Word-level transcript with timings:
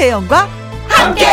김혜영과 0.00 0.48
함께. 0.88 1.26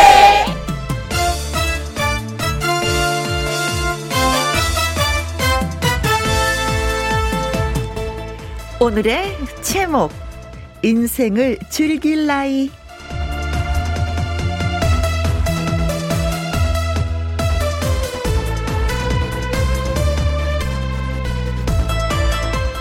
오늘의 8.81 9.37
제목 9.61 10.11
인생을 10.81 11.59
즐길 11.69 12.27
나이 12.27 12.69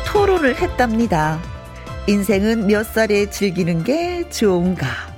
토론을 0.04 0.60
했답니다. 0.60 1.38
인생은 2.08 2.66
몇 2.66 2.84
살에 2.84 3.30
즐기는 3.30 3.84
게 3.84 4.28
좋은가? 4.30 5.15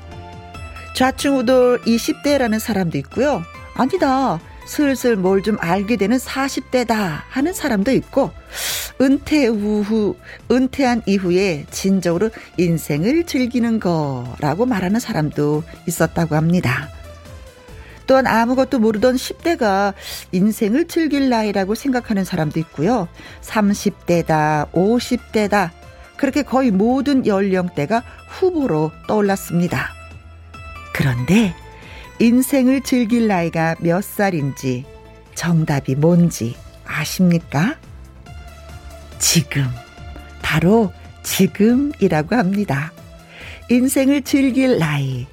좌충 0.98 1.38
우돌 1.38 1.80
20대라는 1.82 2.58
사람도 2.58 2.98
있고요. 2.98 3.44
아니다. 3.74 4.40
슬슬 4.66 5.14
뭘 5.14 5.42
좀 5.42 5.56
알게 5.60 5.94
되는 5.94 6.16
40대다 6.16 7.20
하는 7.28 7.52
사람도 7.52 7.92
있고 7.92 8.32
은퇴 9.00 9.46
후 9.46 10.16
은퇴한 10.50 11.02
이후에 11.06 11.66
진정으로 11.70 12.30
인생을 12.56 13.26
즐기는 13.26 13.78
거라고 13.78 14.66
말하는 14.66 14.98
사람도 14.98 15.62
있었다고 15.86 16.34
합니다. 16.34 16.88
또한 18.08 18.26
아무것도 18.26 18.80
모르던 18.80 19.14
10대가 19.14 19.94
인생을 20.33 20.88
즐길 20.88 21.28
나이라고 21.28 21.77
생각하는 21.77 22.24
사람도 22.24 22.58
있고요. 22.58 23.06
30대다, 23.42 24.72
50대다. 24.72 25.70
그렇게 26.16 26.42
거의 26.42 26.72
모든 26.72 27.24
연령대가 27.24 28.02
후보로 28.27 28.90
떠올랐습니다. 29.06 29.97
그런데 30.92 31.55
인생을 32.19 32.83
즐길 32.83 33.28
나이가 33.28 33.77
몇 33.81 34.03
살인지 34.03 34.84
정답이 35.34 35.95
뭔지 35.95 36.56
아십니까? 36.84 37.77
지금. 39.19 39.64
바로 40.42 40.92
지금이라고 41.22 42.34
합니다. 42.34 42.92
인생을 43.70 44.22
즐길 44.22 44.78
나이. 44.78 45.27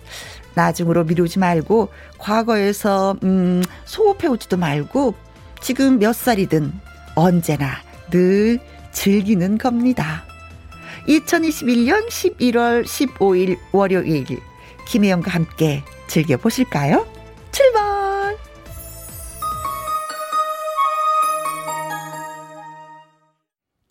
나중으로 0.53 1.03
미루지 1.03 1.39
말고 1.39 1.89
과거에서 2.17 3.17
음 3.23 3.63
소호해 3.85 4.27
오지도 4.27 4.57
말고 4.57 5.15
지금 5.61 5.99
몇 5.99 6.13
살이든 6.13 6.71
언제나 7.15 7.81
늘 8.09 8.59
즐기는 8.91 9.57
겁니다. 9.57 10.23
2021년 11.07 12.07
11월 12.07 12.85
15일 12.85 13.57
월요일 13.71 14.25
김혜영과 14.85 15.31
함께 15.31 15.83
즐겨 16.07 16.37
보실까요? 16.37 17.07
출발! 17.51 18.37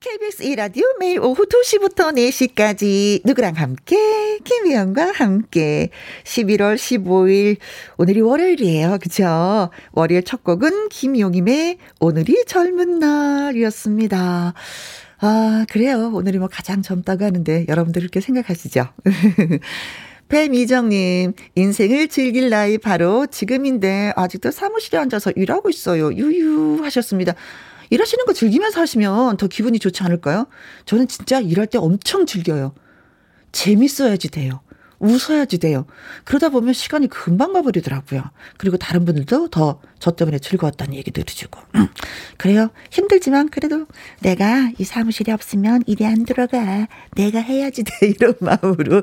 KBS 0.01 0.45
2라디오 0.45 0.99
매일 1.01 1.21
오후 1.21 1.47
2시부터 1.47 2.15
4시까지 2.15 3.23
누구랑 3.25 3.55
함께 3.57 4.39
김희영과 4.45 5.13
함께 5.13 5.91
11월 6.25 6.77
15일 6.77 7.57
오늘이 7.97 8.21
월요일이에요. 8.21 8.99
그죠? 9.01 9.71
월요일 9.93 10.23
첫 10.23 10.45
곡은 10.45 10.91
김용임의 10.91 11.79
오늘이 12.01 12.45
젊은 12.47 12.99
날이었습니다. 12.99 14.55
아, 15.21 15.67
그래요. 15.71 16.11
오늘이 16.13 16.39
뭐 16.39 16.49
가장 16.49 16.83
젊다고 16.83 17.25
하는데 17.25 17.65
여러분들 17.67 18.03
그렇게 18.03 18.21
생각하시죠? 18.21 18.89
배미정님, 20.29 21.35
인생을 21.55 22.09
즐길 22.09 22.51
나이 22.51 22.79
바로 22.79 23.27
지금인데 23.27 24.13
아직도 24.17 24.51
사무실에 24.51 24.99
앉아서 24.99 25.33
일하고 25.37 25.69
있어요. 25.71 26.13
유유 26.13 26.81
하셨습니다. 26.83 27.35
일하시는 27.91 28.25
거 28.25 28.33
즐기면서 28.33 28.81
하시면 28.81 29.37
더 29.37 29.47
기분이 29.47 29.79
좋지 29.79 30.03
않을까요? 30.03 30.47
저는 30.87 31.07
진짜 31.09 31.41
일할 31.41 31.67
때 31.67 31.79
엄청 31.79 32.27
즐겨요. 32.27 32.75
재밌어야지 33.53 34.31
돼요. 34.31 34.61
웃어야지 35.05 35.59
돼요. 35.59 35.87
그러다 36.25 36.49
보면 36.49 36.73
시간이 36.73 37.09
금방 37.09 37.53
가버리더라고요. 37.53 38.23
그리고 38.59 38.77
다른 38.77 39.05
분들도 39.05 39.49
더 39.49 39.81
저 40.05 40.11
때문에 40.11 40.39
즐거웠다는 40.39 40.93
얘기도 40.97 41.23
들으시고. 41.23 41.59
음, 41.77 41.89
그래요. 42.37 42.69
힘들지만 42.91 43.49
그래도 43.49 43.87
내가 44.21 44.71
이 44.79 44.85
사무실에 44.85 45.33
없으면 45.33 45.83
일이 45.87 46.05
안 46.05 46.27
들어가. 46.27 46.89
내가 47.17 47.39
해야지 47.39 47.85
돼. 47.85 47.93
이런 48.15 48.35
마음으로 48.39 49.03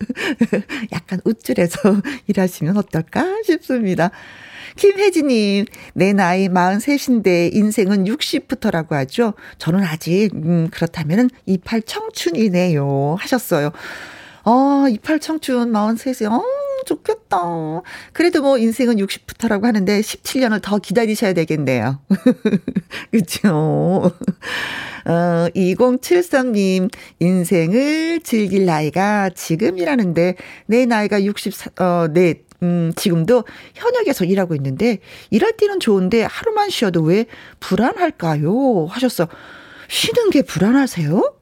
약간 0.92 1.20
우쭐해서 1.26 1.78
일하시면 2.26 2.78
어떨까 2.78 3.42
싶습니다. 3.44 4.12
김혜진님, 4.76 5.66
내 5.92 6.14
나이 6.14 6.48
43인데 6.48 7.54
인생은 7.54 8.06
60부터라고 8.06 8.92
하죠. 8.92 9.34
저는 9.58 9.84
아직, 9.84 10.30
음, 10.32 10.68
그렇다면 10.70 11.28
28 11.44 11.82
청춘이네요. 11.82 13.16
하셨어요. 13.20 13.72
어, 14.44 14.86
28 14.88 15.20
청춘 15.20 15.72
43세, 15.72 16.30
어, 16.30 16.42
좋겠다. 16.84 17.38
그래도 18.12 18.42
뭐 18.42 18.58
인생은 18.58 18.96
60부터라고 18.96 19.62
하는데 19.64 20.00
17년을 20.00 20.60
더 20.62 20.78
기다리셔야 20.78 21.32
되겠네요. 21.32 22.00
그쵸. 23.10 24.12
어, 25.06 25.48
2073님, 25.54 26.90
인생을 27.20 28.20
즐길 28.22 28.66
나이가 28.66 29.30
지금이라는데, 29.30 30.36
내 30.66 30.86
나이가 30.86 31.22
60, 31.22 31.80
어, 31.80 32.08
네, 32.12 32.42
음, 32.62 32.92
지금도 32.96 33.44
현역에서 33.74 34.24
일하고 34.24 34.54
있는데, 34.54 34.98
일할 35.30 35.52
때는 35.56 35.80
좋은데 35.80 36.22
하루만 36.22 36.70
쉬어도 36.70 37.02
왜 37.02 37.26
불안할까요? 37.60 38.86
하셨어. 38.86 39.28
쉬는 39.88 40.30
게 40.30 40.42
불안하세요? 40.42 41.34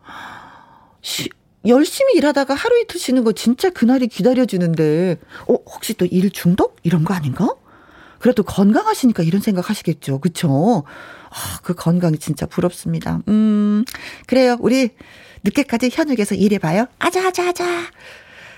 쉬, 1.03 1.29
열심히 1.67 2.15
일하다가 2.15 2.55
하루 2.55 2.81
이틀 2.81 2.99
쉬는 2.99 3.25
거 3.25 3.33
진짜 3.33 3.71
그날이 3.71 4.09
기다려지는데, 4.09 5.19
어, 5.49 5.55
혹시 5.67 5.95
또 5.95 6.06
일 6.06 6.31
중독? 6.31 6.77
이런 6.83 7.05
거 7.05 7.15
아닌가? 7.15 7.49
그래도 8.19 8.43
건강하시니까 8.43 9.23
이런 9.23 9.41
생각 9.41 9.69
하시겠죠. 9.71 10.21
그쵸? 10.21 10.84
아, 11.31 11.59
그 11.62 11.75
건강이 11.75 12.19
진짜 12.19 12.47
부럽습니다. 12.47 13.21
음, 13.28 13.84
그래요. 14.27 14.56
우리 14.61 14.91
늦게까지 15.45 15.91
현역에서 15.93 16.34
일해봐요. 16.37 16.87
아자, 16.99 17.27
아자, 17.27 17.49
아자. 17.49 17.65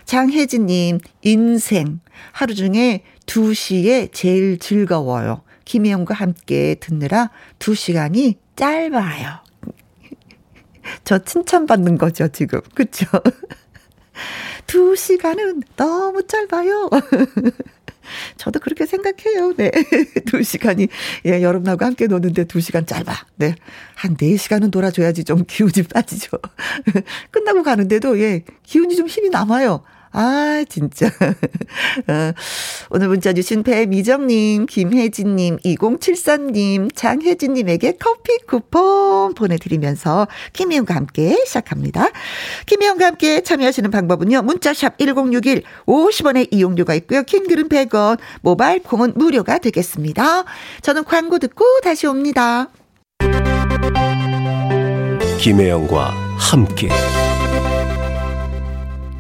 장혜진님, 0.05 0.99
인생. 1.23 2.01
하루 2.33 2.55
중에 2.55 3.05
2시에 3.27 4.11
제일 4.13 4.59
즐거워요. 4.59 5.43
김혜영과 5.65 6.15
함께 6.15 6.75
듣느라 6.79 7.31
2시간이 7.59 8.37
짧아요. 8.57 9.44
저 11.05 11.19
칭찬받는 11.19 11.99
거죠, 11.99 12.29
지금. 12.29 12.61
그쵸? 12.75 13.07
2시간은 14.67 15.63
너무 15.77 16.27
짧아요. 16.27 16.91
저도 18.37 18.61
그렇게 18.61 18.87
생각해요. 18.87 19.55
네. 19.57 19.71
두 20.27 20.43
시간이, 20.43 20.89
예, 21.27 21.43
여러분하고 21.43 21.85
함께 21.85 22.07
노는데 22.07 22.45
두 22.45 22.61
시간 22.61 22.87
짧아. 22.87 23.13
네. 23.37 23.55
한 23.95 24.17
네 24.17 24.37
시간은 24.37 24.71
놀아줘야지 24.73 25.25
좀 25.25 25.45
기운이 25.47 25.85
빠지죠. 25.93 26.39
끝나고 27.31 27.63
가는데도, 27.63 28.19
예, 28.21 28.45
기운이 28.65 28.97
좀 28.97 29.07
힘이 29.07 29.31
남아요. 29.31 29.83
아, 30.17 30.65
진짜. 30.69 31.07
어, 32.07 32.33
오늘 32.91 33.09
문자 33.09 33.33
주신 33.33 33.65
배미정님, 33.65 34.67
김혜진님, 34.67 35.59
2074님, 35.59 36.95
장혜진님에게 36.95 37.97
커피 37.99 38.39
쿠폰 38.47 39.35
보내드리면서 39.35 40.29
김혜영과 40.53 40.95
함께 40.95 41.37
시작합니다. 41.45 42.11
김혜영과 42.67 43.07
함께 43.07 43.41
참여하시는 43.41 43.91
방법은요. 43.91 44.43
문자샵 44.43 44.99
1061, 44.99 45.65
50원의 45.87 46.47
이용료가 46.53 46.95
있고요. 46.95 47.25
킹글은 47.25 47.69
100원, 47.69 48.19
모바일 48.41 48.85
콩은 48.85 49.15
무료가 49.17 49.59
되겠습니다. 49.59 50.45
저는 50.83 51.03
광고 51.03 51.41
듣고 51.41 51.65
다시 51.83 52.07
옵니다. 52.07 52.69
김혜영과 55.41 56.15
함께. 56.39 56.89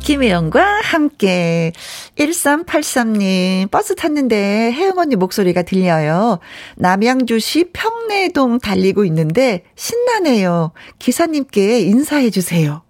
김혜영과 0.05 0.81
함께 0.83 1.73
1383님 2.19 3.71
버스 3.71 3.95
탔는데 3.95 4.71
혜영 4.71 4.99
언니 4.99 5.17
목소리가 5.17 5.63
들려요. 5.63 6.41
남양주시 6.77 7.71
평내동 7.73 8.59
달리고 8.59 9.07
있는데 9.07 9.65
신나네요. 9.77 10.73
기사님께 10.99 11.81
인사해 11.81 12.29
주세요. 12.29 12.83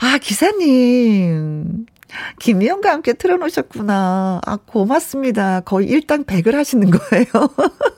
아, 0.00 0.18
기사님. 0.18 1.86
김혜영과 2.38 2.92
함께 2.92 3.14
틀어놓으셨구나. 3.14 4.40
아, 4.46 4.56
고맙습니다. 4.64 5.58
거의 5.60 5.88
일당 5.88 6.22
100을 6.22 6.52
하시는 6.52 6.88
거예요. 6.88 7.26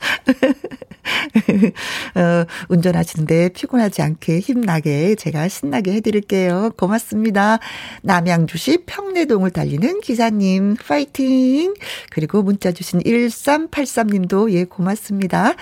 어, 2.14 2.44
운전하시는데 2.68 3.50
피곤하지 3.50 4.02
않게 4.02 4.40
힘나게 4.40 5.14
제가 5.14 5.48
신나게 5.48 5.92
해드릴게요. 5.94 6.72
고맙습니다. 6.76 7.58
남양주시 8.02 8.84
평내동을 8.86 9.50
달리는 9.50 10.00
기사님, 10.00 10.76
파이팅! 10.76 11.74
그리고 12.10 12.42
문자 12.42 12.72
주신 12.72 13.00
1383님도 13.00 14.52
예, 14.52 14.64
고맙습니다. 14.64 15.54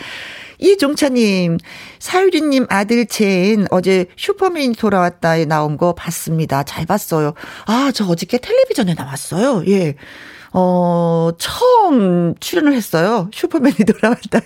이종차님, 0.58 1.58
사유리님 2.00 2.66
아들 2.68 3.06
젠 3.06 3.66
어제 3.70 4.06
슈퍼맨이 4.16 4.74
돌아왔다에 4.74 5.44
나온 5.44 5.76
거 5.76 5.94
봤습니다. 5.94 6.64
잘 6.64 6.84
봤어요. 6.84 7.34
아, 7.66 7.92
저 7.94 8.04
어저께 8.06 8.38
텔레비전에 8.38 8.94
나왔어요. 8.94 9.62
예. 9.68 9.94
어, 10.52 11.30
처음 11.38 12.34
출연을 12.40 12.72
했어요. 12.74 13.28
슈퍼맨이 13.32 13.76
돌아왔다에. 13.86 14.42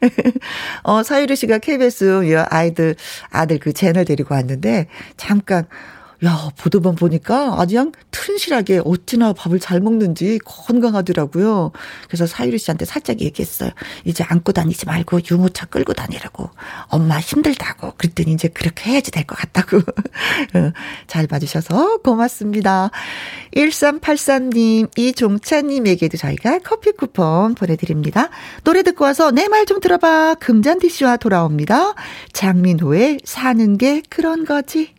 어, 0.84 1.02
사유리 1.02 1.36
씨가 1.36 1.58
KBS 1.58 2.22
아이들, 2.50 2.96
아들 3.30 3.58
그 3.58 3.72
젠을 3.72 4.04
데리고 4.04 4.34
왔는데, 4.34 4.88
잠깐, 5.16 5.66
야, 6.24 6.50
보도만 6.56 6.94
보니까 6.94 7.56
아주 7.58 7.74
그냥 7.74 7.92
튼실하게 8.12 8.82
어찌나 8.84 9.32
밥을 9.32 9.58
잘 9.58 9.80
먹는지 9.80 10.38
건강하더라고요. 10.44 11.72
그래서 12.06 12.26
사유리 12.26 12.58
씨한테 12.58 12.84
살짝 12.84 13.20
얘기했어요. 13.20 13.70
이제 14.04 14.22
안고 14.22 14.52
다니지 14.52 14.86
말고 14.86 15.18
유모차 15.28 15.66
끌고 15.66 15.94
다니라고. 15.94 16.48
엄마 16.86 17.18
힘들다고. 17.18 17.94
그랬더니 17.96 18.32
이제 18.34 18.46
그렇게 18.46 18.90
해야지 18.90 19.10
될 19.10 19.24
것 19.26 19.36
같다고. 19.36 19.78
어, 20.54 20.72
잘 21.08 21.26
봐주셔서 21.26 21.98
고맙습니다. 21.98 22.90
1384님, 23.56 24.96
이종찬님에게도 24.96 26.16
저희가 26.18 26.60
커피 26.60 26.92
쿠폰 26.92 27.54
보내드립니다. 27.56 28.28
노래 28.64 28.82
듣고 28.84 29.04
와서 29.04 29.30
내 29.32 29.48
말 29.48 29.66
좀 29.66 29.80
들어봐. 29.80 30.36
금잔디 30.40 30.88
씨와 30.88 31.16
돌아옵니다. 31.18 31.94
장민호의 32.32 33.20
사는 33.24 33.76
게 33.78 34.02
그런 34.08 34.44
거지. 34.44 34.94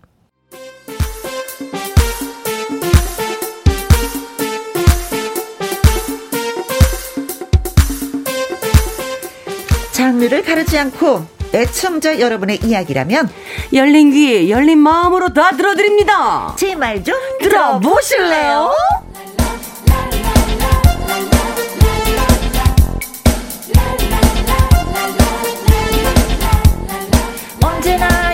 장르를 9.93 10.43
가르지 10.43 10.77
않고 10.77 11.25
애청자 11.53 12.19
여러분의 12.19 12.59
이야기라면 12.63 13.29
열린 13.73 14.11
귀 14.11 14.49
열린 14.49 14.79
마음으로 14.79 15.33
다 15.33 15.51
들어드립니다. 15.51 16.53
제 16.57 16.73
말 16.75 17.03
좀 17.03 17.15
들어보실래요? 17.39 18.73
언제나 18.73 19.32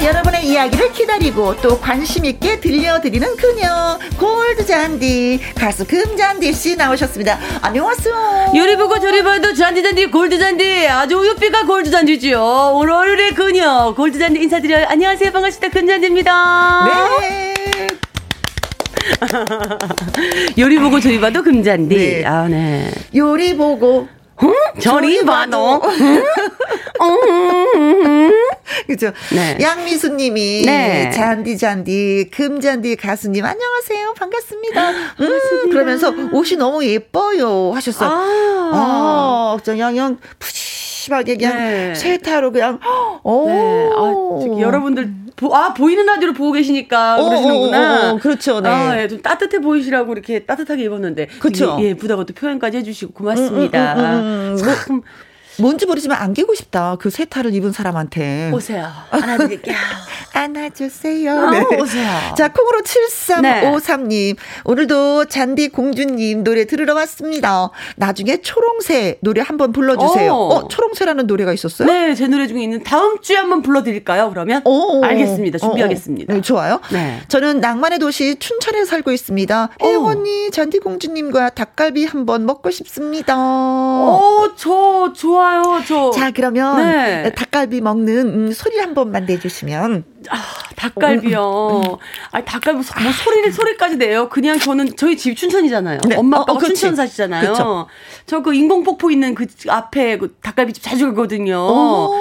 여러분의 0.10 0.48
이야기를 0.48 0.92
기다리고 0.92 1.56
또 1.62 1.80
관심 1.80 2.26
있게 2.26 2.60
들려드리는 2.60 3.36
그녀 3.36 4.00
골드 4.18 4.66
잔디 4.66 5.40
가수 5.56 5.86
금잔디 5.86 6.52
씨 6.52 6.76
나오셨습니다. 6.76 7.38
안녕하세요. 7.62 8.54
요리 8.56 8.76
보고 8.76 9.00
저리 9.00 9.22
봐도 9.24 9.54
잔디 9.54 9.84
잔디 9.84 10.08
골드 10.08 10.40
잔디 10.40 10.88
아주 10.88 11.16
우유빛가 11.16 11.66
골드 11.68 11.92
잔디지요. 11.92 12.42
오늘 12.74 12.92
월요일의 12.94 13.36
그녀 13.36 13.94
골드 13.96 14.18
잔디 14.18 14.42
인사드려요. 14.42 14.88
안녕하세요 14.90 15.32
반갑습니다 15.32 15.80
금잔디입니다. 15.80 16.86
네. 17.22 17.88
요리 20.58 20.80
보고 20.80 21.00
저리 21.00 21.20
봐도 21.20 21.44
금잔디. 21.44 21.96
네. 21.96 22.26
아 22.26 22.48
네. 22.48 22.90
요리 23.14 23.56
보고 23.56 24.08
응? 24.42 24.54
저리 24.80 25.24
봐도. 25.24 25.80
그죠? 28.88 29.12
네. 29.34 29.58
양미수 29.60 30.16
님이 30.16 30.64
네. 30.66 31.12
잔디 31.12 31.58
잔디 31.58 32.30
금잔디 32.32 32.96
가수님 32.96 33.44
안녕하세요. 33.46 34.14
반갑습니다. 34.14 34.90
음, 34.90 35.70
그러면서 35.72 36.14
옷이 36.32 36.58
너무 36.58 36.84
예뻐요 36.86 37.72
하셨어요. 37.74 38.10
아. 38.10 38.70
아, 38.74 39.58
그냥 39.64 39.94
그냥 39.94 40.18
푸짐하게 40.40 41.38
그냥 41.38 41.58
네. 41.58 41.96
세타로 41.96 42.52
그냥 42.52 42.80
오. 43.24 43.48
네. 43.48 43.90
아, 43.96 44.60
여러분들 44.60 45.14
보, 45.36 45.56
아 45.56 45.74
보이는 45.74 46.06
라디오를 46.06 46.34
보고 46.34 46.52
계시니까 46.52 47.18
어, 47.20 47.30
그러시는구나. 47.30 47.80
어, 47.80 48.10
어, 48.10 48.14
어, 48.14 48.18
그렇죠, 48.18 48.60
네. 48.60 48.70
아, 48.70 49.02
예, 49.02 49.08
좀 49.08 49.22
따뜻해 49.22 49.60
보이시라고 49.60 50.12
이렇게 50.12 50.40
따뜻하게 50.40 50.84
입었는데. 50.84 51.28
그쵸. 51.40 51.78
되게 51.78 51.90
예쁘다고 51.90 52.26
또 52.26 52.34
표현까지 52.34 52.78
해주시고 52.78 53.14
고맙습니다. 53.14 53.94
음, 53.94 54.00
음, 54.00 54.04
음, 54.04 54.58
음. 54.58 54.76
참 54.86 55.02
뭔지 55.62 55.86
모르지만 55.86 56.18
안기고 56.22 56.56
싶다. 56.56 56.96
그 57.00 57.10
세타를 57.10 57.54
입은 57.54 57.72
사람한테. 57.72 58.52
오세요. 58.54 58.88
안아드릴게요. 59.12 59.76
안아주세요. 60.34 61.32
아, 61.38 61.50
네. 61.52 61.66
오세요. 61.82 62.08
자, 62.38 62.50
콩으로 62.54 62.82
7353님. 62.82 64.38
오늘도 64.64 65.26
잔디 65.26 65.70
공주님 65.70 66.44
노래 66.44 66.66
들으러 66.66 66.94
왔습니다. 66.96 67.70
나중에 67.98 68.38
초롱새 68.42 69.18
노래 69.22 69.42
한번 69.42 69.74
불러주세요. 69.74 70.32
오. 70.32 70.50
어, 70.54 70.68
초롱새라는 70.68 71.28
노래가 71.28 71.52
있었어요? 71.52 71.88
네, 71.92 72.16
제 72.16 72.28
노래 72.28 72.48
중에 72.48 72.64
있는 72.64 72.84
다음 72.84 73.20
주에 73.22 73.36
한번 73.38 73.62
불러드릴까요? 73.62 74.30
그러면 74.30 74.62
오. 74.66 75.04
알겠습니다. 75.04 75.58
준비하겠습니다. 75.58 76.34
네, 76.34 76.42
좋아요. 76.42 76.80
네. 76.92 77.20
저는 77.28 77.60
낭만의 77.60 78.00
도시 78.00 78.38
춘천에 78.40 78.86
살고 78.86 79.12
있습니다. 79.12 79.70
오. 79.82 80.06
언니, 80.06 80.52
잔디 80.52 80.80
공주님과 80.80 81.50
닭갈비 81.50 82.06
한번 82.06 82.46
먹고 82.46 82.72
싶습니다. 82.72 83.36
어, 83.38 84.50
저 84.56 85.12
좋아요. 85.14 85.49
저 85.88 86.12
자, 86.12 86.32
그러면 86.32 86.78
네. 86.78 87.32
닭갈비 87.34 87.82
먹는 87.82 88.28
음, 88.48 88.52
소리 88.52 88.78
한 88.80 88.94
번만 88.94 89.26
내주시면. 89.26 90.04
아, 90.30 90.38
닭갈비요. 90.76 91.82
아, 92.32 92.42
닭갈비 92.44 92.84
소- 92.84 93.00
뭐 93.02 93.12
소리를 93.12 93.52
소리까지 93.52 93.98
내요. 93.98 94.30
그냥 94.30 94.60
저는 94.60 94.96
저희 94.96 95.16
집 95.18 95.36
춘천이잖아요. 95.36 96.00
네. 96.08 96.16
엄마 96.16 96.38
어, 96.38 96.42
아빠가 96.42 96.58
어. 96.58 96.62
춘천 96.62 96.96
사시잖아요. 96.96 97.52
그쵸. 97.52 97.88
저그 98.26 98.54
인공 98.54 98.84
폭포 98.84 99.10
있는 99.12 99.34
그 99.36 99.46
앞에 99.68 100.18
그 100.18 100.36
닭갈비집 100.42 100.84
자주 100.84 101.08
가거든요. 101.08 101.56
오. 101.58 102.14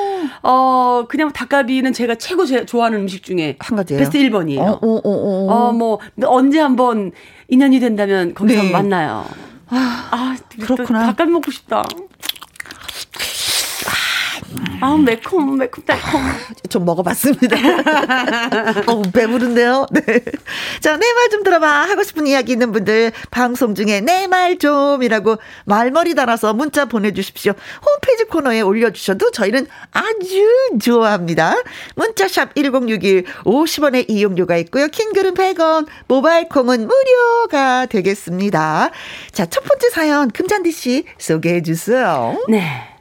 어, 0.43 1.05
그냥 1.09 1.33
닭갈비는 1.33 1.93
제가 1.93 2.15
최고 2.17 2.45
제, 2.47 2.65
좋아하는 2.65 3.01
음식 3.01 3.23
중에 3.23 3.57
한 3.59 3.77
가지예요. 3.77 3.99
베스트 3.99 4.19
1번이에요. 4.19 4.61
어, 4.61 4.79
어, 4.81 4.97
어, 4.97 5.01
어. 5.05 5.53
어, 5.69 5.73
뭐 5.73 5.99
언제 6.25 6.59
한번 6.61 7.13
인연이 7.49 7.81
된다면 7.81 8.35
거기서 8.35 8.63
네. 8.63 8.71
만나요. 8.71 9.25
아, 9.71 10.09
아, 10.11 10.37
그렇구나. 10.61 11.01
또 11.01 11.06
닭갈비 11.06 11.32
먹고 11.32 11.51
싶다. 11.51 11.85
아, 14.81 14.96
매콤, 14.96 15.56
매콤, 15.58 15.84
달콤. 15.84 16.20
좀 16.70 16.84
먹어봤습니다. 16.84 17.56
어, 18.86 19.02
배부른데요? 19.02 19.86
네. 19.93 20.02
자, 20.81 20.96
내 20.96 21.06
말 21.14 21.28
좀 21.31 21.43
들어봐. 21.43 21.67
하고 21.84 22.02
싶은 22.02 22.26
이야기 22.26 22.52
있는 22.52 22.72
분들, 22.72 23.12
방송 23.31 23.74
중에 23.74 24.00
내 24.00 24.26
말 24.28 24.58
좀이라고 24.58 25.36
말머리 25.67 26.14
달아서 26.14 26.55
문자 26.55 26.84
보내주십시오. 26.86 27.52
홈페이지 27.84 28.24
코너에 28.24 28.60
올려주셔도 28.60 29.31
저희는 29.31 29.67
아주 29.93 30.78
좋아합니다. 30.82 31.55
문자샵 31.96 32.55
1061, 32.55 33.24
50원의 33.44 34.06
이용료가 34.08 34.56
있고요. 34.58 34.88
킹글은 34.88 35.34
100원, 35.34 35.86
모바일 36.08 36.48
콩은 36.48 36.86
무료가 36.88 37.86
되겠습니다. 37.86 38.90
자, 39.32 39.46
첫 39.46 39.64
번째 39.64 39.90
사연, 39.90 40.31
금잔디 40.31 40.70
씨 40.72 41.05
소개해 41.19 41.62
주세요. 41.62 42.38
네. 42.48 42.97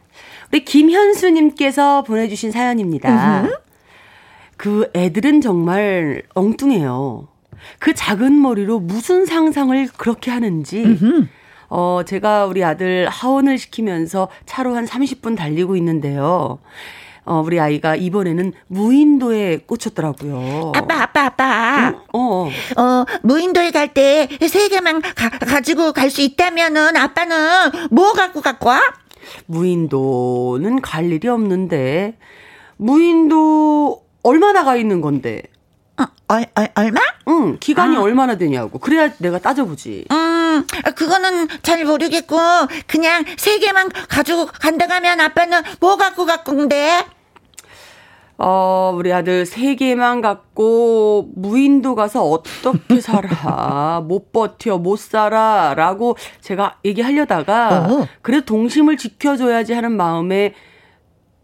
우리 0.51 0.63
김현수님께서 0.63 2.03
보내주신 2.03 2.51
사연입니다. 2.51 3.09
그 4.55 4.89
애들은 4.95 5.41
정말 5.41 6.23
엉뚱해요. 6.33 7.27
그 7.79 7.93
작은 7.93 8.41
머리로 8.41 8.79
무슨 8.79 9.25
상상을 9.25 9.87
그렇게 9.97 10.31
하는지. 10.31 10.83
어, 11.69 12.01
제가 12.05 12.45
우리 12.45 12.63
아들 12.63 13.07
하원을 13.09 13.57
시키면서 13.57 14.29
차로 14.45 14.75
한 14.75 14.85
30분 14.85 15.35
달리고 15.35 15.75
있는데요. 15.75 16.59
어, 17.25 17.43
우리 17.45 17.59
아이가 17.59 17.95
이번에는 17.97 18.53
무인도에 18.67 19.57
꽂혔더라고요. 19.67 20.71
아빠, 20.73 21.01
아빠, 21.03 21.25
아빠. 21.25 21.93
어, 22.13 22.49
어, 22.77 23.05
무인도에 23.21 23.71
갈 23.71 23.89
때 23.93 24.29
세 24.47 24.69
개만 24.69 25.01
가, 25.01 25.29
가지고 25.29 25.91
갈 25.91 26.09
수 26.09 26.21
있다면은 26.21 26.95
아빠는 26.95 27.71
뭐 27.91 28.13
갖고 28.13 28.39
갖고 28.41 28.69
와? 28.69 28.81
무인도는 29.47 30.81
갈 30.81 31.11
일이 31.11 31.27
없는데, 31.27 32.17
무인도 32.77 34.03
얼마나 34.23 34.63
가 34.63 34.75
있는 34.75 35.01
건데? 35.01 35.43
어, 35.99 36.05
얼, 36.27 36.45
얼, 36.55 36.67
얼마? 36.75 37.01
응, 37.27 37.57
기간이 37.59 37.95
아. 37.95 38.01
얼마나 38.01 38.37
되냐고. 38.37 38.77
그래야 38.79 39.11
내가 39.17 39.39
따져보지. 39.39 40.05
음, 40.11 40.65
그거는 40.95 41.47
잘 41.63 41.83
모르겠고, 41.85 42.37
그냥 42.85 43.25
세 43.37 43.57
개만 43.59 43.89
가지고 43.89 44.45
간다 44.45 44.87
가면 44.87 45.19
아빠는 45.19 45.61
뭐 45.79 45.95
갖고 45.97 46.25
갈 46.25 46.43
건데? 46.43 47.03
어, 48.39 48.93
우리 48.95 49.11
아들 49.11 49.45
세 49.45 49.75
개만 49.75 50.21
갖고 50.21 51.29
무인도 51.35 51.95
가서 51.95 52.23
어떻게 52.23 53.01
살아? 53.01 54.01
못 54.07 54.31
버텨, 54.31 54.77
못 54.77 54.99
살아. 54.99 55.73
라고 55.75 56.15
제가 56.41 56.77
얘기하려다가, 56.85 57.87
어. 57.89 58.07
그래도 58.21 58.45
동심을 58.45 58.97
지켜줘야지 58.97 59.73
하는 59.73 59.91
마음에 59.91 60.53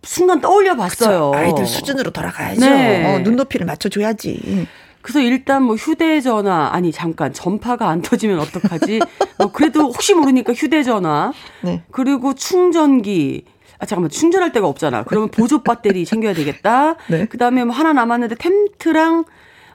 순간 0.04 0.40
떠올려 0.42 0.76
봤어요. 0.76 1.32
아이들 1.34 1.66
수준으로 1.66 2.12
돌아가야죠. 2.12 2.62
네. 2.62 3.16
어, 3.16 3.20
눈높이를 3.20 3.66
맞춰줘야지. 3.66 4.68
그래서 5.02 5.20
일단 5.20 5.64
뭐 5.64 5.76
휴대전화 5.76 6.70
아니 6.72 6.92
잠깐 6.92 7.34
전파가 7.34 7.90
안 7.90 8.02
터지면 8.02 8.40
어떡하지? 8.40 9.00
뭐 9.38 9.52
그래도 9.52 9.82
혹시 9.82 10.14
모르니까 10.14 10.54
휴대전화 10.54 11.34
네. 11.62 11.84
그리고 11.92 12.34
충전기 12.34 13.46
아 13.84 13.86
잠깐만 13.86 14.10
충전할 14.10 14.54
데가 14.54 14.66
없잖아. 14.68 15.04
그러면 15.04 15.30
보조 15.30 15.62
배터리 15.62 16.06
챙겨야 16.08 16.34
되겠다. 16.34 16.96
네. 17.10 17.26
그다음에 17.26 17.66
뭐 17.66 17.76
하나 17.76 17.92
남았는데 17.92 18.36
텐트랑 18.36 19.26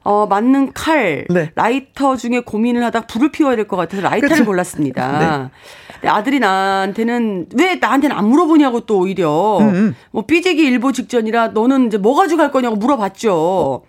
어 0.05 0.27
맞는 0.27 0.73
칼, 0.73 1.27
네. 1.29 1.51
라이터 1.55 2.17
중에 2.17 2.41
고민을 2.41 2.83
하다 2.85 3.03
불을 3.03 3.31
피워야 3.31 3.55
될 3.57 3.67
것 3.69 3.77
같아서 3.77 4.03
라이터를 4.03 4.29
그렇죠. 4.37 4.45
골랐습니다. 4.47 5.51
네. 6.01 6.09
아들이 6.09 6.39
나한테는 6.39 7.49
왜 7.59 7.75
나한테는 7.75 8.17
안 8.17 8.27
물어보냐고 8.29 8.81
또 8.87 9.01
오히려 9.01 9.59
음, 9.61 9.69
음. 9.75 9.97
뭐 10.11 10.25
삐지기 10.25 10.63
일보 10.63 10.93
직전이라 10.93 11.49
너는 11.49 11.89
이제 11.89 11.99
뭐 11.99 12.15
가져갈 12.15 12.51
거냐고 12.51 12.77
물어봤죠. 12.77 13.35
어. 13.35 13.83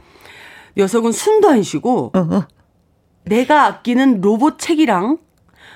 녀석은 0.75 1.13
숨도 1.13 1.49
안 1.49 1.63
쉬고 1.63 2.11
어, 2.13 2.19
어. 2.19 2.47
내가 3.23 3.65
아끼는 3.67 4.19
로봇 4.19 4.59
책이랑 4.59 5.19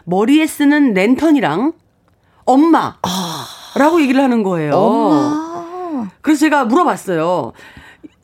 머리에 0.04 0.46
쓰는 0.48 0.94
랜턴이랑 0.94 1.72
엄마 2.46 2.98
아. 3.04 3.23
라고 3.76 4.02
얘기를 4.02 4.22
하는 4.22 4.44
거예요. 4.44 4.74
엄마. 4.76 6.10
그래서 6.22 6.42
제가 6.42 6.66
물어봤어요. 6.66 7.54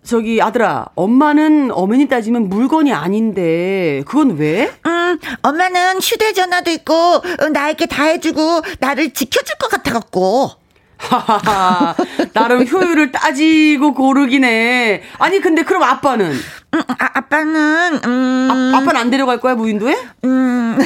저기 0.03 0.41
아들아, 0.41 0.87
엄마는 0.95 1.71
어머니 1.71 2.07
따지면 2.07 2.49
물건이 2.49 2.91
아닌데 2.93 4.01
그건 4.07 4.37
왜? 4.37 4.71
음, 4.85 5.19
엄마는 5.41 5.99
휴대전화도 5.99 6.71
있고 6.71 6.93
어, 6.93 7.49
나에게 7.51 7.85
다 7.85 8.05
해주고 8.05 8.61
나를 8.79 9.11
지켜줄 9.11 9.57
것 9.59 9.69
같아갖고. 9.69 10.51
하하하. 10.99 11.95
나름 12.33 12.67
효율을 12.67 13.11
따지고 13.11 13.93
고르긴 13.93 14.43
해. 14.43 15.01
아니, 15.17 15.39
근데 15.39 15.63
그럼 15.63 15.83
아빠는? 15.83 16.31
음, 16.31 16.81
아, 16.87 17.09
아빠는, 17.15 17.99
음. 18.05 18.71
아, 18.75 18.79
빠는 18.85 18.95
안 18.97 19.09
데려갈 19.09 19.39
거야, 19.39 19.55
무인도에? 19.55 19.97
음. 20.25 20.77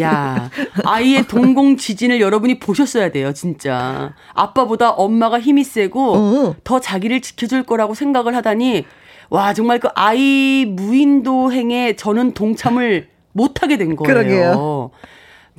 야, 0.00 0.50
아이의 0.84 1.26
동공 1.26 1.76
지진을 1.76 2.20
여러분이 2.20 2.58
보셨어야 2.58 3.10
돼요, 3.10 3.32
진짜. 3.34 4.14
아빠보다 4.32 4.90
엄마가 4.90 5.40
힘이 5.40 5.64
세고, 5.64 6.14
어. 6.14 6.56
더 6.64 6.80
자기를 6.80 7.20
지켜줄 7.20 7.64
거라고 7.64 7.94
생각을 7.94 8.34
하다니, 8.36 8.86
와, 9.30 9.52
정말 9.52 9.78
그 9.78 9.88
아이 9.94 10.64
무인도행에 10.66 11.96
저는 11.96 12.32
동참을 12.32 13.08
못하게 13.32 13.76
된 13.76 13.94
거예요. 13.94 14.14
그러게요. 14.14 14.90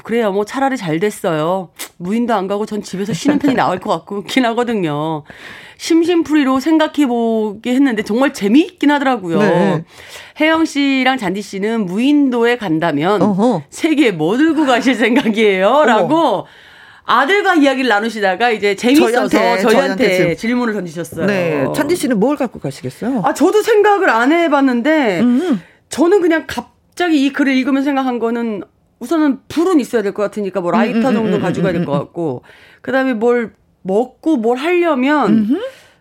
그래요. 0.04 0.32
뭐 0.32 0.46
차라리 0.46 0.78
잘 0.78 1.00
됐어요. 1.00 1.70
무인도 1.98 2.34
안 2.34 2.48
가고 2.48 2.66
전 2.66 2.82
집에서 2.82 3.14
쉬는 3.14 3.40
편이 3.40 3.56
나을 3.56 3.80
것 3.80 4.06
같긴 4.06 4.46
하거든요. 4.46 5.24
심심풀이로 5.78 6.60
생각해 6.60 7.08
보게 7.08 7.74
했는데 7.74 8.04
정말 8.04 8.34
재미있긴 8.34 8.92
하더라고요. 8.92 9.40
네. 9.40 9.84
혜영 10.40 10.66
씨랑 10.66 11.18
잔디 11.18 11.42
씨는 11.42 11.86
무인도에 11.86 12.58
간다면 12.58 13.22
어허. 13.22 13.64
세계 13.70 14.12
뭐 14.12 14.38
들고 14.38 14.66
가실 14.66 14.96
생각이에요? 14.96 15.86
라고 15.86 16.46
아들과 17.06 17.56
이야기를 17.56 17.90
나누시다가 17.90 18.52
이제 18.52 18.76
재밌어서 18.76 19.28
저희한테, 19.30 19.62
저희한테, 19.62 20.08
저희한테 20.08 20.36
질문을 20.36 20.74
던지셨어요. 20.76 21.26
네. 21.26 21.66
잔디 21.76 21.96
씨는 21.96 22.20
뭘 22.20 22.36
갖고 22.38 22.60
가시겠어요? 22.60 23.24
아, 23.26 23.34
저도 23.34 23.62
생각을 23.64 24.10
안 24.10 24.32
해봤는데 24.32 25.22
음. 25.22 25.62
저는 25.90 26.22
그냥 26.22 26.44
갑자기 26.46 27.26
이 27.26 27.34
글을 27.34 27.54
읽으면 27.56 27.84
생각한 27.84 28.20
거는 28.20 28.64
우선은 29.00 29.40
불은 29.48 29.80
있어야 29.80 30.02
될 30.02 30.14
것 30.14 30.24
같으니까 30.24 30.62
뭐 30.62 30.72
라이터 30.72 31.00
음, 31.00 31.06
음, 31.08 31.14
정도 31.14 31.36
음, 31.38 31.42
가져가야 31.42 31.74
될 31.74 31.86
것 31.86 31.92
같고 31.94 32.44
그다음에 32.82 33.14
뭘 33.14 33.54
먹고 33.82 34.38
뭘 34.38 34.58
하려면 34.58 35.48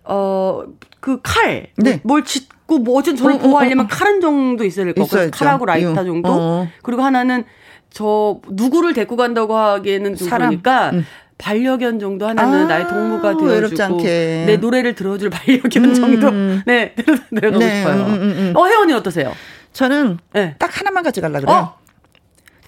어 0.05 0.65
그 1.01 1.21
칼, 1.23 1.69
네. 1.77 2.01
뭘 2.03 2.25
짓고 2.25 2.79
뭐 2.81 2.99
어쨌든 2.99 3.23
저를 3.23 3.39
보호하려면 3.39 3.87
칼은 3.87 4.21
정도 4.21 4.65
있어야 4.65 4.85
될 4.85 4.95
것 4.95 5.09
같고 5.09 5.31
칼하고 5.31 5.65
라이터 5.65 5.95
정도 6.05 6.29
어. 6.33 6.69
그리고 6.83 7.03
하나는 7.03 7.45
저 7.91 8.41
누구를 8.51 8.95
데리고 8.95 9.15
간다고 9.17 9.57
하기에는 9.57 10.17
좀 10.17 10.29
그러니까 10.29 10.91
음. 10.91 11.07
반려견 11.39 12.01
정도 12.01 12.27
하나는 12.27 12.65
아, 12.65 12.67
나의 12.67 12.89
동무가 12.89 13.37
되어주고 13.37 13.99
내 14.03 14.57
노래를 14.61 14.97
들어줄 14.97 15.31
반려견 15.31 15.85
음. 15.85 15.95
정도 15.95 16.31
네 16.67 16.95
내려가고 17.31 17.65
네. 17.65 17.77
싶어요. 17.79 18.03
음, 18.07 18.13
음, 18.23 18.53
어 18.57 18.67
혜원이 18.67 18.93
어떠세요? 18.95 19.33
저는 19.73 20.19
네. 20.33 20.57
딱 20.59 20.81
하나만 20.81 21.05
가져갈라 21.05 21.39
그래요. 21.39 21.57
어? 21.57 21.78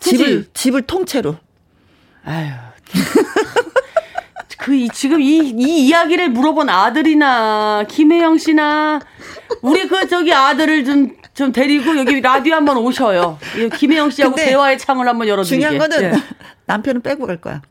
집을 0.01 0.47
집을 0.53 0.83
통째로. 0.83 1.37
아유. 2.25 2.51
그 4.59 4.89
지금 4.93 5.23
이, 5.23 5.39
이 5.39 5.87
이야기를 5.87 6.29
물어본 6.31 6.69
아들이나 6.69 7.85
김혜영 7.89 8.37
씨나 8.37 9.01
우리 9.63 9.89
그 9.89 10.07
저기 10.07 10.35
아들을 10.35 10.85
좀좀 10.85 11.53
데리고 11.53 11.97
여기 11.97 12.21
라디오 12.21 12.55
한번 12.57 12.77
오셔요. 12.77 13.39
김혜영 13.79 14.11
씨하고 14.11 14.37
대화의 14.37 14.79
창을 14.79 15.09
한번 15.09 15.29
열어주게. 15.29 15.57
중요한 15.57 15.79
거는 15.79 16.13
네. 16.13 16.19
남편은 16.67 17.01
빼고 17.01 17.27
갈 17.27 17.39
거야. 17.39 17.63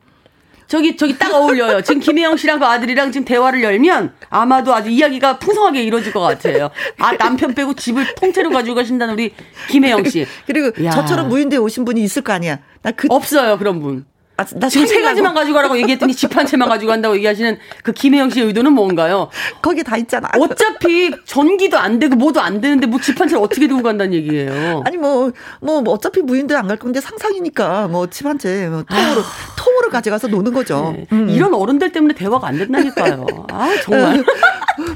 저기 0.69 0.95
저기 0.95 1.17
딱 1.17 1.33
어울려요. 1.33 1.81
지금 1.81 1.99
김혜영 1.99 2.37
씨랑 2.37 2.59
그 2.59 2.65
아들이랑 2.65 3.11
지금 3.11 3.25
대화를 3.25 3.63
열면 3.63 4.13
아마도 4.29 4.73
아주 4.73 4.89
이야기가 4.91 5.39
풍성하게 5.39 5.83
이루어질 5.83 6.13
것 6.13 6.19
같아요. 6.19 6.69
아 6.99 7.17
남편 7.17 7.55
빼고 7.55 7.73
집을 7.73 8.13
통째로 8.13 8.51
가지고 8.51 8.75
가신다는 8.75 9.15
우리 9.15 9.33
김혜영 9.69 10.07
씨. 10.07 10.27
그리고 10.45 10.71
야. 10.85 10.91
저처럼 10.91 11.27
무인도에 11.27 11.57
오신 11.57 11.85
분이 11.85 12.01
있을 12.03 12.21
거 12.21 12.33
아니야. 12.33 12.59
나 12.83 12.91
그... 12.91 13.07
없어요 13.09 13.57
그런 13.57 13.81
분. 13.81 14.05
아, 14.39 14.45
나 14.55 14.69
지금 14.69 14.87
세 14.87 15.01
가지만 15.01 15.33
가지고 15.33 15.55
가라고 15.57 15.77
얘기했더니 15.77 16.13
집 16.15 16.35
한 16.37 16.45
채만 16.45 16.69
가지고 16.69 16.91
간다고 16.91 17.15
얘기하시는 17.15 17.57
그 17.83 17.91
김혜영 17.91 18.29
씨의 18.29 18.45
의도는 18.47 18.71
뭔가요? 18.71 19.29
거기 19.61 19.83
다 19.83 19.97
있잖아. 19.97 20.29
어차피 20.39 21.11
전기도 21.25 21.77
안 21.77 21.99
되고 21.99 22.15
뭐도 22.15 22.39
안 22.39 22.61
되는데 22.61 22.87
뭐 22.87 22.99
집 23.01 23.19
한 23.19 23.27
채를 23.27 23.43
어떻게 23.43 23.67
들고 23.67 23.81
간다는 23.83 24.13
얘기예요? 24.13 24.83
아니 24.85 24.95
뭐, 24.97 25.31
뭐, 25.59 25.81
뭐 25.81 25.93
어차피 25.95 26.21
무인도에 26.21 26.55
안갈 26.57 26.77
건데 26.77 27.01
상상이니까 27.01 27.87
뭐 27.89 28.07
집 28.07 28.25
한 28.27 28.37
채, 28.39 28.67
뭐 28.69 28.83
통으로, 28.83 29.21
아. 29.21 29.25
통으로 29.57 29.89
가져가서 29.89 30.27
노는 30.27 30.53
거죠. 30.53 30.93
네. 30.95 31.05
음. 31.11 31.29
이런 31.29 31.53
어른들 31.53 31.91
때문에 31.91 32.13
대화가 32.13 32.47
안 32.47 32.57
된다니까요. 32.57 33.25
아, 33.51 33.69
정말. 33.83 34.23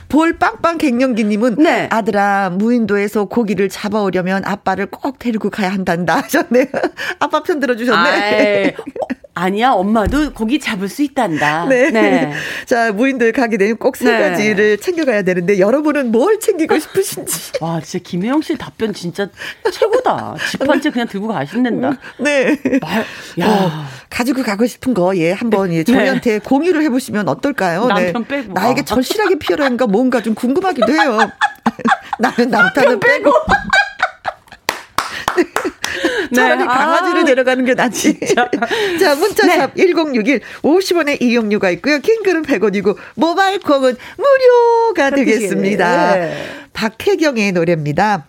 볼 0.08 0.38
빵빵 0.38 0.78
갱년기님은 0.78 1.56
네. 1.56 1.90
아들아 1.92 2.52
무인도에서 2.52 3.26
고기를 3.26 3.68
잡아오려면 3.70 4.44
아빠를 4.46 4.86
꼭 4.86 5.20
데리고 5.20 5.50
가야 5.50 5.72
한단다 5.74 6.18
하셨네요. 6.24 6.66
아빠 7.20 7.44
편 7.44 7.60
들어주셨네. 7.60 8.76
아 9.33 9.33
니야, 9.52 9.72
엄마도 9.72 10.32
고기 10.34 10.60
잡을 10.60 10.88
수 10.90 11.02
있단다. 11.02 11.66
네. 11.70 11.90
네. 11.90 12.32
자, 12.66 12.92
무인도에 12.92 13.32
가게 13.32 13.58
되면 13.58 13.78
꼭세 13.78 14.06
네. 14.12 14.30
가지를 14.30 14.78
챙겨가야 14.78 15.24
되는데, 15.24 15.60
여러분은 15.60 16.12
뭘 16.12 16.40
챙기고 16.40 16.78
싶으신지. 16.80 17.54
와, 17.60 17.82
진짜 17.82 18.04
김혜영 18.08 18.42
씨 18.42 18.56
답변 18.58 18.94
진짜 18.94 19.28
최고다. 19.72 20.36
집 20.52 20.62
한 20.70 20.80
채 20.82 20.90
그냥 20.92 21.08
들고 21.08 21.28
가신단다. 21.30 21.98
네. 22.20 22.58
말, 22.82 23.06
야. 23.40 23.48
어, 23.50 23.72
가지고 24.10 24.44
가고 24.44 24.66
싶은 24.68 24.94
거, 24.94 25.16
예, 25.18 25.32
한번, 25.32 25.74
예, 25.74 25.84
저희한테 25.84 26.32
네. 26.34 26.40
공유를 26.40 26.84
해보시면 26.84 27.28
어떨까요? 27.28 27.88
네. 27.88 28.12
남편 28.12 28.25
빼고. 28.25 28.54
나에게 28.54 28.86
절실하게 28.86 29.40
필요한가 29.40 29.88
뭔가 29.88 30.22
좀 30.22 30.36
궁금하기도 30.36 30.92
해요. 30.92 31.18
나는 32.20 32.50
남편은 32.52 33.00
빼고. 33.00 33.34
차라리 36.34 36.60
네. 36.60 36.66
강아지를 36.66 37.22
아, 37.22 37.25
데려가는 37.25 37.66
게 37.66 37.74
낫지. 37.74 38.20
자, 39.00 39.16
문자샵 39.16 39.74
네. 39.75 39.84
1061 39.84 40.42
50원의 40.62 41.22
이용료가 41.22 41.70
있고요. 41.72 42.00
킹글은 42.00 42.44
100원이고 42.44 42.98
모바일 43.16 43.60
콩은 43.60 43.96
무료가 44.18 45.10
되겠습니다. 45.12 46.16
네. 46.16 46.46
박혜경의 46.74 47.52
노래입니다. 47.54 48.25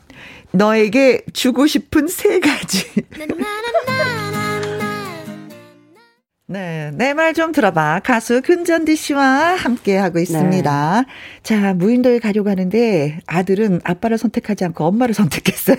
너에게 0.52 1.22
주고 1.32 1.66
싶은 1.66 2.06
세 2.06 2.38
가지. 2.38 2.86
네, 6.46 6.90
내 6.94 7.14
말 7.14 7.32
좀 7.32 7.52
들어봐. 7.52 8.00
가수 8.04 8.42
근전디 8.42 8.96
씨와 8.96 9.54
함께 9.54 9.96
하고 9.96 10.18
있습니다. 10.18 11.04
네. 11.06 11.12
자, 11.42 11.72
무인도에 11.72 12.18
가려고 12.18 12.50
하는데 12.50 13.18
아들은 13.26 13.80
아빠를 13.82 14.18
선택하지 14.18 14.66
않고 14.66 14.84
엄마를 14.84 15.14
선택했어요. 15.16 15.78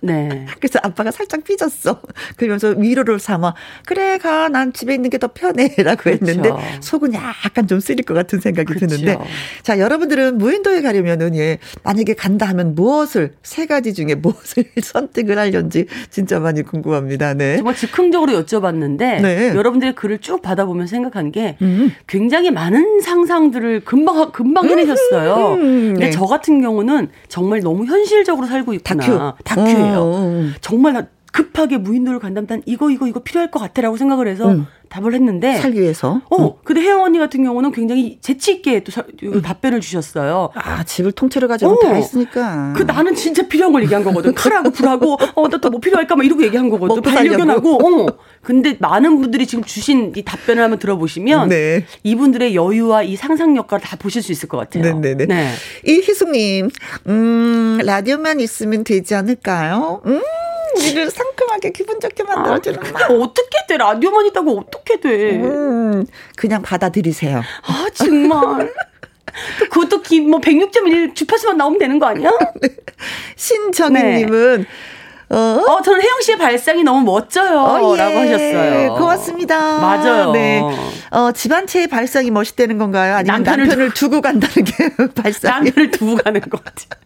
네. 0.00 0.46
그래서 0.60 0.78
아빠가 0.84 1.10
살짝 1.10 1.42
삐졌어. 1.42 2.00
그러면서 2.36 2.68
위로를 2.70 3.18
삼아 3.18 3.54
그래 3.84 4.18
가, 4.18 4.48
난 4.48 4.72
집에 4.72 4.94
있는 4.94 5.10
게 5.10 5.18
더 5.18 5.28
편해라고 5.32 6.10
했는데 6.10 6.42
그렇죠. 6.50 6.60
속은 6.80 7.14
약간 7.14 7.66
좀 7.66 7.80
쓰릴 7.80 8.04
것 8.04 8.14
같은 8.14 8.38
생각이 8.40 8.66
그렇죠. 8.74 8.86
드는데, 8.86 9.18
자, 9.64 9.78
여러분들은 9.80 10.38
무인도에 10.38 10.80
가려면은 10.82 11.34
예, 11.36 11.58
만약에 11.82 12.14
간다 12.14 12.46
하면 12.48 12.76
무엇을 12.76 13.34
세 13.42 13.66
가지 13.66 13.94
중에 13.94 14.14
무엇을 14.14 14.64
선택을 14.80 15.38
하려는지 15.38 15.86
진짜 16.10 16.38
많이 16.38 16.62
궁금합니다. 16.62 17.34
네. 17.34 17.56
정말 17.56 17.74
즉흥적으로 17.74 18.32
여쭤봤는데, 18.44 19.20
네. 19.20 19.48
여러분. 19.56 19.71
여러분들의 19.72 19.94
글을 19.94 20.18
쭉 20.18 20.42
받아보면 20.42 20.86
생각한 20.86 21.32
게 21.32 21.56
음. 21.62 21.92
굉장히 22.06 22.50
많은 22.50 23.00
상상들을 23.00 23.80
금방 23.84 24.30
금방 24.32 24.68
해내셨어요. 24.68 25.54
음, 25.54 25.60
근데 25.94 26.06
네. 26.06 26.10
저 26.10 26.26
같은 26.26 26.60
경우는 26.60 27.08
정말 27.28 27.60
너무 27.60 27.84
현실적으로 27.84 28.46
살고 28.46 28.74
있구나. 28.74 29.04
다큐. 29.04 29.42
다큐예요. 29.44 30.00
어. 30.00 30.46
정말 30.60 31.08
급하게 31.32 31.78
무인도를 31.78 32.20
간다면 32.20 32.62
이거 32.66 32.90
이거 32.90 33.06
이거 33.08 33.20
필요할 33.20 33.50
것 33.50 33.58
같아라고 33.58 33.96
생각을 33.96 34.28
해서 34.28 34.50
음. 34.50 34.66
답을 34.90 35.14
했는데 35.14 35.56
살기 35.56 35.80
위해서. 35.80 36.20
어, 36.28 36.36
음. 36.44 36.50
근데 36.64 36.82
혜영 36.82 37.02
언니 37.02 37.18
같은 37.18 37.42
경우는 37.42 37.72
굉장히 37.72 38.18
재치 38.20 38.52
있게 38.52 38.84
또 38.84 38.92
사, 38.92 39.02
음. 39.22 39.40
답변을 39.40 39.80
주셨어요. 39.80 40.50
아 40.54 40.84
집을 40.84 41.12
통째로 41.12 41.48
가지고 41.48 41.72
어. 41.72 41.78
다 41.80 41.94
했으니까. 41.94 42.74
그 42.76 42.82
나는 42.82 43.14
진짜 43.14 43.48
필요한 43.48 43.72
걸 43.72 43.82
얘기한 43.82 44.04
거거든. 44.04 44.34
칼하고 44.34 44.70
불하고 44.70 45.18
어나 45.34 45.58
또 45.58 45.70
뭐 45.72 45.80
필요할까 45.80 46.14
막 46.16 46.24
이러고 46.26 46.42
얘기한 46.44 46.68
거거든. 46.68 47.00
반려견하고. 47.00 47.76
어. 47.76 48.06
근데 48.42 48.76
많은 48.78 49.18
분들이 49.22 49.46
지금 49.46 49.64
주신 49.64 50.12
이 50.14 50.22
답변을 50.22 50.62
한번 50.62 50.78
들어보시면 50.78 51.48
네. 51.48 51.86
이분들의 52.02 52.54
여유와 52.54 53.04
이 53.04 53.16
상상력을 53.16 53.80
다 53.80 53.96
보실 53.96 54.20
수 54.20 54.32
있을 54.32 54.50
것 54.50 54.58
같아요. 54.58 54.82
네네네. 55.00 55.24
네. 55.26 55.48
이희숙님, 55.86 56.68
음 57.08 57.78
라디오만 57.82 58.40
있으면 58.40 58.84
되지 58.84 59.14
않을까요? 59.14 60.02
음. 60.04 60.20
우리를 60.76 61.10
상큼하게 61.10 61.72
기분 61.72 62.00
좋게 62.00 62.22
만들어주는 62.22 62.78
아, 62.94 63.06
어떻게 63.14 63.58
돼? 63.68 63.76
라디오만 63.76 64.26
있다고 64.26 64.58
어떻게 64.60 65.00
돼? 65.00 65.36
음, 65.36 66.06
그냥 66.36 66.62
받아들이세요. 66.62 67.38
아, 67.66 67.86
정말. 67.94 68.72
그것도 69.70 70.02
기, 70.02 70.20
뭐 70.20 70.40
106.1 70.40 71.14
주파수만 71.14 71.56
나오면 71.56 71.78
되는 71.78 71.98
거 71.98 72.06
아니야? 72.06 72.30
네. 72.60 72.68
신정희님은 73.36 74.58
네. 74.60 74.66
어? 75.36 75.36
어, 75.66 75.80
저는 75.82 76.02
혜영 76.02 76.20
씨의 76.20 76.36
발상이 76.36 76.82
너무 76.82 77.00
멋져요. 77.10 77.58
어, 77.58 77.94
예. 77.94 77.98
라고 77.98 78.18
하셨어요. 78.18 78.94
고맙습니다. 78.94 79.78
맞아요. 79.78 80.30
네. 80.32 80.60
어, 81.10 81.32
집안체의 81.32 81.86
발상이 81.86 82.30
멋있다는 82.30 82.76
건가요? 82.76 83.14
아니면 83.16 83.42
남편을, 83.42 83.68
남편을 83.68 83.94
두고 83.94 84.20
간다는 84.20 84.54
게 84.64 84.74
발상? 85.16 85.64
남편을 85.64 85.90
두고 85.90 86.16
가는 86.16 86.38
것 86.42 86.62
같아요. 86.62 87.00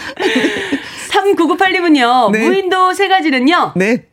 3998님은요, 1.10 2.30
네. 2.32 2.48
무인도 2.48 2.92
세 2.94 3.08
가지는요. 3.08 3.72
네. 3.76 4.06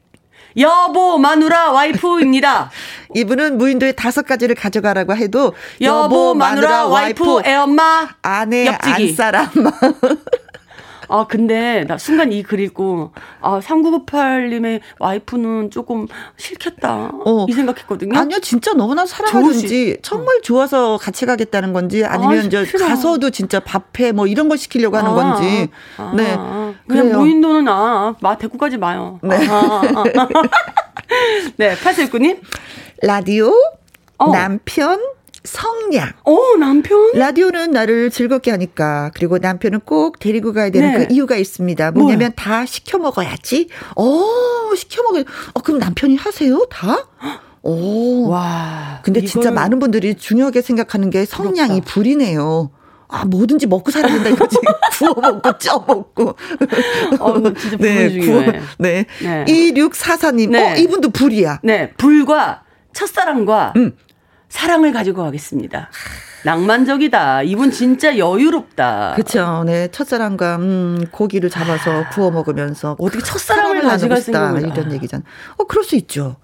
여보, 0.57 1.17
마누라, 1.17 1.71
와이프입니다. 1.71 2.71
이분은 3.15 3.57
무인도에 3.57 3.91
다섯 3.91 4.25
가지를 4.25 4.55
가져가라고 4.55 5.15
해도 5.15 5.53
여보, 5.81 6.33
마누라, 6.33 6.87
와이프, 6.87 7.41
애엄마, 7.45 8.09
아내, 8.21 8.65
옆지기. 8.65 9.09
안사람. 9.09 9.49
아, 11.09 11.25
근데 11.27 11.85
나 11.87 11.97
순간 11.97 12.31
이 12.31 12.43
글 12.43 12.59
읽고, 12.59 13.11
아, 13.41 13.59
3998님의 13.59 14.81
와이프는 14.99 15.71
조금 15.71 16.07
싫겠다. 16.37 17.11
어. 17.25 17.45
이 17.49 17.53
생각했거든요. 17.53 18.17
아니요, 18.17 18.39
진짜 18.39 18.73
너무나 18.73 19.05
사랑하는지, 19.05 19.97
정말 20.01 20.41
좋아서 20.41 20.97
같이 20.97 21.25
가겠다는 21.25 21.73
건지, 21.73 22.05
아니면 22.05 22.45
아, 22.45 22.49
저 22.49 22.77
가서도 22.85 23.29
진짜 23.31 23.59
밥해 23.59 24.11
뭐 24.13 24.27
이런 24.27 24.49
걸 24.49 24.57
시키려고 24.57 24.97
하는 24.97 25.11
아, 25.11 25.13
건지. 25.13 25.69
아, 25.97 26.13
네. 26.15 26.35
그냥 26.87 27.09
그래요. 27.09 27.19
무인도는 27.19 27.67
아, 27.67 28.15
마, 28.21 28.37
데리고 28.37 28.57
가지 28.57 28.77
마요. 28.77 29.19
네. 29.23 29.35
아, 29.47 29.81
아, 29.95 30.03
아. 30.03 30.27
네, 31.57 31.75
8 31.75 31.95
라디오, 33.03 33.51
어. 34.17 34.31
남편, 34.31 34.99
성량. 35.47 36.09
어, 36.25 36.37
남편? 36.59 37.11
라디오는 37.13 37.71
나를 37.71 38.11
즐겁게 38.11 38.51
하니까. 38.51 39.11
그리고 39.15 39.37
남편은 39.37 39.79
꼭 39.81 40.19
데리고 40.19 40.53
가야 40.53 40.69
되는 40.69 40.91
네. 40.91 41.07
그 41.07 41.13
이유가 41.13 41.37
있습니다. 41.37 41.91
뭐냐면 41.91 42.17
뭐야? 42.19 42.29
다 42.35 42.65
시켜 42.65 42.97
먹어야지. 42.97 43.69
어, 43.95 44.75
시켜 44.75 45.01
먹어야 45.03 45.23
어, 45.53 45.61
그럼 45.61 45.79
남편이 45.79 46.17
하세요? 46.17 46.65
다? 46.69 47.07
오. 47.63 48.27
와. 48.29 48.99
근데 49.03 49.21
진짜 49.21 49.51
많은 49.51 49.79
분들이 49.79 50.15
중요하게 50.15 50.61
생각하는 50.61 51.09
게 51.09 51.25
성량이 51.25 51.81
부럽다. 51.81 51.93
불이네요. 51.93 52.71
아, 53.09 53.23
뭐든지 53.25 53.67
먹고 53.67 53.89
살아야 53.89 54.13
된다 54.13 54.29
이거지. 54.29 54.57
구워 54.99 55.13
먹고, 55.15 55.57
쪄 55.57 55.83
먹고. 55.87 56.35
어, 57.19 57.53
진짜 57.53 57.77
네, 57.79 58.19
구워, 58.19 58.41
네. 58.77 59.05
네. 59.21 59.45
2644님. 59.45 60.49
네. 60.49 60.73
어, 60.73 60.75
이분도 60.75 61.11
불이야. 61.11 61.61
네. 61.63 61.93
불과 61.97 62.63
첫사랑과 62.93 63.73
음. 63.77 63.95
사랑을 64.49 64.93
가지고 64.93 65.23
가겠습니다. 65.23 65.89
낭만적이다. 66.43 67.43
이분 67.43 67.71
진짜 67.71 68.17
여유롭다. 68.17 69.13
그렇죠. 69.15 69.63
네, 69.65 69.89
첫사랑과 69.89 70.57
음, 70.57 71.05
고기를 71.11 71.49
잡아서 71.49 72.05
구워 72.11 72.31
먹으면서 72.31 72.95
어떻게 72.99 73.23
첫사랑을 73.23 73.81
가져갈 73.81 74.21
생각을 74.21 74.67
이런 74.67 74.91
얘기잖아. 74.93 75.23
어, 75.57 75.65
그럴 75.65 75.83
수 75.83 75.95
있죠. 75.95 76.37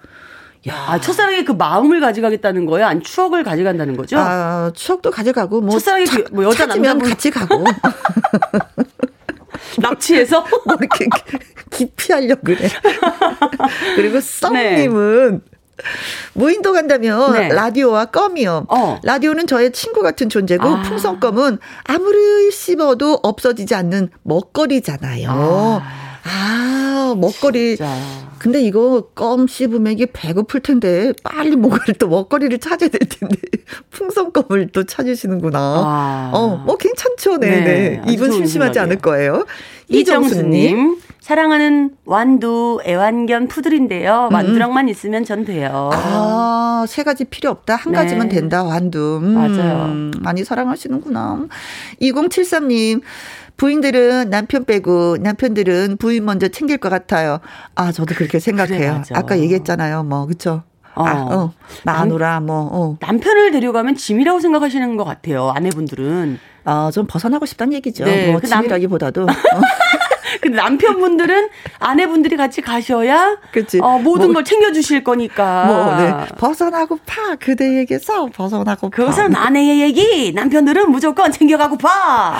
야, 0.67 0.73
아, 0.87 0.99
첫사랑의 0.99 1.43
그 1.43 1.51
마음을 1.51 1.99
가져가겠다는 1.99 2.65
거예요? 2.65 2.87
아니 2.87 3.01
추억을 3.01 3.43
가져간다는 3.43 3.97
거죠? 3.97 4.17
아, 4.17 4.71
추억도 4.73 5.11
가져가고 5.11 5.61
뭐 5.61 5.71
첫사랑이 5.71 6.05
그, 6.05 6.23
뭐 6.31 6.45
여자 6.45 6.65
남자분 6.65 7.09
같이 7.09 7.29
가고 7.29 7.63
납치해서 9.79 10.45
뭐 10.65 10.77
이렇게 10.79 12.13
하려고 12.13 12.41
그래. 12.43 12.69
그리고 13.95 14.21
썸님은 14.21 15.41
네. 15.43 15.52
무인도 16.33 16.73
간다면 16.73 17.33
네. 17.33 17.49
라디오와 17.49 18.05
껌이요. 18.05 18.65
어. 18.69 18.99
라디오는 19.03 19.47
저의 19.47 19.71
친구 19.71 20.01
같은 20.01 20.29
존재고 20.29 20.67
아. 20.67 20.81
풍선껌은 20.83 21.59
아무리 21.83 22.51
씹어도 22.51 23.19
없어지지 23.23 23.75
않는 23.75 24.09
먹거리잖아요. 24.23 25.29
아, 25.29 25.81
아 26.23 27.15
먹거리. 27.17 27.77
진짜. 27.77 27.97
근데 28.39 28.61
이거 28.61 29.07
껌 29.15 29.47
씹으면 29.47 29.93
이게 29.93 30.05
배고플 30.05 30.59
텐데 30.59 31.13
빨리 31.23 31.55
뭔가 31.55 31.79
또 31.97 32.09
먹거리를 32.09 32.59
찾아야 32.59 32.89
될 32.89 32.99
텐데 33.07 33.37
풍선껌을 33.91 34.71
또 34.73 34.83
찾으시는구나. 34.83 35.59
아. 35.59 36.31
어, 36.33 36.57
뭐 36.57 36.75
괜찮죠. 36.75 37.37
네네. 37.37 37.61
네. 37.61 38.01
네. 38.05 38.11
이분 38.11 38.31
심심하지 38.31 38.79
않을 38.79 38.97
거예요. 38.97 39.45
이정수님. 39.89 40.97
사랑하는 41.19 41.91
완두, 42.05 42.81
애완견, 42.85 43.47
푸들인데요. 43.47 44.27
음. 44.29 44.33
완두랑만 44.33 44.89
있으면 44.89 45.23
전 45.23 45.45
돼요. 45.45 45.89
아, 45.93 46.85
세 46.87 47.03
가지 47.03 47.23
필요 47.23 47.49
없다. 47.49 47.75
한 47.75 47.93
네. 47.93 47.97
가지만 47.97 48.27
된다. 48.27 48.63
완두. 48.63 49.21
음, 49.23 49.33
맞아요. 49.33 50.11
많이 50.19 50.43
사랑하시는구나. 50.43 51.47
2073님. 52.01 53.01
부인들은 53.55 54.31
남편 54.31 54.65
빼고 54.65 55.17
남편들은 55.21 55.97
부인 55.97 56.25
먼저 56.25 56.47
챙길 56.47 56.77
것 56.79 56.89
같아요. 56.89 57.39
아, 57.75 57.91
저도 57.91 58.15
그렇게 58.15 58.39
생각해요. 58.39 59.03
그래, 59.05 59.15
아까 59.17 59.39
얘기했잖아요. 59.39 60.03
뭐, 60.03 60.25
그쵸? 60.25 60.63
어. 60.95 61.05
아, 61.05 61.27
어. 61.31 61.53
마누라, 61.83 62.39
뭐, 62.41 62.69
어. 62.71 62.97
남편을 62.99 63.51
데려가면 63.51 63.95
짐이라고 63.95 64.39
생각하시는 64.39 64.95
것 64.95 65.03
같아요. 65.03 65.51
아내분들은. 65.55 66.39
아, 66.65 66.91
좀 66.93 67.07
벗어나고 67.07 67.45
싶다는 67.45 67.73
얘기죠. 67.73 68.05
네, 68.05 68.31
뭐, 68.31 68.39
그 68.39 68.47
짐이라기보다도. 68.47 69.25
남... 69.25 69.35
근데 70.41 70.57
남편분들은 70.57 71.49
아내분들이 71.79 72.35
같이 72.35 72.61
가셔야 72.61 73.37
그치. 73.51 73.79
어, 73.81 73.99
모든 73.99 74.27
뭐, 74.27 74.35
걸 74.35 74.43
챙겨주실 74.43 75.03
거니까. 75.03 75.65
뭐, 75.65 75.95
네. 75.95 76.35
벗어나고 76.37 76.99
파 77.05 77.35
그대에게서 77.35 78.27
벗어나고 78.27 78.89
파. 78.89 78.95
그것은 78.95 79.35
아내의 79.35 79.81
얘기. 79.81 80.33
남편들은 80.33 80.91
무조건 80.91 81.31
챙겨가고 81.31 81.77
파. 81.77 82.35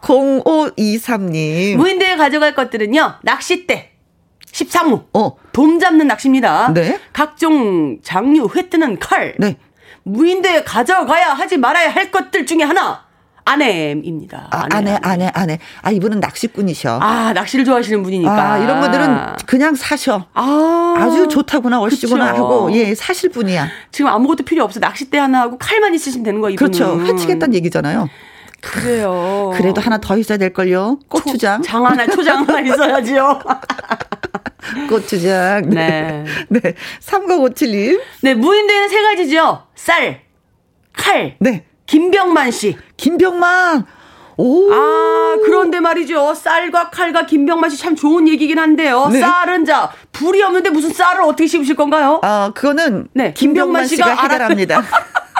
0523님. 0.00 1.76
무인대에 1.76 2.16
가져갈 2.16 2.54
것들은요. 2.54 3.16
낚싯대. 3.22 3.95
13호. 4.56 5.04
어. 5.12 5.36
돔 5.52 5.78
잡는 5.78 6.06
낚시입니다. 6.06 6.72
네. 6.72 6.98
각종 7.12 7.98
장류, 8.02 8.48
회 8.56 8.68
뜨는 8.68 8.98
칼. 8.98 9.34
네. 9.38 9.56
무인대에 10.04 10.64
가져가야 10.64 11.34
하지 11.34 11.58
말아야 11.58 11.90
할 11.90 12.10
것들 12.10 12.46
중에 12.46 12.62
하나. 12.62 13.04
아내입니다. 13.48 14.48
아, 14.50 14.66
아내, 14.72 14.98
아내, 15.02 15.30
아내. 15.32 15.58
아, 15.82 15.92
이분은 15.92 16.18
낚시꾼이셔. 16.18 16.98
아, 17.00 17.32
낚시를 17.32 17.64
좋아하시는 17.64 18.02
분이니까. 18.02 18.52
아, 18.52 18.58
이런 18.58 18.80
분들은 18.80 19.36
그냥 19.46 19.76
사셔. 19.76 20.26
아. 20.34 20.94
아주 20.98 21.28
좋다구나, 21.28 21.80
얼씨구나 21.80 22.26
하고, 22.34 22.72
예, 22.72 22.92
사실 22.96 23.30
분이야. 23.30 23.68
지금 23.92 24.10
아무것도 24.10 24.42
필요 24.44 24.64
없어. 24.64 24.80
낚싯대 24.80 25.16
하나 25.18 25.42
하고 25.42 25.58
칼만 25.58 25.94
있으시면 25.94 26.24
되는 26.24 26.40
거예요, 26.40 26.54
이분은. 26.54 26.72
그렇죠. 26.72 27.00
회치겠다는 27.02 27.54
얘기잖아요. 27.54 28.08
그래요. 28.60 29.52
그래도 29.54 29.80
하나 29.80 29.98
더 29.98 30.16
있어야 30.18 30.38
될걸요. 30.38 30.98
고추장. 31.08 31.62
초, 31.62 31.68
장 31.68 31.86
하나, 31.86 32.04
초장 32.04 32.48
하나 32.48 32.60
있어야지요. 32.60 33.40
고추장. 34.88 35.68
네. 35.70 36.24
네. 36.48 36.60
네. 36.60 36.74
3057님. 37.00 38.00
네, 38.22 38.34
무인대는 38.34 38.88
세 38.88 39.02
가지죠. 39.02 39.62
쌀, 39.74 40.20
칼. 40.96 41.36
네. 41.40 41.64
김병만 41.86 42.50
씨. 42.50 42.76
김병만. 42.96 43.84
오. 44.38 44.70
아, 44.70 45.36
그런데 45.44 45.80
말이죠. 45.80 46.34
쌀과 46.34 46.90
칼과 46.90 47.24
김병만 47.24 47.70
씨 47.70 47.78
참 47.78 47.96
좋은 47.96 48.28
얘기긴 48.28 48.58
한데요. 48.58 49.08
네. 49.10 49.20
쌀은 49.20 49.64
자, 49.64 49.90
불이 50.12 50.42
없는데 50.42 50.68
무슨 50.70 50.92
쌀을 50.92 51.22
어떻게 51.22 51.46
씹으실 51.46 51.74
건가요? 51.74 52.20
아, 52.22 52.50
그거는 52.54 53.08
네, 53.14 53.32
김병만, 53.32 53.86
김병만 53.86 53.86
씨가, 53.86 54.10
씨가 54.10 54.22
해결합니다. 54.24 54.82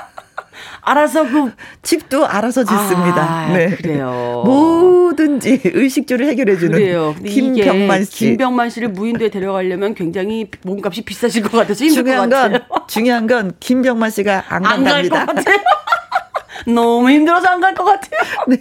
알아서 0.86 1.28
그 1.28 1.52
집도 1.82 2.26
알아서 2.26 2.62
짓습니다. 2.64 3.22
아, 3.22 3.52
네. 3.52 3.70
그래요. 3.70 4.42
뭐든지 4.44 5.60
의식주를 5.64 6.28
해결해 6.28 6.56
주는 6.56 6.78
김병만 7.24 8.04
씨. 8.04 8.10
김병만 8.12 8.70
씨를 8.70 8.88
무인도에 8.90 9.28
데려가려면 9.30 9.94
굉장히 9.94 10.48
몸값이 10.62 11.02
비싸질 11.02 11.42
것 11.42 11.50
같아서 11.52 11.84
힘들 11.84 12.04
중요한 12.04 12.30
것 12.30 12.36
같아요. 12.36 12.58
건 12.68 12.82
중요한 12.86 13.26
건 13.26 13.52
김병만 13.58 14.10
씨가 14.10 14.44
안 14.48 14.62
간답니다. 14.62 15.26
같아요. 15.26 15.56
너무 16.66 17.10
힘들어서 17.10 17.48
안 17.48 17.60
갈 17.60 17.74
것 17.74 17.84
같아요. 17.84 18.20
네. 18.48 18.58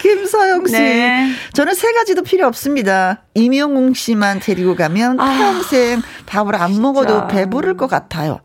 김서영 0.00 0.66
씨. 0.66 0.72
네. 0.72 1.28
저는 1.54 1.74
세 1.74 1.92
가지도 1.92 2.22
필요 2.22 2.46
없습니다. 2.46 3.22
임영웅 3.34 3.94
씨만 3.94 4.40
데리고 4.40 4.74
가면 4.76 5.18
아, 5.20 5.24
평생 5.38 6.02
밥을 6.26 6.54
안 6.54 6.68
진짜. 6.68 6.82
먹어도 6.82 7.26
배부를 7.28 7.76
것 7.76 7.88
같아요. 7.88 8.40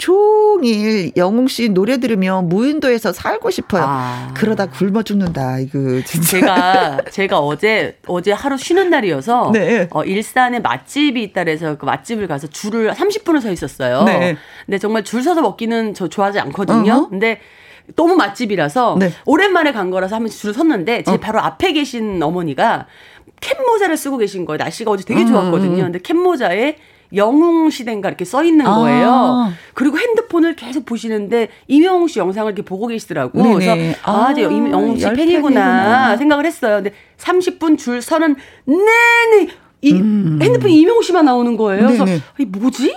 종일 0.00 1.12
영웅 1.16 1.46
씨 1.46 1.68
노래 1.68 1.98
들으며 1.98 2.40
무인도에서 2.40 3.12
살고 3.12 3.50
싶어요. 3.50 3.84
아. 3.86 4.32
그러다 4.34 4.66
굶어 4.66 5.02
죽는다. 5.02 5.58
이거 5.58 6.00
진짜. 6.06 6.40
제가 6.40 7.00
제가 7.10 7.38
어제 7.38 7.98
어제 8.06 8.32
하루 8.32 8.56
쉬는 8.56 8.88
날이어서 8.88 9.50
네. 9.52 9.88
어, 9.90 10.02
일산에 10.02 10.58
맛집이 10.58 11.22
있다 11.22 11.44
그래서 11.44 11.76
그 11.76 11.84
맛집을 11.84 12.28
가서 12.28 12.46
줄을 12.46 12.90
30분을 12.92 13.42
서 13.42 13.52
있었어요. 13.52 14.04
네. 14.04 14.36
근데 14.64 14.78
정말 14.78 15.04
줄 15.04 15.22
서서 15.22 15.42
먹기는 15.42 15.92
저 15.92 16.08
좋아하지 16.08 16.40
않거든요. 16.40 16.92
어허. 16.92 17.08
근데 17.10 17.40
너무 17.94 18.16
맛집이라서 18.16 18.96
네. 18.98 19.12
오랜만에 19.26 19.72
간 19.72 19.90
거라서 19.90 20.16
한번 20.16 20.30
줄을 20.30 20.54
섰는데 20.54 21.02
제 21.02 21.12
어. 21.12 21.16
바로 21.18 21.40
앞에 21.40 21.72
계신 21.72 22.22
어머니가 22.22 22.86
캡 23.40 23.54
모자를 23.66 23.98
쓰고 23.98 24.16
계신 24.16 24.46
거예요. 24.46 24.56
날씨가 24.56 24.90
어제 24.90 25.04
되게 25.04 25.20
음, 25.22 25.26
좋았거든요. 25.26 25.82
음. 25.82 25.84
근데 25.84 25.98
캡 25.98 26.14
모자에 26.14 26.76
영웅 27.14 27.70
시대인가 27.70 28.08
이렇게 28.08 28.24
써 28.24 28.44
있는 28.44 28.66
아. 28.66 28.76
거예요. 28.76 29.10
아. 29.10 29.52
그리고 29.74 29.98
핸드폰을 29.98 30.56
계속 30.56 30.86
보시는데 30.86 31.48
이명웅 31.68 32.08
씨 32.08 32.18
영상을 32.18 32.50
이렇게 32.50 32.62
보고 32.62 32.86
계시더라고. 32.86 33.42
네네. 33.42 33.54
그래서 33.54 33.98
아, 34.02 34.28
아, 34.28 34.34
저 34.34 34.42
영웅 34.42 34.96
씨 34.96 35.04
팬이구나, 35.04 35.14
팬이구나 35.14 36.16
생각을 36.16 36.46
했어요. 36.46 36.76
근데 36.76 36.92
30분 37.18 37.78
줄 37.78 38.02
서는 38.02 38.36
내내 38.64 39.48
이 39.82 39.92
음. 39.92 40.38
핸드폰 40.42 40.70
이명웅 40.70 41.02
씨만 41.02 41.24
나오는 41.24 41.56
거예요. 41.56 41.88
네네. 41.88 41.98
그래서 41.98 42.22
이 42.38 42.44
뭐지? 42.44 42.96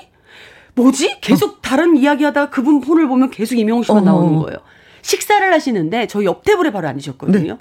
뭐지? 0.76 1.20
계속 1.22 1.50
어. 1.52 1.58
다른 1.62 1.98
이야기 1.98 2.24
하다가 2.24 2.50
그분 2.50 2.82
폰을 2.82 3.08
보면 3.08 3.30
계속 3.30 3.56
이명웅 3.56 3.84
씨만 3.84 4.04
어. 4.04 4.06
나오는 4.06 4.40
거예요. 4.40 4.60
식사를 5.04 5.54
하시는데 5.54 6.08
저희 6.08 6.26
옆 6.26 6.44
테이블에 6.44 6.72
바로 6.72 6.88
앉으셨거든요. 6.88 7.54
네. 7.54 7.60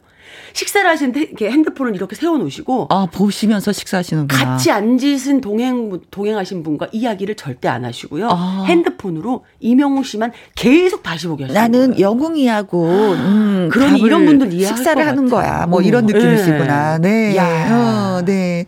식사를 0.54 0.88
하시는데 0.88 1.20
이렇게 1.20 1.50
핸드폰을 1.50 1.94
이렇게 1.94 2.14
세워놓으시고 2.16 2.88
아 2.90 3.06
보시면서 3.12 3.72
식사하시는구나. 3.72 4.44
같이 4.44 4.70
앉으신 4.70 5.40
동행 5.40 6.00
동행하신 6.10 6.62
분과 6.62 6.88
이야기를 6.92 7.34
절대 7.36 7.68
안 7.68 7.84
하시고요. 7.84 8.28
아. 8.30 8.64
핸드폰으로 8.66 9.44
이명웅 9.60 10.02
씨만 10.02 10.32
계속 10.54 11.02
다시 11.02 11.26
보게 11.26 11.44
하시는 11.44 11.60
나는 11.60 11.90
거예요. 11.92 12.00
영웅이하고 12.06 12.86
음, 12.86 13.68
그러니 13.70 14.00
이런 14.00 14.24
분들 14.24 14.52
이해 14.52 14.66
식사를 14.66 15.06
하는 15.06 15.28
거야. 15.28 15.66
뭐 15.66 15.80
이런 15.82 16.06
느낌이시구나. 16.06 16.98
네. 16.98 17.30
네. 17.32 17.36
야. 17.36 18.16
어, 18.18 18.22
네. 18.24 18.66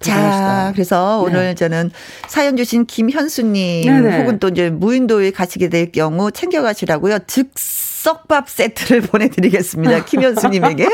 자, 0.00 0.70
그래서 0.74 1.22
네. 1.26 1.30
오늘 1.30 1.54
저는 1.54 1.90
사연 2.26 2.56
주신 2.56 2.86
김현수님 2.86 3.86
네네. 3.86 4.18
혹은 4.20 4.38
또 4.38 4.48
이제 4.48 4.70
무인도에 4.70 5.30
가시게 5.30 5.68
될 5.68 5.92
경우 5.92 6.30
챙겨가시라고요. 6.30 7.18
즉석밥 7.26 8.48
세트를 8.48 9.02
보내드리겠습니다. 9.12 10.04
김현수님에게. 10.06 10.88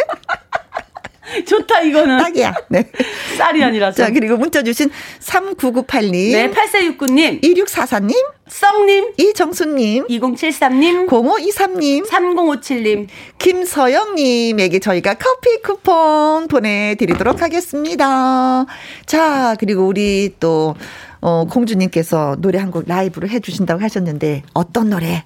좋다 1.46 1.80
이거는. 1.82 2.18
딱이야. 2.18 2.54
네. 2.68 2.90
쌀이 3.38 3.62
아니라서. 3.62 3.96
자, 4.04 4.10
그리고 4.12 4.36
문자 4.36 4.62
주신 4.62 4.90
3998님. 5.20 6.32
네, 6.32 6.50
8469님. 6.50 7.42
2644님. 7.42 8.14
썩님. 8.48 9.12
이정수님. 9.18 10.06
2073님. 10.06 11.08
0523님. 11.08 12.06
3057님. 12.06 13.08
김서영님에게 13.38 14.78
저희가 14.78 15.14
커피 15.14 15.60
쿠폰 15.62 16.46
보내드리도록 16.48 17.42
하겠습니다. 17.42 18.66
자, 19.06 19.56
그리고 19.58 19.86
우리 19.86 20.34
또, 20.38 20.74
어, 21.20 21.44
공주님께서 21.50 22.36
노래 22.38 22.58
한 22.58 22.70
곡 22.70 22.84
라이브로 22.86 23.28
해주신다고 23.28 23.82
하셨는데, 23.82 24.42
어떤 24.54 24.90
노래? 24.90 25.24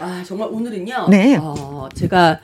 아, 0.00 0.22
정말 0.26 0.48
오늘은요. 0.52 1.08
네. 1.10 1.36
어, 1.40 1.88
제가 1.94 2.38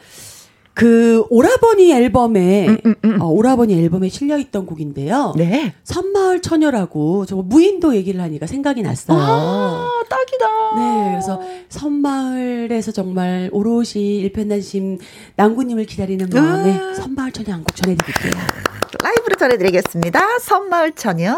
그 0.74 1.24
오라버니 1.30 1.92
앨범에 1.92 2.66
음, 2.68 2.78
음, 2.84 2.94
음. 3.04 3.20
어, 3.22 3.28
오라버니 3.28 3.74
앨범에 3.80 4.08
실려 4.08 4.36
있던 4.38 4.66
곡인데요. 4.66 5.34
네. 5.36 5.72
섬마을 5.84 6.42
처녀라고 6.42 7.26
저 7.26 7.36
무인도 7.36 7.94
얘기를 7.94 8.20
하니까 8.20 8.46
생각이 8.46 8.82
났어요. 8.82 9.16
아, 9.18 9.88
딱이다. 10.10 10.46
네, 10.76 11.10
그래서 11.12 11.40
섬마을에서 11.68 12.90
정말 12.90 13.48
오롯이 13.52 14.18
일편단심 14.18 14.98
남구님을 15.36 15.84
기다리는 15.86 16.28
마음에 16.32 16.76
음. 16.76 16.94
섬마을 16.94 17.30
처녀 17.30 17.52
한 17.52 17.62
곡 17.62 17.76
전해드릴게요. 17.76 18.32
라이브로 19.02 19.36
전해드리겠습니다. 19.36 20.38
섬마을 20.40 20.92
처녀. 20.92 21.36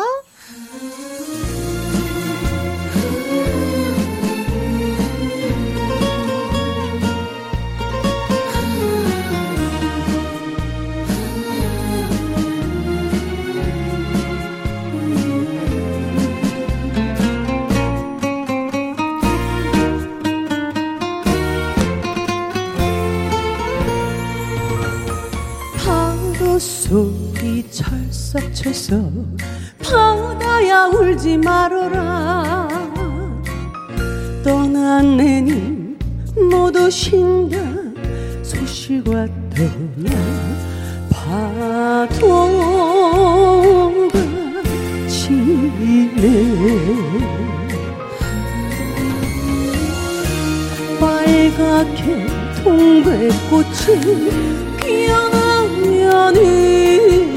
소리 26.59 27.69
철썩철썩 27.71 29.13
바다야 29.83 30.87
울지 30.87 31.37
말어라. 31.39 32.69
떠난 34.43 35.17
내님 35.17 35.99
모두 36.51 36.91
쉰다. 36.91 37.59
소식과 38.43 39.27
떠나 39.55 40.11
파도가 41.11 41.77
치네. 45.09 46.27
빨갛게 50.99 52.27
동백꽃이 52.63 53.97
피어나 54.79 55.36
면은 56.07 57.35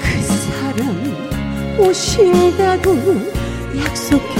그 0.00 0.06
사람 0.22 0.78
오신다고 1.78 2.86
약속해 3.76 4.34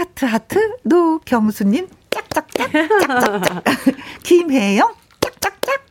하트, 0.00 0.24
하트. 0.24 0.58
노경수님, 0.82 1.86
짝짝짝. 2.08 2.70
짝짝짝. 2.72 3.64
김혜영, 4.24 4.94
짝짝짝. 5.20 5.86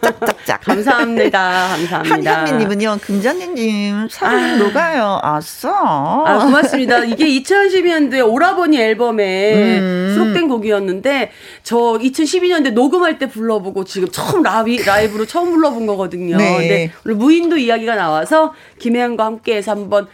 짝짝짝. 0.00 0.60
감사합니다. 0.60 1.68
감사합니다. 1.70 2.36
한현미님은요, 2.38 2.98
금자님, 3.02 4.08
사랑이 4.10 4.58
녹아요. 4.58 5.18
아싸. 5.22 5.70
아, 5.70 6.38
고맙습니다. 6.44 7.04
이게 7.04 7.26
2012년도에 7.40 8.24
오라버니 8.32 8.80
앨범에 8.80 9.78
음. 9.78 10.12
수록된 10.14 10.33
곡이었는데, 10.56 11.30
저 11.62 11.76
2012년도에 11.76 12.72
녹음할 12.72 13.18
때 13.18 13.28
불러보고 13.28 13.84
지금 13.84 14.08
처음 14.10 14.42
라비, 14.42 14.82
라이브로 14.84 15.26
처음 15.26 15.50
불러본 15.52 15.86
거거든요. 15.86 16.36
네. 16.36 16.56
근데 16.56 16.92
오늘 17.04 17.16
무인도 17.16 17.56
이야기가 17.56 17.94
나와서 17.96 18.52
김혜영과 18.78 19.24
함께해서 19.24 19.72
한번 19.72 20.06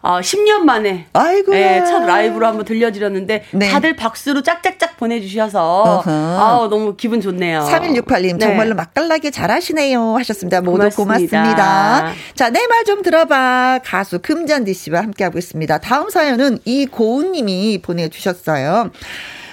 어, 0.00 0.20
10년 0.20 0.60
만에 0.60 1.06
아이고. 1.12 1.54
예, 1.56 1.82
첫 1.84 2.04
라이브로 2.06 2.46
한번 2.46 2.64
들려드렸는데 2.64 3.44
네. 3.50 3.68
다들 3.68 3.96
박수로 3.96 4.42
짝짝짝 4.42 4.96
보내주셔서 4.96 5.82
어허. 5.82 6.10
아우 6.10 6.68
너무 6.68 6.94
기분 6.96 7.20
좋네요. 7.20 7.66
3168님 7.68 8.34
네. 8.34 8.38
정말로 8.38 8.76
맛깔나게 8.76 9.32
잘하시네요 9.32 10.14
하셨습니다. 10.18 10.60
모두 10.60 10.88
고맙습니다. 10.90 11.02
고맙습니다. 11.42 12.12
자, 12.34 12.50
내 12.50 12.60
말 12.68 12.84
좀 12.86 13.02
들어봐. 13.02 13.80
가수 13.84 14.20
금잔디 14.20 14.72
씨와 14.72 15.00
함께하고 15.02 15.36
있습니다. 15.38 15.78
다음 15.78 16.08
사연은 16.10 16.58
이고은 16.64 17.32
님이 17.32 17.80
보내주셨어요. 17.82 18.90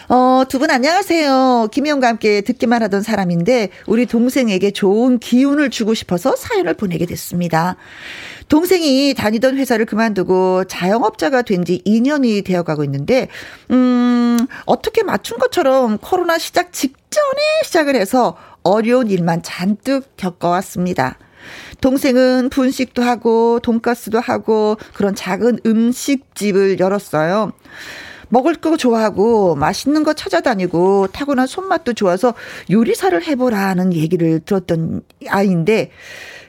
어, 0.07 0.43
두 0.47 0.59
분 0.59 0.69
안녕하세요. 0.69 1.69
김희영과 1.71 2.07
함께 2.07 2.41
듣기만 2.41 2.83
하던 2.83 3.01
사람인데 3.01 3.69
우리 3.87 4.05
동생에게 4.05 4.71
좋은 4.71 5.17
기운을 5.19 5.69
주고 5.71 5.93
싶어서 5.93 6.35
사연을 6.35 6.75
보내게 6.75 7.05
됐습니다. 7.07 7.75
동생이 8.47 9.15
다니던 9.15 9.57
회사를 9.57 9.85
그만두고 9.87 10.65
자영업자가 10.65 11.41
된 11.41 11.65
지 11.65 11.81
2년이 11.83 12.45
되어 12.45 12.61
가고 12.61 12.83
있는데, 12.83 13.27
음, 13.71 14.37
어떻게 14.65 15.01
맞춘 15.01 15.39
것처럼 15.39 15.97
코로나 15.97 16.37
시작 16.37 16.71
직전에 16.71 17.63
시작을 17.63 17.95
해서 17.95 18.37
어려운 18.61 19.09
일만 19.09 19.41
잔뜩 19.41 20.15
겪어왔습니다. 20.15 21.17
동생은 21.81 22.49
분식도 22.51 23.01
하고, 23.01 23.59
돈가스도 23.63 24.19
하고, 24.19 24.77
그런 24.93 25.15
작은 25.15 25.59
음식집을 25.65 26.79
열었어요. 26.79 27.51
먹을 28.29 28.55
거 28.55 28.77
좋아하고 28.77 29.55
맛있는 29.55 30.03
거 30.03 30.13
찾아다니고 30.13 31.07
타고난 31.07 31.47
손맛도 31.47 31.93
좋아서 31.93 32.33
요리사를 32.71 33.21
해보라는 33.23 33.93
얘기를 33.93 34.39
들었던 34.39 35.01
아이인데 35.27 35.91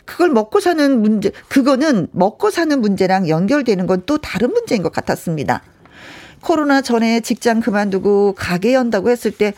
그걸 0.04 0.30
먹고 0.30 0.60
사는 0.60 1.02
문제, 1.02 1.32
그거는 1.48 2.08
먹고 2.12 2.50
사는 2.50 2.80
문제랑 2.80 3.28
연결되는 3.28 3.86
건 3.86 4.02
또 4.06 4.18
다른 4.18 4.52
문제인 4.52 4.82
것 4.82 4.92
같았습니다. 4.92 5.62
코로나 6.42 6.80
전에 6.80 7.20
직장 7.20 7.60
그만두고 7.60 8.34
가게 8.36 8.74
연다고 8.74 9.10
했을 9.10 9.32
때 9.32 9.52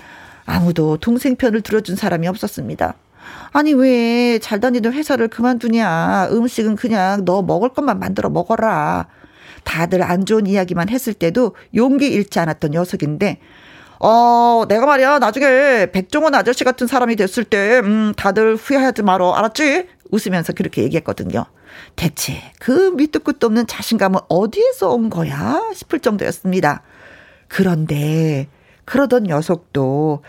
아무도 0.46 0.96
동생 0.96 1.36
편을 1.36 1.60
들어준 1.60 1.96
사람이 1.96 2.26
없었습니다. 2.28 2.94
아니, 3.52 3.74
왜 3.74 4.38
잘 4.40 4.60
다니던 4.60 4.94
회사를 4.94 5.28
그만두냐. 5.28 6.28
음식은 6.32 6.76
그냥 6.76 7.24
너 7.26 7.42
먹을 7.42 7.68
것만 7.70 7.98
만들어 7.98 8.30
먹어라. 8.30 9.06
다들 9.68 10.02
안 10.02 10.24
좋은 10.24 10.46
이야기만 10.46 10.88
했을 10.88 11.12
때도 11.12 11.54
용기 11.74 12.06
잃지 12.06 12.40
않았던 12.40 12.70
녀석인데, 12.70 13.38
어, 14.00 14.64
내가 14.66 14.86
말이야, 14.86 15.18
나중에 15.18 15.90
백종원 15.92 16.34
아저씨 16.34 16.64
같은 16.64 16.86
사람이 16.86 17.16
됐을 17.16 17.44
때, 17.44 17.80
음, 17.84 18.14
다들 18.16 18.56
후회하지 18.56 19.02
말어. 19.02 19.34
알았지? 19.34 19.86
웃으면서 20.10 20.54
그렇게 20.54 20.82
얘기했거든요. 20.84 21.44
대체 21.96 22.40
그 22.58 22.92
밑도 22.96 23.20
끝도 23.20 23.48
없는 23.48 23.66
자신감은 23.66 24.20
어디에서 24.30 24.88
온 24.88 25.10
거야? 25.10 25.60
싶을 25.74 26.00
정도였습니다. 26.00 26.80
그런데, 27.46 28.48
그러던 28.86 29.24
녀석도 29.24 30.22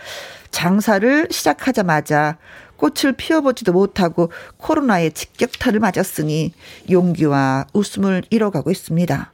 장사를 0.52 1.30
시작하자마자 1.32 2.38
꽃을 2.80 3.14
피워보지도 3.18 3.74
못하고 3.74 4.32
코로나의 4.58 5.12
직격탄을 5.12 5.80
맞았으니 5.82 6.54
용기와 6.90 7.66
웃음을 7.74 8.24
잃어가고 8.30 8.72
있습니다. 8.72 9.32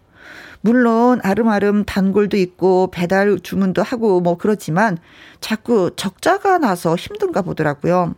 물론 0.61 1.19
아름아름 1.21 1.85
단골도 1.85 2.37
있고 2.37 2.89
배달 2.91 3.39
주문도 3.39 3.83
하고 3.83 4.19
뭐 4.19 4.37
그렇지만 4.37 4.97
자꾸 5.39 5.91
적자가 5.95 6.57
나서 6.57 6.95
힘든가 6.95 7.43
보더라고요. 7.43 8.15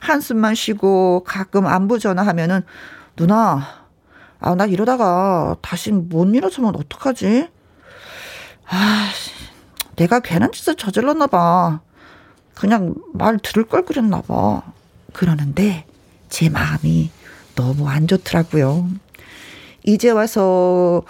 한숨만 0.00 0.54
쉬고 0.54 1.22
가끔 1.24 1.66
안부 1.66 1.98
전화하면은 1.98 2.62
누나 3.16 3.82
아 4.40 4.56
나 4.56 4.66
이러다가 4.66 5.56
다시 5.62 5.92
못 5.92 6.34
일어서면 6.34 6.74
어떡하지? 6.74 7.48
아 8.68 9.08
내가 9.96 10.20
괜한 10.20 10.50
짓을 10.50 10.74
저질렀나 10.74 11.28
봐. 11.28 11.80
그냥 12.54 12.94
말 13.12 13.38
들을 13.38 13.64
걸 13.64 13.84
그랬나 13.84 14.20
봐. 14.22 14.62
그러는데 15.12 15.84
제 16.28 16.48
마음이 16.48 17.10
너무 17.54 17.88
안 17.88 18.06
좋더라고요. 18.06 18.88
이제 19.84 20.10
와서 20.10 21.02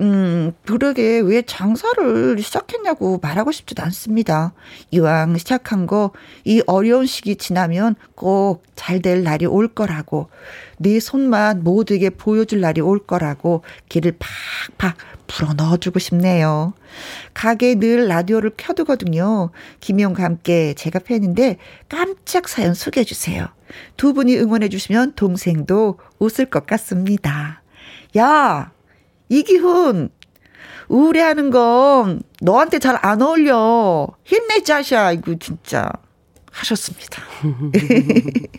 음, 0.00 0.52
그러게 0.64 1.20
왜 1.20 1.42
장사를 1.42 2.38
시작했냐고 2.40 3.18
말하고 3.20 3.52
싶지도 3.52 3.82
않습니다. 3.82 4.54
이왕 4.90 5.36
시작한 5.36 5.86
거 5.86 6.12
이 6.46 6.62
어려운 6.66 7.04
시기 7.06 7.36
지나면 7.36 7.94
꼭 8.14 8.62
잘 8.76 9.02
될 9.02 9.22
날이 9.22 9.44
올 9.44 9.68
거라고 9.68 10.30
네 10.78 11.00
손만 11.00 11.62
모두에게 11.64 12.08
보여줄 12.10 12.60
날이 12.62 12.80
올 12.80 12.98
거라고 13.06 13.62
길을 13.90 14.16
팍팍 14.78 14.96
불어 15.26 15.52
넣어주고 15.52 15.98
싶네요. 15.98 16.72
가게에 17.34 17.74
늘 17.74 18.08
라디오를 18.08 18.52
켜두거든요. 18.56 19.50
김희영과 19.80 20.24
함께 20.24 20.72
제가 20.74 21.00
팬인데 21.00 21.58
깜짝 21.90 22.48
사연 22.48 22.72
소개해 22.74 23.04
주세요. 23.04 23.46
두 23.98 24.14
분이 24.14 24.38
응원해 24.38 24.68
주시면 24.70 25.12
동생도 25.14 25.98
웃을 26.18 26.46
것 26.46 26.66
같습니다. 26.66 27.62
야, 28.16 28.72
이기훈, 29.30 30.10
우울해하는 30.88 31.50
건 31.50 32.20
너한테 32.42 32.78
잘 32.80 32.98
안 33.00 33.22
어울려. 33.22 34.08
힘내, 34.24 34.60
짜샤. 34.62 35.12
이거 35.12 35.34
진짜 35.38 35.88
하셨습니다. 36.50 37.22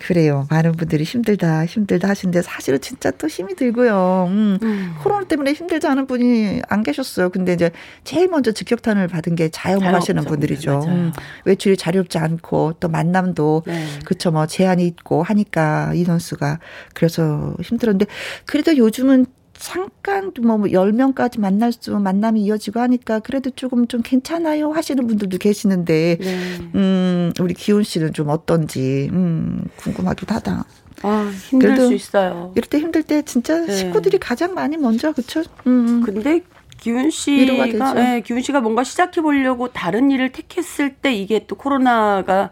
그래요. 0.00 0.46
많은 0.48 0.72
분들이 0.72 1.02
힘들다, 1.02 1.66
힘들다 1.66 2.08
하시는데 2.08 2.40
사실은 2.42 2.80
진짜 2.80 3.10
또 3.10 3.26
힘이 3.26 3.56
들고요. 3.56 4.26
음, 4.28 4.56
음. 4.62 4.94
코로나 5.02 5.26
때문에 5.26 5.52
힘들지 5.52 5.88
않은 5.88 6.06
분이 6.06 6.62
안 6.68 6.84
계셨어요. 6.84 7.30
근데 7.30 7.52
이제 7.54 7.72
제일 8.04 8.28
먼저 8.28 8.52
직격탄을 8.52 9.08
받은 9.08 9.34
게 9.34 9.48
자영업 9.48 9.92
하시는 9.92 10.22
분들이죠. 10.24 10.84
음, 10.86 11.12
외출이 11.46 11.76
자유롭지 11.76 12.18
않고 12.18 12.74
또 12.78 12.88
만남도 12.88 13.64
네. 13.66 13.86
그쵸 14.04 14.30
뭐 14.30 14.46
제한이 14.46 14.86
있고 14.86 15.24
하니까 15.24 15.92
인원수가 15.94 16.60
그래서 16.94 17.54
힘들었는데 17.60 18.06
그래도 18.46 18.76
요즘은 18.76 19.26
잠깐 19.58 20.32
뭐 20.40 20.56
10명까지 20.58 21.40
만날 21.40 21.72
수 21.72 21.98
만남이 21.98 22.42
이어지고 22.44 22.80
하니까 22.80 23.18
그래도 23.18 23.50
조금 23.50 23.88
좀 23.88 24.02
괜찮아요 24.02 24.70
하시는 24.70 25.04
분들도 25.06 25.38
계시는데 25.38 26.18
네. 26.20 26.58
음 26.74 27.32
우리 27.40 27.54
기훈 27.54 27.82
씨는 27.82 28.12
좀 28.12 28.28
어떤지 28.28 29.08
음 29.12 29.64
궁금하기도 29.78 30.32
하다. 30.34 30.64
아, 31.02 31.32
힘들 31.48 31.76
수 31.76 31.94
있어요. 31.94 32.52
이럴 32.56 32.68
때 32.68 32.78
힘들 32.78 33.02
때 33.02 33.22
진짜 33.22 33.60
네. 33.66 33.72
식구들이 33.74 34.18
가장 34.18 34.54
많이 34.54 34.76
먼저 34.76 35.12
그쵸? 35.12 35.42
음. 35.66 36.02
근데 36.04 36.42
기훈 36.78 37.10
씨가. 37.10 37.94
예, 37.96 38.20
기훈 38.20 38.40
씨가 38.40 38.60
뭔가 38.60 38.84
시작해 38.84 39.20
보려고 39.20 39.68
다른 39.68 40.10
일을 40.10 40.30
택했을 40.32 40.94
때 40.94 41.12
이게 41.12 41.46
또 41.46 41.56
코로나가 41.56 42.50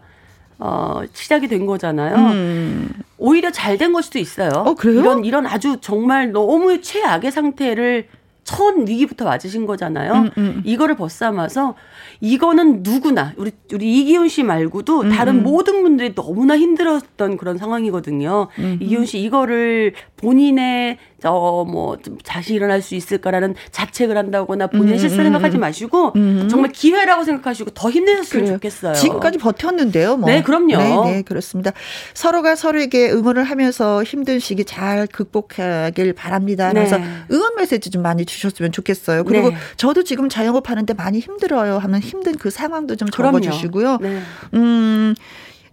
어, 0.59 1.01
시작이 1.13 1.47
된 1.47 1.65
거잖아요. 1.65 2.15
음. 2.15 2.89
오히려 3.17 3.51
잘 3.51 3.77
된 3.77 3.93
걸 3.93 4.01
수도 4.03 4.19
있어요. 4.19 4.49
어, 4.53 4.73
그래요? 4.75 4.99
이런 5.01 5.25
이런 5.25 5.45
아주 5.45 5.77
정말 5.81 6.31
너무 6.31 6.81
최악의 6.81 7.31
상태를 7.31 8.07
첫 8.43 8.75
위기부터 8.77 9.25
맞으신 9.25 9.65
거잖아요. 9.65 10.13
음, 10.13 10.29
음. 10.37 10.61
이거를 10.65 10.95
벗삼아서 10.95 11.75
이거는 12.21 12.81
누구나 12.81 13.33
우리 13.35 13.51
우리 13.73 13.99
이기훈 13.99 14.29
씨 14.29 14.41
말고도 14.43 15.01
음, 15.01 15.09
다른 15.09 15.39
음. 15.39 15.43
모든 15.43 15.83
분들이 15.83 16.15
너무나 16.15 16.57
힘들었던 16.57 17.35
그런 17.37 17.57
상황이거든요. 17.57 18.47
음, 18.59 18.77
이기훈 18.81 19.05
씨 19.05 19.19
이거를 19.19 19.93
본인의 20.15 20.97
저뭐 21.21 21.97
자신 22.23 22.55
일어날 22.55 22.81
수 22.81 22.95
있을까라는 22.95 23.55
자책을 23.71 24.15
한다거나 24.17 24.67
본인의 24.67 24.93
음, 24.93 24.97
실수 24.99 25.15
음, 25.19 25.23
생각하지 25.23 25.57
음. 25.57 25.61
마시고 25.61 26.13
음. 26.15 26.47
정말 26.49 26.71
기회라고 26.71 27.23
생각하시고 27.23 27.71
더 27.71 27.89
힘내셨으면 27.89 28.45
그래요. 28.45 28.57
좋겠어요. 28.57 28.93
지금까지 28.93 29.39
버텼는데요. 29.39 30.17
뭐. 30.17 30.29
네, 30.29 30.43
그럼요. 30.43 30.77
네, 30.77 31.11
네, 31.11 31.21
그렇습니다. 31.23 31.71
서로가 32.13 32.55
서로에게 32.55 33.11
응원을 33.11 33.43
하면서 33.43 34.03
힘든 34.03 34.39
시기 34.39 34.63
잘 34.63 35.07
극복하길 35.07 36.13
바랍니다. 36.13 36.69
그래서 36.71 36.97
네. 36.97 37.05
응원 37.31 37.55
메시지 37.55 37.89
좀 37.89 38.03
많이 38.03 38.25
주셨으면 38.25 38.71
좋겠어요. 38.71 39.23
그리고 39.23 39.49
네. 39.49 39.55
저도 39.77 40.03
지금 40.03 40.29
자영업 40.29 40.69
하는데 40.69 40.93
많이 40.93 41.19
힘들어요 41.19 41.77
하면 41.79 41.99
힘든 41.99 42.37
그 42.37 42.49
상황도 42.51 42.95
좀 42.95 43.07
그럼요. 43.09 43.39
적어주시고요. 43.39 43.97
네. 44.01 44.19
음, 44.53 45.15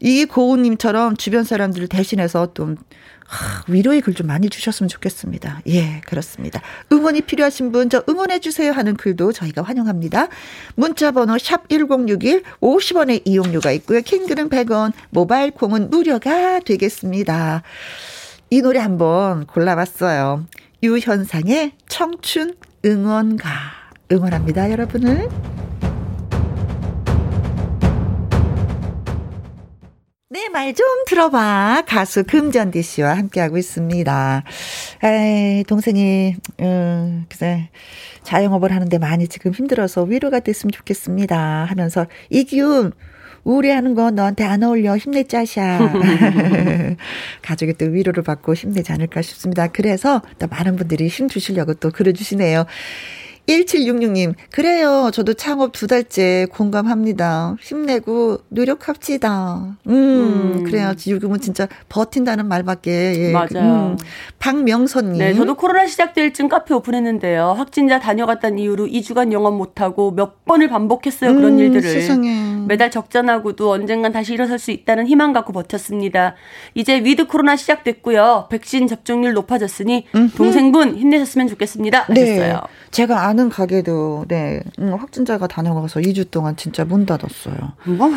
이 0.00 0.24
고은님처럼 0.24 1.16
주변 1.16 1.44
사람들을 1.44 1.88
대신해서 1.88 2.52
좀 2.54 2.76
하, 3.26 3.64
위로의 3.68 4.00
글 4.00 4.14
좀 4.14 4.26
많이 4.28 4.48
주셨으면 4.48 4.88
좋겠습니다. 4.88 5.62
예, 5.68 6.00
그렇습니다. 6.06 6.60
응원이 6.92 7.22
필요하신 7.22 7.72
분, 7.72 7.90
저 7.90 8.02
응원해주세요 8.08 8.70
하는 8.72 8.96
글도 8.96 9.32
저희가 9.32 9.62
환영합니다. 9.62 10.28
문자번호 10.76 11.34
샵1061, 11.36 12.42
50원의 12.60 13.22
이용료가 13.24 13.72
있고요. 13.72 14.00
킹글은 14.02 14.50
100원, 14.50 14.92
모바일 15.10 15.50
콩은 15.50 15.90
무료가 15.90 16.60
되겠습니다. 16.60 17.62
이 18.50 18.62
노래 18.62 18.78
한번 18.78 19.46
골라봤어요. 19.46 20.46
유현상의 20.82 21.72
청춘 21.88 22.54
응원가. 22.84 23.48
응원합니다, 24.12 24.70
여러분을. 24.70 25.28
네, 30.34 30.48
말좀 30.48 30.84
들어봐. 31.06 31.84
가수 31.86 32.24
금전디 32.24 32.82
씨와 32.82 33.16
함께하고 33.16 33.56
있습니다. 33.56 34.42
에이, 35.04 35.62
동생이, 35.62 36.34
음, 36.58 37.24
글쎄, 37.28 37.68
자영업을 38.24 38.72
하는데 38.74 38.98
많이 38.98 39.28
지금 39.28 39.52
힘들어서 39.52 40.02
위로가 40.02 40.40
됐으면 40.40 40.72
좋겠습니다. 40.72 41.66
하면서, 41.66 42.08
이기훈, 42.30 42.90
우울해하는 43.44 43.94
거 43.94 44.10
너한테 44.10 44.42
안 44.42 44.64
어울려. 44.64 44.96
힘내자샤. 44.96 45.78
가족이 47.42 47.74
또 47.74 47.84
위로를 47.84 48.24
받고 48.24 48.54
힘내지 48.54 48.90
않을까 48.90 49.22
싶습니다. 49.22 49.68
그래서 49.68 50.20
또 50.40 50.48
많은 50.48 50.74
분들이 50.74 51.06
힘 51.06 51.28
주시려고 51.28 51.74
또 51.74 51.92
글을 51.92 52.12
주시네요. 52.12 52.64
1766님, 53.46 54.34
그래요. 54.50 55.10
저도 55.12 55.34
창업 55.34 55.72
두 55.72 55.86
달째 55.86 56.46
공감합니다. 56.50 57.56
힘내고 57.60 58.38
노력합시다. 58.48 59.76
음, 59.86 59.92
음. 59.92 60.64
그래요. 60.64 60.94
지금은 60.96 61.40
진짜 61.40 61.68
버틴다는 61.88 62.46
말밖에. 62.46 63.14
예. 63.18 63.32
맞아요. 63.32 63.96
박명선님. 64.38 65.18
네, 65.18 65.34
저도 65.34 65.56
코로나 65.56 65.86
시작될 65.86 66.32
쯤 66.32 66.48
카페 66.48 66.74
오픈했는데요. 66.74 67.54
확진자 67.56 67.98
다녀갔다는 67.98 68.58
이유로 68.58 68.86
2주간 68.86 69.32
영업 69.32 69.54
못하고 69.54 70.10
몇 70.10 70.44
번을 70.46 70.68
반복했어요. 70.68 71.34
그런 71.34 71.54
음, 71.54 71.58
일들을. 71.58 71.82
세상에. 71.82 72.54
매달 72.66 72.90
적자나고도 72.90 73.70
언젠간 73.70 74.12
다시 74.12 74.32
일어설 74.32 74.58
수 74.58 74.70
있다는 74.70 75.06
희망 75.06 75.34
갖고 75.34 75.52
버텼습니다. 75.52 76.34
이제 76.74 76.98
위드 77.04 77.26
코로나 77.26 77.56
시작됐고요. 77.56 78.46
백신 78.50 78.86
접종률 78.86 79.34
높아졌으니 79.34 80.06
동생분 80.36 80.96
힘내셨으면 80.96 81.48
좋겠습니다. 81.48 82.06
네. 82.08 82.20
하셨어요. 82.38 82.60
제가 82.90 83.26
아는 83.34 83.48
가게도, 83.48 84.26
네, 84.28 84.62
음, 84.78 84.94
확진자가 84.94 85.48
다녀가서 85.48 85.98
2주 85.98 86.30
동안 86.30 86.54
진짜 86.56 86.84
문 86.84 87.04
닫았어요. 87.04 87.56
뭐, 87.84 88.08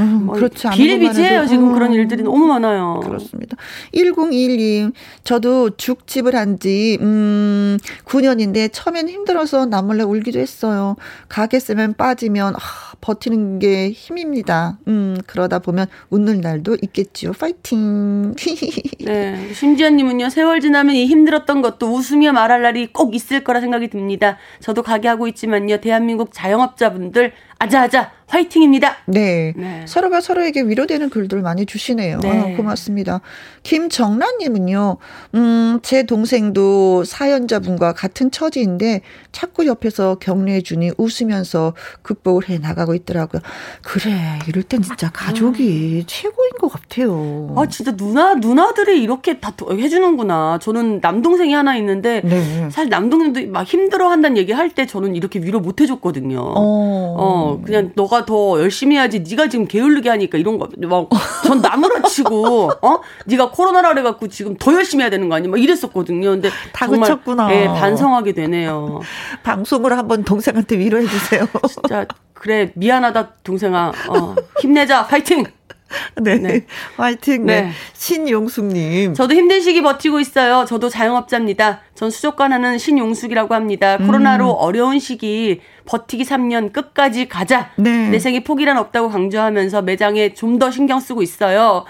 음, 0.00 0.26
뭐 0.26 0.34
그렇지 0.34 0.66
않은 0.66 0.76
비일비재해요. 0.76 1.46
지금 1.46 1.68
음. 1.68 1.72
그런 1.72 1.94
일들이 1.94 2.22
너무 2.22 2.46
많아요. 2.46 3.00
그렇습니다. 3.02 3.56
1021님, 3.94 4.92
저도 5.24 5.70
죽집을 5.70 6.36
한 6.36 6.58
지, 6.58 6.98
음, 7.00 7.78
9년인데, 8.04 8.68
처음엔 8.70 9.08
힘들어서 9.08 9.64
나몰래 9.64 10.04
울기도 10.04 10.38
했어요. 10.38 10.96
가게 11.28 11.58
쓰면 11.58 11.94
빠지면, 11.94 12.54
아, 12.54 12.58
버티는 13.00 13.58
게 13.58 13.90
힘입니다. 13.90 14.78
음, 14.88 15.16
그러다 15.26 15.60
보면 15.60 15.86
웃는 16.10 16.40
날도 16.42 16.76
있겠지요. 16.82 17.32
파이팅! 17.32 18.34
네. 19.04 19.52
심지연님은요, 19.54 20.28
세월 20.28 20.60
지나면 20.60 20.96
이 20.96 21.06
힘들었던 21.06 21.62
것도 21.62 21.94
웃으며 21.94 22.32
말할 22.32 22.60
날이 22.60 22.88
꼭 22.92 23.14
있을 23.14 23.42
거라 23.42 23.60
생각이 23.60 23.88
듭니다. 23.88 24.36
저도 24.66 24.82
가게 24.82 25.06
하고 25.06 25.28
있지만요, 25.28 25.76
대한민국 25.76 26.30
자영업자분들, 26.32 27.32
아자아자, 27.58 28.10
화이팅입니다. 28.26 28.96
네. 29.06 29.54
네. 29.56 29.84
서로가 29.86 30.20
서로에게 30.20 30.62
위로되는 30.62 31.08
글들 31.08 31.40
많이 31.40 31.64
주시네요. 31.64 32.18
네. 32.20 32.52
아, 32.52 32.56
고맙습니다. 32.56 33.20
김정란님은요, 33.62 34.96
음, 35.36 35.78
제 35.82 36.02
동생도 36.02 37.04
사연자분과 37.04 37.94
같은 37.94 38.30
처지인데 38.30 39.00
자꾸 39.32 39.66
옆에서 39.66 40.16
격려해주니 40.16 40.92
웃으면서 40.98 41.72
극복을 42.02 42.48
해 42.50 42.58
나가고 42.58 42.94
있더라고요. 42.94 43.40
그래, 43.82 44.38
이럴 44.48 44.62
땐 44.64 44.82
진짜 44.82 45.08
가족이 45.10 46.04
최고인 46.06 46.50
것 46.60 46.68
같아요. 46.70 47.54
아, 47.56 47.66
진짜 47.68 47.96
누나, 47.96 48.34
누나들이 48.34 49.02
이렇게 49.02 49.40
다 49.40 49.52
도- 49.56 49.72
해주는구나. 49.78 50.58
저는 50.60 50.98
남동생이 51.00 51.54
하나 51.54 51.76
있는데, 51.76 52.20
네. 52.22 52.68
사실 52.70 52.90
남동생도 52.90 53.46
막 53.50 53.62
힘들어 53.66 54.10
한다는 54.10 54.36
얘기 54.36 54.52
할 54.52 54.66
때 54.76 54.84
저는 54.84 55.14
이렇게 55.16 55.38
위로 55.38 55.60
못 55.60 55.80
해줬거든요. 55.80 56.38
어. 56.38 57.14
어, 57.16 57.45
그냥 57.62 57.92
너가 57.94 58.24
더 58.24 58.60
열심히 58.60 58.96
해야지. 58.96 59.20
네가 59.28 59.48
지금 59.48 59.66
게을르게 59.66 60.08
하니까 60.10 60.38
이런 60.38 60.58
거. 60.58 60.68
막 60.88 61.08
전 61.44 61.60
나무라치고 61.60 62.70
어? 62.82 63.00
네가 63.26 63.50
코로나라 63.50 63.90
그래 63.90 64.02
갖고 64.02 64.28
지금 64.28 64.56
더 64.56 64.72
열심히 64.74 65.02
해야 65.02 65.10
되는 65.10 65.28
거 65.28 65.36
아니야? 65.36 65.50
막 65.50 65.62
이랬었거든요. 65.62 66.30
근데 66.30 66.50
다 66.72 66.86
정말 66.86 67.08
그쳤구나. 67.10 67.54
예, 67.54 67.66
반성하게 67.66 68.32
되네요. 68.32 69.00
방송으로 69.42 69.96
한번 69.96 70.24
동생한테 70.24 70.78
위로해 70.78 71.06
주세요. 71.06 71.46
진짜 71.68 72.04
그래 72.34 72.72
미안하다 72.74 73.34
동생아. 73.44 73.92
어, 74.08 74.34
힘내자. 74.60 75.06
파이팅. 75.06 75.44
네. 76.20 76.36
네. 76.36 76.66
화이팅. 76.96 77.46
네. 77.46 77.62
네. 77.62 77.70
신용숙님. 77.94 79.14
저도 79.14 79.34
힘든 79.34 79.60
시기 79.60 79.82
버티고 79.82 80.18
있어요. 80.20 80.64
저도 80.66 80.88
자영업자입니다. 80.88 81.80
전 81.94 82.10
수족관 82.10 82.52
하는 82.52 82.78
신용숙이라고 82.78 83.54
합니다. 83.54 83.96
코로나로 83.98 84.50
어려운 84.50 84.98
시기 84.98 85.60
버티기 85.84 86.24
3년 86.24 86.72
끝까지 86.72 87.28
가자. 87.28 87.70
네. 87.76 88.08
내 88.08 88.18
생에 88.18 88.42
포기란 88.42 88.76
없다고 88.78 89.08
강조하면서 89.10 89.82
매장에 89.82 90.34
좀 90.34 90.56
더 90.58 90.70
신경 90.70 91.00
쓰고 91.00 91.22
있어요. 91.22 91.84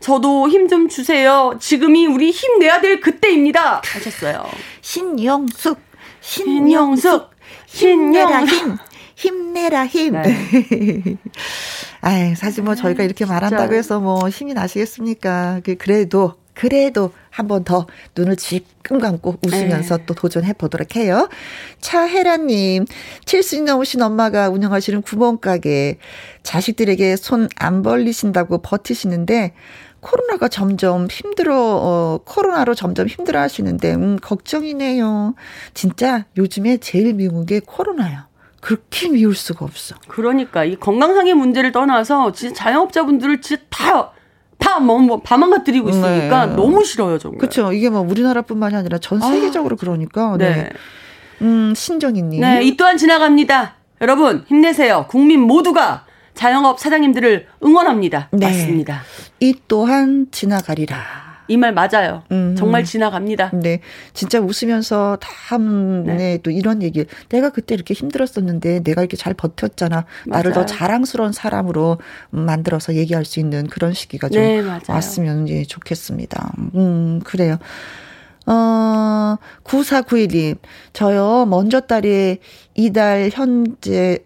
저도 0.00 0.48
힘 0.48 0.68
좀 0.68 0.88
주세요. 0.88 1.54
지금이 1.60 2.06
우리 2.06 2.30
힘내야 2.30 2.80
될 2.80 3.00
그때입니다. 3.00 3.82
하셨어요. 3.84 4.44
신영숙. 4.80 5.78
신영숙. 6.20 7.30
힘내라 7.66 8.46
신영숙. 8.46 8.58
힘. 8.66 8.76
힘내라 9.16 9.86
힘. 9.86 10.12
네. 10.22 11.16
아이, 12.06 12.36
사실 12.36 12.62
뭐 12.62 12.74
저희가 12.76 13.02
이렇게 13.02 13.24
말한다고 13.26 13.74
해서 13.74 13.98
뭐 14.00 14.28
힘이 14.28 14.54
나시겠습니까? 14.54 15.60
그- 15.64 15.74
그래도, 15.76 16.34
그래도 16.54 17.12
한 17.30 17.48
번 17.48 17.64
더 17.64 17.86
눈을 18.16 18.36
질끈 18.36 19.00
감고 19.00 19.38
웃으면서 19.44 19.96
네. 19.98 20.04
또 20.06 20.14
도전해 20.14 20.52
보도록 20.52 20.94
해요. 20.96 21.28
차혜라님, 21.80 22.86
70 23.24 23.64
넘으신 23.64 24.00
엄마가 24.02 24.48
운영하시는 24.50 25.02
구멍가게 25.02 25.98
자식들에게 26.44 27.16
손 27.16 27.48
안 27.56 27.82
벌리신다고 27.82 28.58
버티시는데 28.58 29.52
코로나가 30.00 30.46
점점 30.48 31.08
힘들어, 31.10 31.56
어, 31.58 32.20
코로나로 32.24 32.74
점점 32.76 33.08
힘들어 33.08 33.40
하시는데, 33.40 33.94
음, 33.94 34.16
걱정이네요. 34.22 35.34
진짜 35.74 36.24
요즘에 36.36 36.76
제일 36.76 37.14
미운 37.14 37.44
게 37.46 37.58
코로나야. 37.58 38.28
그렇게 38.66 39.08
미울 39.08 39.36
수가 39.36 39.64
없어. 39.64 39.94
그러니까 40.08 40.64
이 40.64 40.74
건강상의 40.74 41.34
문제를 41.34 41.70
떠나서 41.70 42.32
진짜 42.32 42.64
자영업자분들을 42.64 43.40
진짜 43.40 43.62
다, 43.70 44.10
다 44.58 44.80
뭐, 44.80 44.98
뭐, 44.98 45.22
있으니까 45.88 46.46
네. 46.46 46.56
너무 46.56 46.82
싫어요, 46.82 47.16
정말. 47.18 47.38
그렇죠. 47.38 47.72
이게 47.72 47.88
뭐 47.90 48.00
우리나라뿐만이 48.00 48.74
아니라 48.74 48.98
전 48.98 49.20
세계적으로 49.20 49.76
그러니까. 49.76 50.36
네. 50.36 50.50
네. 50.50 50.70
음, 51.42 51.74
신정희님. 51.76 52.40
네, 52.40 52.64
이 52.64 52.76
또한 52.76 52.96
지나갑니다. 52.96 53.76
여러분, 54.00 54.44
힘내세요. 54.48 55.06
국민 55.08 55.42
모두가 55.42 56.04
자영업 56.34 56.80
사장님들을 56.80 57.46
응원합니다. 57.62 58.30
네. 58.32 58.46
맞습니다. 58.46 59.02
이 59.38 59.54
또한 59.68 60.26
지나가리라. 60.32 61.25
이 61.48 61.56
말 61.56 61.72
맞아요. 61.72 62.22
음. 62.32 62.54
정말 62.56 62.84
지나갑니다. 62.84 63.50
네. 63.54 63.80
진짜 64.14 64.40
웃으면서 64.40 65.18
다음에 65.20 66.16
네. 66.16 66.38
또 66.42 66.50
이런 66.50 66.82
얘기. 66.82 67.04
내가 67.28 67.50
그때 67.50 67.74
이렇게 67.74 67.94
힘들었었는데 67.94 68.80
내가 68.82 69.02
이렇게 69.02 69.16
잘 69.16 69.34
버텼잖아. 69.34 70.04
맞아요. 70.26 70.38
나를 70.38 70.52
더 70.52 70.66
자랑스러운 70.66 71.32
사람으로 71.32 71.98
만들어서 72.30 72.94
얘기할 72.94 73.24
수 73.24 73.40
있는 73.40 73.66
그런 73.66 73.92
시기가 73.92 74.28
좀 74.28 74.42
네, 74.42 74.62
왔으면 74.88 75.48
예, 75.48 75.64
좋겠습니다. 75.64 76.52
음, 76.74 77.20
그래요. 77.24 77.58
어, 78.46 79.36
9491님, 79.64 80.56
저요, 80.92 81.46
먼저 81.46 81.80
딸이 81.80 82.38
이달 82.74 83.30
현재, 83.32 84.18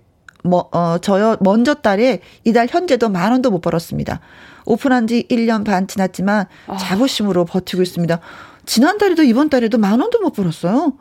뭐, 0.45 0.69
어, 0.73 0.97
저요, 1.01 1.37
먼저 1.41 1.75
딸에 1.75 2.21
이달 2.45 2.67
현재도 2.71 3.09
만 3.09 3.33
원도 3.33 3.51
못 3.51 3.61
벌었습니다. 3.61 4.21
오픈한 4.65 5.07
지 5.07 5.27
1년 5.31 5.65
반 5.65 5.87
지났지만 5.87 6.47
아. 6.67 6.77
자부심으로 6.77 7.45
버티고 7.45 7.83
있습니다. 7.83 8.19
지난달에도 8.67 9.23
이번 9.23 9.49
달에도 9.49 9.79
만 9.79 10.01
원도 10.01 10.21
못 10.21 10.33
벌었어요. 10.33 10.95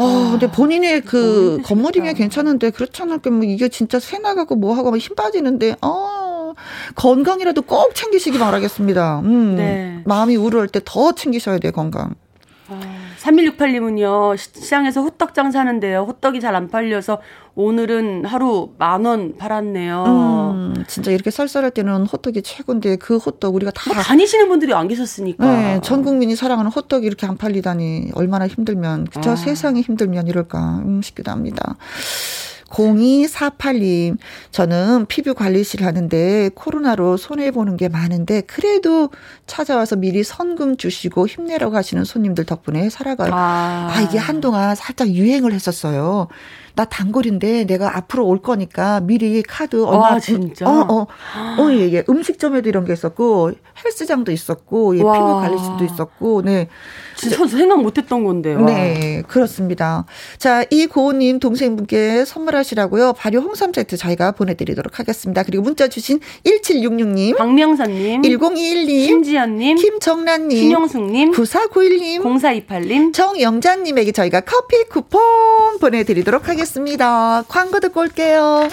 아, 0.00 0.28
근데 0.30 0.50
본인의 0.50 1.00
그 1.02 1.60
건물이면 1.64 2.14
괜찮은데 2.14 2.70
그렇잖아. 2.70 3.18
뭐 3.24 3.42
이게 3.44 3.68
진짜 3.68 3.98
새 3.98 4.18
나가고 4.18 4.54
뭐 4.56 4.74
하고 4.76 4.96
힘 4.96 5.16
빠지는데, 5.16 5.76
어, 5.82 6.52
건강이라도 6.94 7.62
꼭 7.62 7.94
챙기시기 7.94 8.38
바라겠습니다. 8.38 9.20
음, 9.20 9.56
네. 9.56 10.02
마음이 10.04 10.36
우울할 10.36 10.68
때 10.68 10.80
더 10.84 11.12
챙기셔야 11.12 11.58
돼요, 11.58 11.72
건강. 11.72 12.14
아, 12.68 12.80
3168님은요, 13.20 14.36
시장에서 14.36 15.02
호떡 15.02 15.34
장사하는데요. 15.34 16.02
호떡이 16.08 16.40
잘 16.40 16.54
안 16.54 16.68
팔려서 16.68 17.20
오늘은 17.54 18.24
하루 18.24 18.70
만 18.78 19.04
원 19.04 19.36
팔았네요. 19.36 20.04
음, 20.06 20.84
진짜 20.86 21.10
이렇게 21.10 21.30
쌀쌀할 21.30 21.70
때는 21.72 22.06
호떡이 22.06 22.42
최고인데 22.42 22.96
그 22.96 23.16
호떡 23.16 23.54
우리가 23.54 23.70
다. 23.72 23.92
뭐 23.92 24.02
다니시는 24.02 24.48
분들이 24.48 24.72
안 24.72 24.88
계셨으니까. 24.88 25.44
네, 25.46 25.80
전 25.82 26.02
국민이 26.02 26.34
사랑하는 26.36 26.70
호떡이 26.70 27.06
이렇게 27.06 27.26
안 27.26 27.36
팔리다니 27.36 28.12
얼마나 28.14 28.46
힘들면, 28.46 29.06
그쵸? 29.06 29.30
아. 29.30 29.36
세상이 29.36 29.82
힘들면 29.82 30.26
이럴까. 30.28 30.82
음, 30.84 31.02
싶기도 31.02 31.30
합니다. 31.30 31.76
0248님, 32.68 34.18
저는 34.50 35.06
피부 35.06 35.34
관리실 35.34 35.84
하는데 35.84 36.50
코로나로 36.54 37.16
손해보는 37.16 37.76
게 37.76 37.88
많은데 37.88 38.42
그래도 38.42 39.10
찾아와서 39.46 39.96
미리 39.96 40.22
선금 40.22 40.76
주시고 40.76 41.26
힘내라고 41.26 41.76
하시는 41.76 42.04
손님들 42.04 42.44
덕분에 42.44 42.90
살아가요. 42.90 43.32
아, 43.32 43.90
아 43.92 44.00
이게 44.02 44.18
한동안 44.18 44.74
살짝 44.74 45.08
유행을 45.08 45.52
했었어요. 45.52 46.28
나 46.78 46.84
단골인데 46.84 47.64
내가 47.64 47.96
앞으로 47.96 48.24
올 48.24 48.40
거니까 48.40 49.00
미리 49.00 49.42
카드 49.42 49.82
얼마 49.82 50.12
아, 50.12 50.20
진짜 50.20 50.64
어, 50.64 50.86
어. 50.88 51.06
어, 51.58 51.72
예, 51.72 51.92
예. 51.92 52.04
음식점에도 52.08 52.68
이런 52.68 52.84
게 52.84 52.92
있었고 52.92 53.50
헬스장도 53.84 54.30
있었고 54.30 54.94
예, 54.94 54.98
피부 54.98 55.40
관리실도 55.40 55.84
있었고 55.84 56.42
네. 56.42 56.68
진짜 57.16 57.44
생각 57.48 57.82
못 57.82 57.98
했던 57.98 58.22
건데요. 58.22 58.60
네, 58.60 59.24
그렇습니다. 59.26 60.04
자, 60.38 60.64
이 60.70 60.86
고은 60.86 61.18
님 61.18 61.40
동생분께 61.40 62.24
선물하시라고요. 62.24 63.14
발효 63.14 63.40
홍삼 63.40 63.72
세트 63.72 63.96
저희가 63.96 64.30
보내 64.30 64.54
드리도록 64.54 65.00
하겠습니다. 65.00 65.42
그리고 65.42 65.64
문자 65.64 65.88
주신 65.88 66.20
1766 66.44 67.08
님, 67.08 67.36
박명선님, 67.36 68.22
1021님, 68.22 69.04
심지연 69.04 69.56
님, 69.56 69.76
김정란 69.76 70.46
님, 70.46 70.58
신영숙 70.58 71.10
님, 71.10 71.32
9491 71.32 71.98
님, 71.98 72.22
0428 72.22 72.82
님, 72.82 73.12
정영자 73.12 73.76
님에게 73.76 74.12
저희가 74.12 74.42
커피 74.42 74.84
쿠폰 74.84 75.20
보내 75.80 76.04
드리도록 76.04 76.48
하겠습니다. 76.48 76.67
광고 77.48 77.80
듣고 77.80 78.00
올게요. 78.00 78.68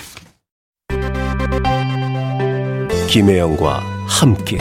김혜영과 3.10 3.80
함께. 4.08 4.58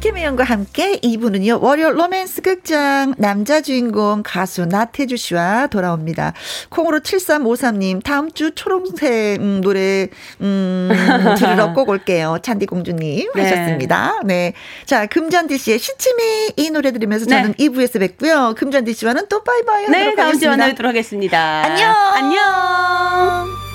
김혜영과 0.00 0.44
함께 0.44 0.96
2부는요, 1.00 1.60
월요 1.60 1.90
로맨스 1.90 2.42
극장 2.42 3.14
남자 3.18 3.60
주인공 3.60 4.22
가수 4.24 4.66
나태주 4.66 5.16
씨와 5.16 5.66
돌아옵니다. 5.66 6.34
콩으로 6.68 7.00
7353님, 7.00 8.04
다음 8.04 8.30
주 8.30 8.52
초롱색 8.54 9.40
음, 9.40 9.60
노래, 9.60 10.06
음, 10.40 10.88
들으러 11.36 11.72
꼭 11.72 11.88
올게요. 11.88 12.38
찬디공주님 12.42 13.32
네. 13.34 13.42
하셨습니다. 13.42 14.20
네. 14.24 14.52
자, 14.86 15.06
금잔디 15.06 15.58
씨의 15.58 15.80
시치미 15.80 16.52
이 16.56 16.70
노래 16.70 16.92
들으면서 16.92 17.26
저는 17.26 17.54
네. 17.58 17.66
2부에서 17.66 17.98
뵙고요. 17.98 18.54
금잔디 18.56 18.94
씨와는 18.94 19.26
또 19.28 19.42
빠이빠이 19.42 19.88
네, 19.88 20.14
다음 20.14 20.38
주에 20.38 20.48
만나뵙도록 20.48 20.90
하겠습니다. 20.90 21.64
안녕! 21.64 21.92
안녕! 22.14 23.67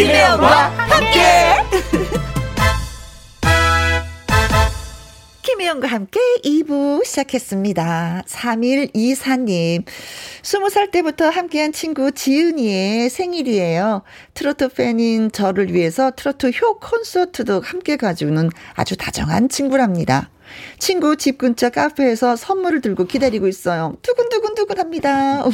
김혜영과 0.00 0.48
함께. 0.48 1.20
김혜영과 5.42 5.88
함께 5.88 6.18
2부 6.42 7.04
시작했습니다. 7.04 8.22
3124님. 8.26 9.84
20살 10.40 10.90
때부터 10.90 11.28
함께한 11.28 11.74
친구 11.74 12.12
지은이의 12.12 13.10
생일이에요. 13.10 14.00
트로트 14.32 14.70
팬인 14.70 15.32
저를 15.32 15.74
위해서 15.74 16.12
트로트 16.16 16.52
효 16.62 16.78
콘서트도 16.78 17.60
함께 17.60 17.98
가주는 17.98 18.48
아주 18.76 18.96
다정한 18.96 19.50
친구랍니다. 19.50 20.30
친구 20.78 21.16
집 21.16 21.38
근처 21.38 21.70
카페에서 21.70 22.36
선물을 22.36 22.80
들고 22.80 23.06
기다리고 23.06 23.48
있어요. 23.48 23.96
두근두근두근 24.02 24.78
합니다. 24.78 25.44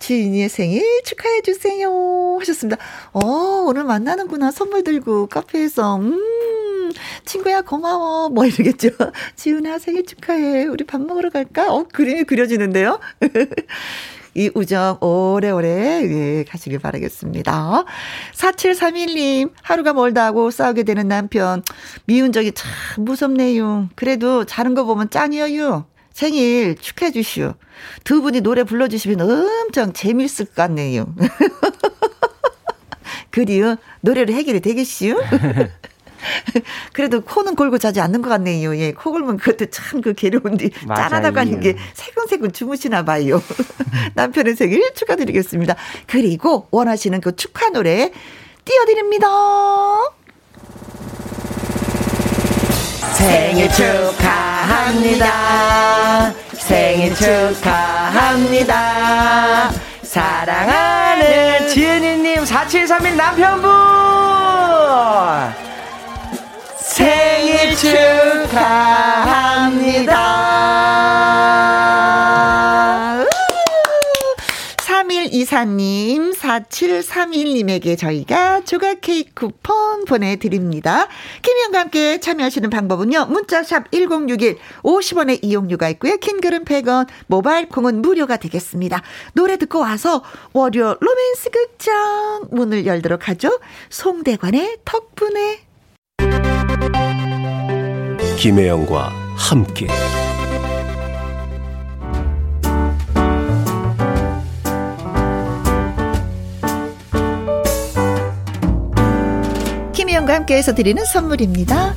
지인이의 0.00 0.48
생일 0.48 0.82
축하해 1.04 1.42
주세요. 1.42 2.36
하셨습니다. 2.40 2.76
어, 3.12 3.20
오늘 3.66 3.84
만나는구나. 3.84 4.50
선물 4.50 4.84
들고 4.84 5.26
카페에서. 5.26 5.96
음, 5.96 6.92
친구야, 7.24 7.62
고마워. 7.62 8.28
뭐 8.28 8.44
이러겠죠. 8.46 8.90
지은아, 9.36 9.78
생일 9.78 10.04
축하해. 10.04 10.64
우리 10.66 10.84
밥 10.84 11.00
먹으러 11.00 11.30
갈까? 11.30 11.72
어, 11.72 11.84
그림이 11.92 12.24
그려지는데요. 12.24 12.98
이 14.34 14.50
우정 14.54 14.98
오래오래 15.00 16.02
예, 16.04 16.44
가시길 16.48 16.78
바라겠습니다. 16.78 17.84
4731님, 18.34 19.52
하루가 19.62 19.92
멀다 19.92 20.24
하고 20.24 20.50
싸우게 20.50 20.84
되는 20.84 21.08
남편. 21.08 21.62
미운 22.06 22.32
적이 22.32 22.52
참 22.52 22.70
무섭네요. 22.98 23.88
그래도 23.96 24.44
자는 24.44 24.74
거 24.74 24.84
보면 24.84 25.10
짱이에요. 25.10 25.86
생일 26.12 26.76
축하해 26.76 27.12
주시오. 27.12 27.54
두 28.04 28.20
분이 28.22 28.40
노래 28.42 28.62
불러주시면 28.64 29.20
엄청 29.20 29.92
재밌을 29.92 30.46
것 30.46 30.54
같네요. 30.54 31.12
그리요, 33.30 33.76
노래를 34.00 34.34
해결이 34.34 34.60
되겠시요? 34.60 35.16
그래도 36.92 37.20
코는 37.22 37.54
골고 37.56 37.78
자지 37.78 38.00
않는 38.00 38.22
것 38.22 38.28
같네요. 38.28 38.76
예, 38.76 38.92
코 38.92 39.10
골면 39.12 39.36
그것도 39.38 39.66
참 39.70 40.00
그 40.00 40.14
괴로운데 40.14 40.70
짠하다고 40.96 41.38
하는 41.38 41.60
게 41.60 41.76
세근세근 41.94 42.52
주무시나 42.52 43.02
봐요. 43.04 43.42
남편의 44.14 44.56
생일 44.56 44.94
축하드리겠습니다. 44.94 45.76
그리고 46.06 46.68
원하시는 46.70 47.20
그 47.20 47.36
축하 47.36 47.68
노래 47.70 48.10
띄워드립니다. 48.64 49.26
생일 53.14 53.68
축하합니다. 53.72 55.24
생일 56.54 57.14
축하합니다. 57.14 58.70
사랑하는 60.02 61.68
지은이님 61.68 62.44
4731 62.44 63.16
남편분! 63.16 63.70
생일 66.90 67.76
축하합니다. 67.76 68.50
3124님, 74.78 76.34
4731님에게 76.34 77.96
저희가 77.96 78.64
조각 78.64 79.00
케이크 79.02 79.30
쿠폰 79.34 80.04
보내드립니다. 80.04 81.06
김희영과 81.42 81.78
함께 81.78 82.18
참여하시는 82.18 82.68
방법은요. 82.70 83.26
문자샵 83.26 83.92
1061, 83.92 84.58
50원의 84.82 85.38
이용료가 85.42 85.88
있고요. 85.90 86.16
킹글은 86.16 86.64
100원, 86.64 87.06
모바일 87.28 87.68
콩은 87.68 88.02
무료가 88.02 88.36
되겠습니다. 88.36 89.00
노래 89.34 89.56
듣고 89.58 89.78
와서 89.78 90.24
월요 90.52 90.96
로맨스 91.00 91.50
극장 91.50 92.48
문을 92.50 92.84
열도록 92.86 93.28
하죠. 93.28 93.60
송대관의 93.90 94.78
덕분에 94.84 95.69
김혜영과 98.38 99.12
함께 99.36 99.86
김혜영과 109.92 110.34
함께해서 110.34 110.74
드리는 110.74 111.04
선물입니다. 111.04 111.94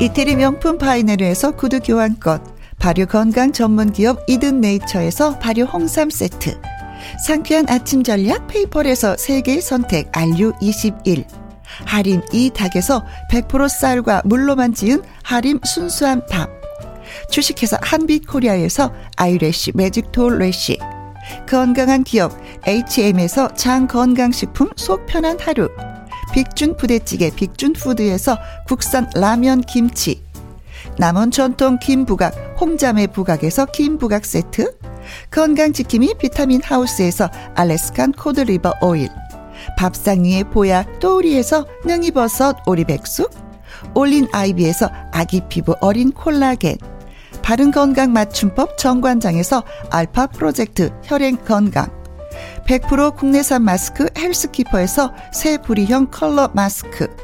이태리 0.00 0.36
명품 0.36 0.78
파이네르에서 0.78 1.52
구두 1.52 1.80
교환권, 1.80 2.42
발효 2.78 3.06
건강 3.06 3.52
전문 3.52 3.92
기업 3.92 4.20
이든 4.26 4.62
네이처에서 4.62 5.38
발효 5.38 5.64
홍삼 5.64 6.08
세트, 6.08 6.58
상쾌한 7.26 7.66
아침 7.68 8.02
전략 8.02 8.46
페이퍼에서 8.46 9.16
세계 9.18 9.60
선택 9.60 10.10
RU21, 10.12 11.43
하림 11.84 12.22
이 12.32 12.50
닭에서 12.50 13.04
100% 13.30 13.68
쌀과 13.68 14.22
물로만 14.24 14.74
지은 14.74 15.02
하림 15.22 15.60
순수한 15.64 16.24
밥, 16.26 16.48
주식회사 17.30 17.78
한빛코리아에서 17.82 18.92
아이래쉬 19.16 19.72
매직톨 19.74 20.38
래쉬, 20.38 20.78
건강한 21.48 22.04
기업 22.04 22.32
H&M에서 22.66 23.54
장건강식품 23.54 24.70
속 24.76 25.06
편한 25.06 25.38
하루, 25.40 25.68
빅준 26.32 26.76
부대찌개 26.76 27.30
빅준푸드에서 27.30 28.36
국산 28.66 29.08
라면 29.14 29.60
김치. 29.60 30.22
남원 30.98 31.30
전통 31.30 31.78
김부각 31.78 32.56
홍자매 32.60 33.06
부각에서 33.08 33.66
김부각 33.66 34.24
세트. 34.24 34.76
건강지킴이 35.30 36.14
비타민 36.18 36.62
하우스에서 36.62 37.30
Alaskan 37.54 38.12
cod 38.12 38.35
liver 38.35 38.74
oil 38.80 39.08
밥상 39.76 40.24
위의 40.24 40.44
보야 40.44 40.84
또우리에서 41.00 41.66
능이버섯 41.84 42.66
오리백숙 42.66 43.30
올린 43.94 44.26
아이비에서 44.32 44.90
아기 45.12 45.40
피부 45.48 45.74
어린 45.80 46.12
콜라겐 46.12 46.76
바른 47.42 47.70
건강 47.70 48.12
맞춤법 48.12 48.78
정관장에서 48.78 49.62
알파 49.90 50.26
프로젝트 50.26 50.90
혈행 51.02 51.36
건강 51.44 51.90
100% 52.66 53.16
국내산 53.16 53.62
마스크 53.62 54.08
헬스키퍼에서 54.16 55.12
새 55.32 55.58
부리형 55.58 56.10
컬러 56.10 56.48
마스크 56.54 57.14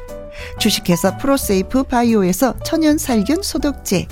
주식회사 0.59 1.17
프로세이프 1.17 1.83
바이오에서 1.83 2.55
천연 2.63 2.97
살균 2.97 3.41
소독제 3.41 4.07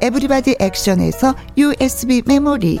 에브리바디 0.00 0.56
액션에서 0.58 1.34
USB 1.56 2.22
메모리 2.26 2.80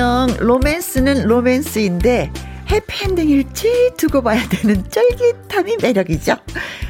분명 0.00 0.34
로맨스는 0.38 1.26
로맨스인데 1.26 2.32
해피엔딩일지 2.70 3.90
두고 3.98 4.22
봐야 4.22 4.40
되는 4.48 4.82
쫄깃함이 4.88 5.76
매력이죠. 5.82 6.36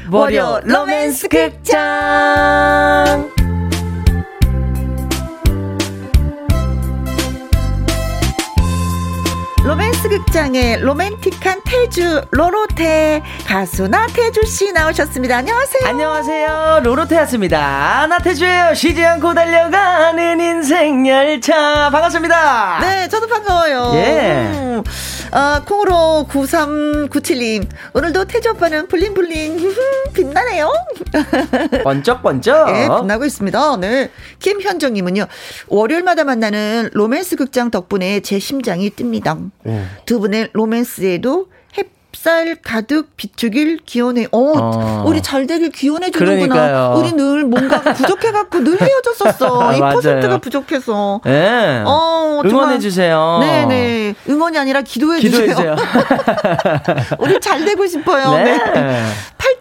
월요 0.09 0.61
로맨스 0.63 1.27
극장. 1.27 1.81
로맨스 9.63 10.09
극장의 10.09 10.81
로맨틱한 10.81 11.61
태주 11.63 12.21
로로테 12.31 13.21
가수 13.45 13.87
나태주 13.87 14.43
씨 14.45 14.71
나오셨습니다. 14.71 15.37
안녕하세요. 15.37 15.87
안녕하세요. 15.87 16.79
로로테였습니다. 16.83 18.07
나태주예요. 18.07 18.73
쉬지 18.73 19.05
않고 19.05 19.35
달려가는 19.35 20.39
인생 20.41 21.07
열차. 21.07 21.89
반갑습니다. 21.91 22.79
네, 22.81 23.07
저도 23.07 23.27
반가워요. 23.27 23.91
예. 23.95 24.51
음, 24.51 24.83
아, 25.31 25.61
콩으로 25.65 26.25
9397님. 26.31 27.67
오늘도 27.93 28.25
태주 28.25 28.49
오빠는 28.51 28.87
bling 28.87 29.30
bling 29.30 29.73
빛나네요. 30.13 30.73
번쩍번쩍. 31.83 32.71
네, 32.71 32.89
빛나고 32.89 33.25
있습니다. 33.25 33.77
네. 33.77 34.09
김현정님은요, 34.39 35.27
월요일마다 35.67 36.23
만나는 36.23 36.89
로맨스 36.93 37.35
극장 37.35 37.69
덕분에 37.69 38.21
제 38.21 38.39
심장이 38.39 38.89
뜁니다. 38.89 39.51
두 40.05 40.19
분의 40.19 40.49
로맨스에도 40.53 41.47
햇살 41.77 42.57
가득 42.61 43.15
비추길 43.15 43.79
기원해. 43.85 44.25
어, 44.31 44.39
어. 44.57 45.03
우리 45.07 45.21
잘 45.21 45.47
되길 45.47 45.71
기원해 45.71 46.11
주는구나. 46.11 46.93
우리 46.95 47.13
늘 47.13 47.45
뭔가 47.45 47.81
부족해갖고 47.93 48.59
늘 48.63 48.79
헤어졌었어. 48.81 49.73
이 49.75 49.79
맞아요. 49.79 49.95
퍼센트가 49.95 50.37
부족해서. 50.39 51.21
예. 51.25 51.83
어, 51.85 52.41
정말. 52.43 52.49
응원해 52.51 52.79
주세요. 52.79 53.37
네네. 53.41 54.15
응원이 54.29 54.57
아니라 54.57 54.81
기도해주세요. 54.81 55.47
기도해주세요. 55.47 55.75
우리 57.19 57.39
잘 57.39 57.63
되고 57.65 57.85
싶어요. 57.87 58.31
네. 58.33 58.57
네. 58.73 59.03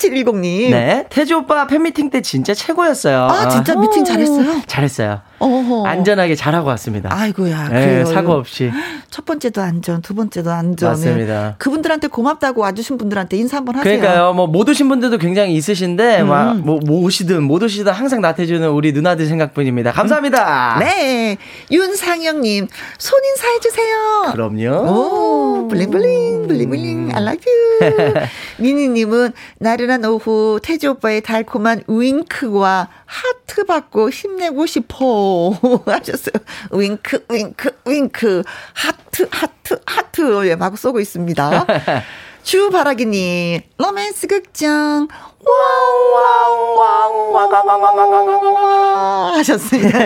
8710님. 0.09 0.71
네. 0.71 1.07
태주 1.11 1.37
오빠 1.39 1.67
팬미팅 1.67 2.11
때 2.11 2.23
진짜 2.23 2.55
최고였어요. 2.55 3.25
아, 3.25 3.49
진짜 3.49 3.75
미팅 3.79 4.05
잘했어요? 4.05 4.63
잘했어요. 4.67 5.21
어허. 5.39 5.87
안전하게 5.87 6.35
잘하고 6.35 6.69
왔습니다. 6.69 7.09
아이고야. 7.13 7.69
네, 7.69 7.87
그래요. 7.87 8.05
사고 8.07 8.33
없이. 8.33 8.71
첫 9.11 9.25
번째도 9.25 9.63
안전, 9.63 10.03
두 10.03 10.15
번째도 10.15 10.51
안전. 10.51 10.91
맞습니다. 10.91 11.43
네. 11.49 11.55
그분들한테 11.59 12.09
고맙다고 12.09 12.61
와주신 12.61 12.99
분들한테 12.99 13.37
인사 13.39 13.57
한번 13.59 13.77
하세요. 13.77 13.99
그러니까요. 13.99 14.33
뭐 14.35 14.47
못 14.51 14.69
오신 14.69 14.89
분들도 14.89 15.17
굉장히 15.19 15.55
있으신데 15.55 16.23
음. 16.23 16.29
막 16.29 16.57
뭐 16.59 16.81
뭐 16.87 17.01
오시든 17.05 17.43
못 17.45 17.63
오시든 17.63 17.93
항상 17.93 18.21
나태주는 18.21 18.69
우리 18.71 18.93
누나들 18.93 19.27
생각뿐입니다. 19.27 19.93
감사합니다. 19.93 20.77
네. 20.81 21.37
윤상영님, 21.71 22.69
손 22.99 23.21
인사해주세요. 23.25 24.33
그럼요. 24.33 24.91
오, 24.91 25.69
bling 25.69 26.05
bling, 26.05 26.49
bling 26.49 26.77
bling, 26.77 27.11
I 27.15 27.23
love 27.23 27.39
you. 27.47 28.13
미니님은 28.59 29.33
나른한 29.59 30.05
오후 30.05 30.59
태주 30.63 30.91
오빠의 30.91 31.23
달콤한 31.23 31.83
윙크와 31.89 32.89
하트 33.05 33.65
받고 33.65 34.11
힘내고 34.11 34.67
싶어 34.67 35.51
하셨어요. 35.87 36.33
윙크, 36.73 37.27
윙크, 37.29 37.71
윙크, 37.87 38.43
하트, 38.75 39.29
하트, 39.31 39.81
하트. 39.87 40.49
예, 40.49 40.55
막 40.57 40.79
쏘고 40.79 41.01
있습니다. 41.01 41.67
주바라기님, 42.43 43.61
로맨스 43.79 44.27
극장, 44.27 45.07
와우 45.45 46.75
와우 46.75 47.33
와우와우와우와우와우 47.33 49.35
하셨습니다. 49.37 49.99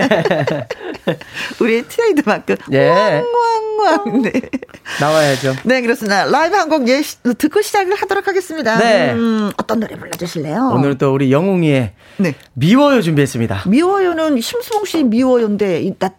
우리의 1.61 1.85
트레이드 1.89 2.23
마크. 2.27 2.57
예. 2.73 2.89
왕왕왕. 2.91 4.23
네. 4.23 4.33
나와야죠. 5.01 5.55
네, 5.65 5.81
그렇습니다. 5.81 6.25
라이브 6.27 6.55
한 6.57 6.69
곡 6.69 6.89
예, 6.89 7.01
시- 7.03 7.17
듣고 7.39 7.63
시작을 7.63 7.95
하도록 7.95 8.27
하겠습니다. 8.27 8.77
네. 8.79 9.13
음, 9.13 9.51
어떤 9.57 9.81
노래 9.81 9.97
불러주실래요? 9.97 10.71
오늘 10.75 10.99
또 10.99 11.13
우리 11.15 11.33
영웅이의 11.33 11.93
네. 12.19 12.35
미워요 12.55 13.01
준비했습니다. 13.03 13.63
미워요는 13.67 14.41
심수봉 14.41 14.85
씨 14.85 15.03
미워요인데, 15.05 15.83
이- 15.83 15.95
나, 15.99 16.11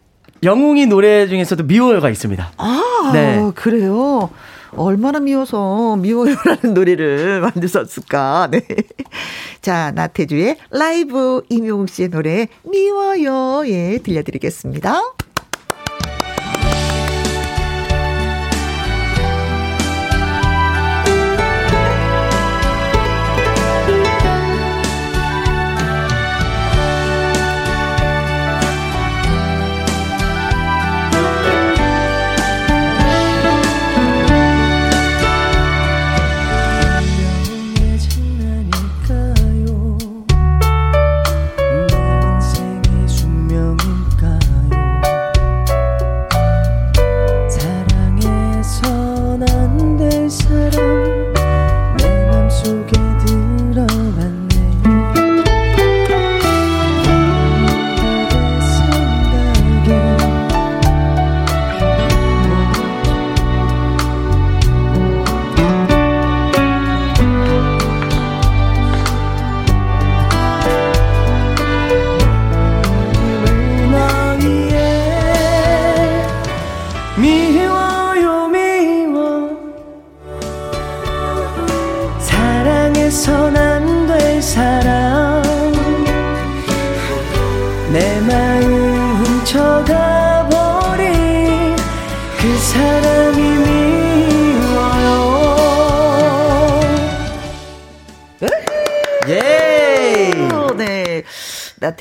영웅이 0.43 0.85
노래 0.87 1.27
중에서도 1.27 1.63
미워요가 1.63 2.09
있습니다. 2.09 2.51
아, 2.57 3.09
네. 3.13 3.51
그래요? 3.55 4.29
얼마나 4.77 5.19
미워서 5.19 5.95
미워요라는 5.97 6.73
노래를 6.73 7.41
만드셨을까. 7.55 8.49
네. 8.51 8.61
자, 9.61 9.91
나태주의 9.91 10.57
라이브 10.71 11.41
임영웅 11.49 11.87
씨의 11.87 12.09
노래 12.09 12.47
미워요. 12.63 13.67
예, 13.67 13.99
들려드리겠습니다. 14.03 15.01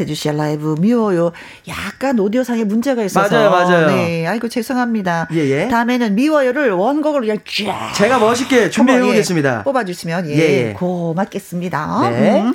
나태주 0.05 0.14
씨의 0.14 0.36
라이브 0.36 0.76
미워요. 0.78 1.32
약간 1.66 2.18
오디오상에 2.18 2.64
문제가 2.64 3.02
있어서. 3.02 3.34
맞아요, 3.34 3.50
맞아요. 3.50 3.86
네. 3.88 4.26
아이고, 4.26 4.48
죄송합니다. 4.48 5.28
예, 5.32 5.38
예. 5.50 5.68
다음에는 5.68 6.14
미워요를 6.14 6.70
원곡으로 6.72 7.22
그냥 7.22 7.38
쫙. 7.44 7.92
제가 7.94 8.18
멋있게 8.18 8.70
준비해 8.70 8.98
한번, 8.98 9.09
예, 9.09 9.12
보겠습니다 9.14 9.62
뽑아주시면, 9.64 10.28
예, 10.30 10.34
예, 10.36 10.68
예. 10.68 10.72
고맙겠습니다. 10.74 12.11
네. 12.11 12.42
음. 12.42 12.55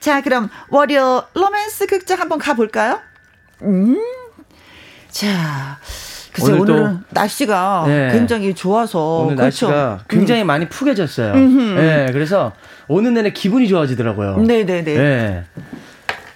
자, 0.00 0.20
그럼 0.20 0.50
월요 0.70 1.24
로맨스 1.34 1.86
극장 1.86 2.20
한번 2.20 2.38
가볼까요? 2.38 3.00
음. 3.62 3.96
자. 5.10 5.78
글쎄, 6.32 6.52
오늘 6.52 6.66
또- 6.66 6.72
오늘은 6.74 6.98
날씨가 7.10 7.84
네. 7.88 8.08
굉장히 8.12 8.54
좋아서. 8.54 9.20
오늘 9.20 9.34
그렇죠? 9.36 9.66
날씨가 9.70 10.04
굉장히 10.08 10.44
많이 10.44 10.68
푸개졌어요. 10.68 11.34
예, 11.78 12.10
그래서 12.12 12.52
오는 12.86 13.12
내내 13.14 13.32
기분이 13.32 13.66
좋아지더라고요. 13.66 14.36
음. 14.36 14.44
네네네. 14.44 15.44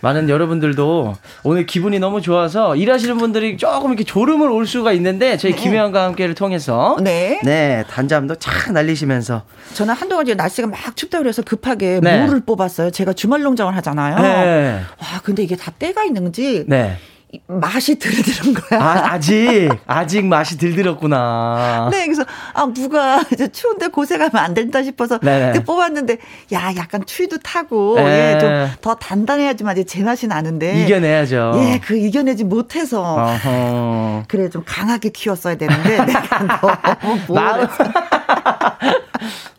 예. 0.03 0.07
많은 0.07 0.29
여러분들도 0.29 1.17
오늘 1.45 1.67
기분이 1.67 1.99
너무 1.99 2.21
좋아서 2.21 2.77
일하시는 2.77 3.17
분들이 3.19 3.57
조금 3.57 3.91
이렇게 3.91 4.05
졸음을 4.05 4.51
올 4.51 4.67
수가 4.67 4.93
있는데 4.93 5.37
저희 5.37 5.55
김혜영과 5.55 6.05
함께를 6.05 6.35
통해서 6.35 6.97
네. 7.01 7.41
네, 7.45 7.85
단잠도 7.89 8.37
착 8.37 8.73
날리시면서 8.73 9.43
저는 9.75 9.95
한동안 9.95 10.27
이제 10.27 10.35
날씨가 10.35 10.69
막 10.69 10.97
춥다 10.97 11.19
그래서 11.19 11.43
급하게 11.43 12.01
네. 12.03 12.25
물을 12.25 12.41
뽑았어요. 12.41 12.91
제가 12.91 13.13
주말 13.13 13.43
농장을 13.43 13.75
하잖아요. 13.77 14.17
네. 14.17 14.81
와, 14.99 15.21
근데 15.23 15.43
이게 15.43 15.57
다 15.57 15.71
때가 15.79 16.05
있는지 16.05 16.65
네. 16.67 16.99
이- 17.35 17.41
맛이 17.47 17.99
들들은 17.99 18.53
거야. 18.55 18.79
아, 18.81 19.13
아직 19.15 19.71
아직 19.87 20.25
맛이 20.27 20.59
들들었구나. 20.59 21.89
네, 21.91 22.05
그래서 22.05 22.25
아 22.53 22.67
누가 22.75 23.23
이제 23.33 23.49
추운데 23.51 23.89
고생하면 23.89 24.37
안 24.37 24.53
된다 24.53 24.83
싶어서 24.83 25.19
네네. 25.19 25.53
그때 25.53 25.65
뽑았는데 25.65 26.19
야 26.53 26.73
약간 26.77 27.05
추위도 27.07 27.39
타고 27.39 27.95
네. 27.97 28.35
예, 28.35 28.39
좀 28.39 28.53
더 28.83 28.95
단단해야지만 28.97 29.79
이제 29.79 29.85
제 29.85 30.03
맛이 30.03 30.27
나는데 30.27 30.83
이겨내야죠. 30.85 31.53
예, 31.57 31.81
그 31.83 31.97
이겨내지 31.97 32.45
못해서 32.45 33.01
어허. 33.03 34.25
그래 34.29 34.51
좀 34.51 34.63
강하게 34.67 35.09
키웠어야 35.11 35.55
되는데 35.57 36.05
내가 36.05 36.59
너무 36.61 37.19
뭘 37.29 37.69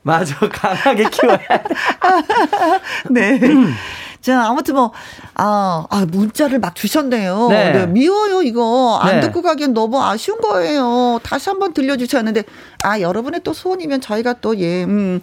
맞아 0.04 0.36
강하게 0.50 1.06
키워야 1.10 1.40
네. 3.10 3.40
자, 4.22 4.46
아무튼 4.48 4.76
뭐, 4.76 4.94
아, 5.36 5.86
아, 5.90 6.06
문자를 6.10 6.60
막 6.60 6.76
주셨네요. 6.76 7.48
네. 7.50 7.72
네, 7.72 7.88
미워요, 7.88 8.42
이거. 8.44 9.00
안 9.02 9.16
네. 9.16 9.22
듣고 9.22 9.42
가기엔 9.42 9.74
너무 9.74 10.02
아쉬운 10.02 10.40
거예요. 10.40 11.20
다시 11.24 11.50
한번 11.50 11.74
들려주셨는데, 11.74 12.44
아, 12.84 13.00
여러분의 13.00 13.42
또 13.44 13.54
소원이면 13.54 14.02
저희가 14.02 14.34
또, 14.42 14.58
예, 14.60 14.84
음, 14.84 15.22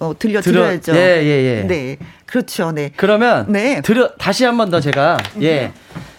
어, 0.00 0.12
들려드려야죠. 0.18 0.92
들어- 0.92 0.96
예, 0.96 1.22
예, 1.22 1.60
예. 1.60 1.62
네. 1.66 1.96
그렇죠, 2.26 2.72
네. 2.72 2.90
그러면 2.96 3.46
네. 3.50 3.80
들여 3.82 4.12
다시 4.18 4.44
한 4.44 4.56
번 4.56 4.70
더 4.70 4.80
제가 4.80 5.16
예. 5.42 5.72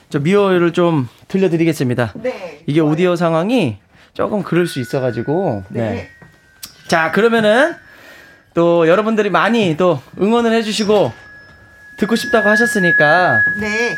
저 0.10 0.20
미워요를 0.20 0.72
좀 0.72 1.10
들려드리겠습니다. 1.28 2.14
네. 2.22 2.62
이게 2.68 2.80
오디오 2.80 3.16
상황이 3.16 3.78
조금 4.14 4.44
그럴 4.44 4.68
수 4.68 4.80
있어가지고. 4.80 5.64
네. 5.70 5.82
네. 5.82 6.10
자, 6.88 7.12
그러면은 7.12 7.74
또 8.54 8.88
여러분들이 8.88 9.32
많이 9.32 9.76
또 9.76 10.00
응원을 10.22 10.54
해주시고 10.54 11.12
듣고 12.04 12.16
싶다고 12.16 12.50
하셨으니까 12.50 13.44
네. 13.60 13.98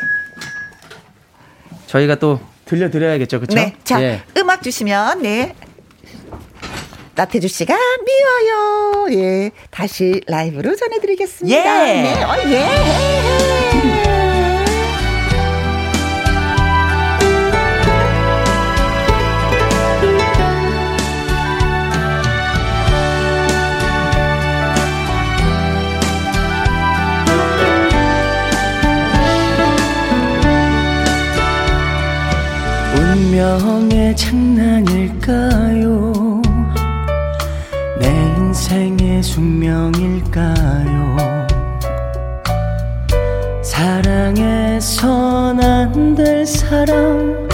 저희가 1.86 2.16
또 2.16 2.40
들려드려야겠죠, 2.64 3.40
그쵸? 3.40 3.54
네. 3.54 3.74
자, 3.84 4.02
예. 4.02 4.22
음악 4.36 4.62
주시면, 4.62 5.22
네. 5.22 5.54
나태주 7.14 7.48
씨가 7.48 7.74
미워요. 7.74 9.06
예. 9.22 9.50
다시 9.70 10.20
라이브로 10.26 10.74
전해드리겠습니다. 10.74 11.88
예. 11.88 12.02
네. 12.02 12.24
어, 12.24 12.36
예. 12.46 13.95
운명의 33.36 34.16
장난일까요? 34.16 35.20
내 38.00 38.08
인생의 38.38 39.22
숙명일까요? 39.22 41.16
사랑해선 43.62 45.60
안 45.62 46.14
될 46.14 46.46
사람 46.46 47.46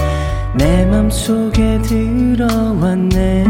내 0.57 0.87
맘속에 0.87 1.83
들어왔네 1.83 3.45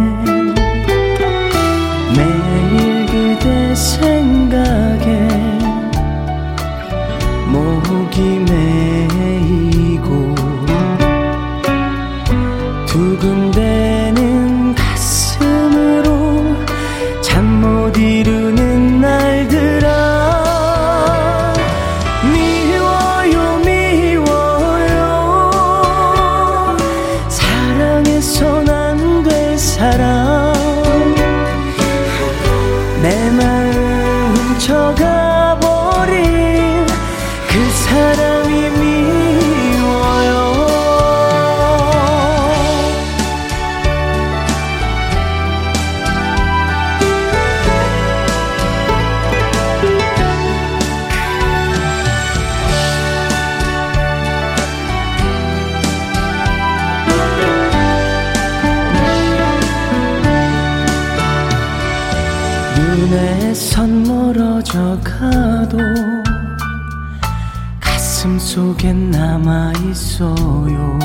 남아 69.52 69.72
있어요. 69.90 70.98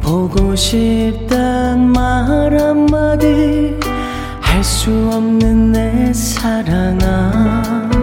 보고 0.00 0.54
싶단 0.54 1.88
말 1.88 2.58
한마디 2.58 3.78
할 4.42 4.62
수 4.62 4.90
없는 5.12 5.72
내 5.72 6.12
사랑아 6.12 7.93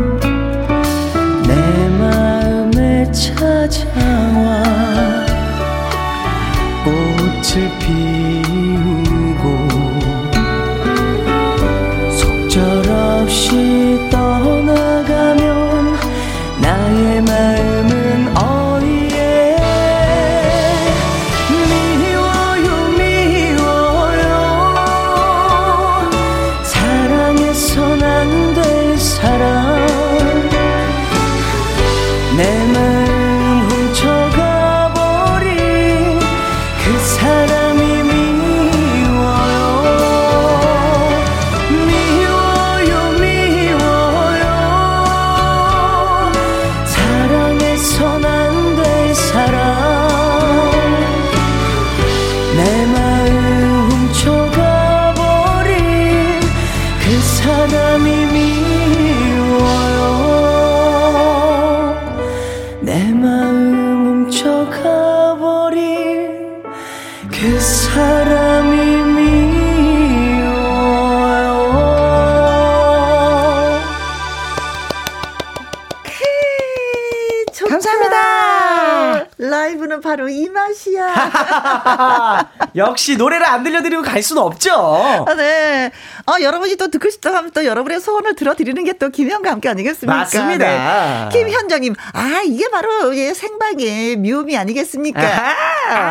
역시 82.76 83.18
노래를 83.18 83.46
안 83.46 83.64
들려드리고 83.64 84.02
갈 84.02 84.22
수는 84.22 84.42
없죠. 84.42 85.26
아, 85.28 85.34
네. 85.34 85.92
어, 86.32 86.42
여러분이 86.42 86.76
또 86.78 86.88
듣고 86.90 87.10
싶다 87.10 87.34
하면 87.36 87.52
또 87.52 87.66
여러분의 87.66 88.00
소원을 88.00 88.36
들어드리는 88.36 88.84
게 88.86 88.92
또 89.02 89.10
김현과 89.10 89.50
함께 89.50 89.68
아니겠습니까? 89.68 90.16
맞습니다. 90.16 91.30
네. 91.30 91.30
김현정님, 91.32 91.96
아, 92.14 92.42
이게 92.46 92.70
바로 92.70 93.18
예, 93.18 93.34
생방의 93.34 94.18
묘미 94.18 94.56
아니겠습니까? 94.56 95.20
아하. 95.22 95.56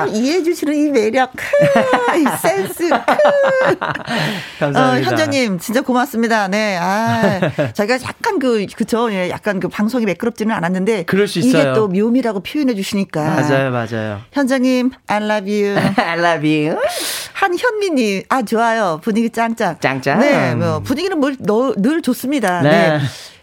아, 0.03 0.07
이해해주시는 0.07 0.75
이 0.75 0.91
매력, 0.91 1.31
크, 1.37 1.45
이 2.19 2.25
센스, 2.43 2.89
크. 2.89 2.97
감사합니다. 4.59 4.91
어, 4.91 5.01
현정님, 5.01 5.59
진짜 5.61 5.83
고맙습니다. 5.83 6.49
네. 6.49 6.77
아, 6.81 7.39
저희가 7.75 7.99
약간 8.03 8.39
그, 8.41 8.67
그쵸. 8.75 9.13
예, 9.13 9.31
약간 9.31 9.61
그 9.61 9.69
방송이 9.69 10.05
매끄럽지는 10.07 10.53
않았는데. 10.55 11.05
그럴 11.05 11.29
수 11.29 11.39
이게 11.39 11.49
있어요. 11.61 11.75
또 11.75 11.87
묘미라고 11.89 12.41
표현해 12.41 12.75
주시니까. 12.75 13.23
맞아요, 13.23 13.71
맞아요. 13.71 14.21
현정님, 14.33 14.91
I 15.07 15.23
love 15.23 15.65
you. 15.65 15.77
I 15.97 16.19
love 16.19 16.67
you. 16.69 16.77
한현미님, 17.35 18.25
아, 18.29 18.43
좋아요. 18.43 19.01
분위기 19.03 19.31
짱짱. 19.31 19.77
짱짱. 19.81 20.10
네, 20.17 20.55
뭐, 20.55 20.81
분위기는 20.81 21.19
뭘, 21.19 21.37
너, 21.39 21.73
늘 21.77 22.03
좋습니다. 22.03 22.63
네. 22.63 22.71
네. 22.71 23.01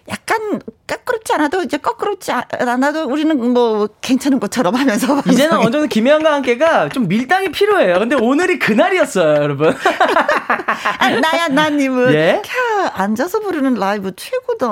약간, 0.10 0.62
까끄럽지 0.88 1.34
않아도, 1.34 1.64
이제 1.64 1.78
거꾸롭지 1.78 2.32
않아도 2.32 3.04
우리는 3.06 3.54
뭐, 3.54 3.90
괜찮은 4.02 4.40
것처럼 4.40 4.76
하면서. 4.76 5.22
이제는. 5.30 5.58
어느 5.58 5.72
정도 5.72 5.88
김혜영과 5.88 6.34
함께가 6.34 6.90
좀 6.90 7.08
밀당이 7.10 7.52
필요해요. 7.52 8.00
근데 8.00 8.16
오늘이 8.16 8.58
그날이었어요, 8.58 9.36
여러분. 9.44 9.76
아, 11.00 11.10
나야, 11.10 11.50
나님은. 11.50 12.14
예? 12.14 12.42
캬, 12.44 12.92
앉아서 12.94 13.42
부르는 13.42 13.74
라이브 13.76 14.14
최고다. 14.16 14.70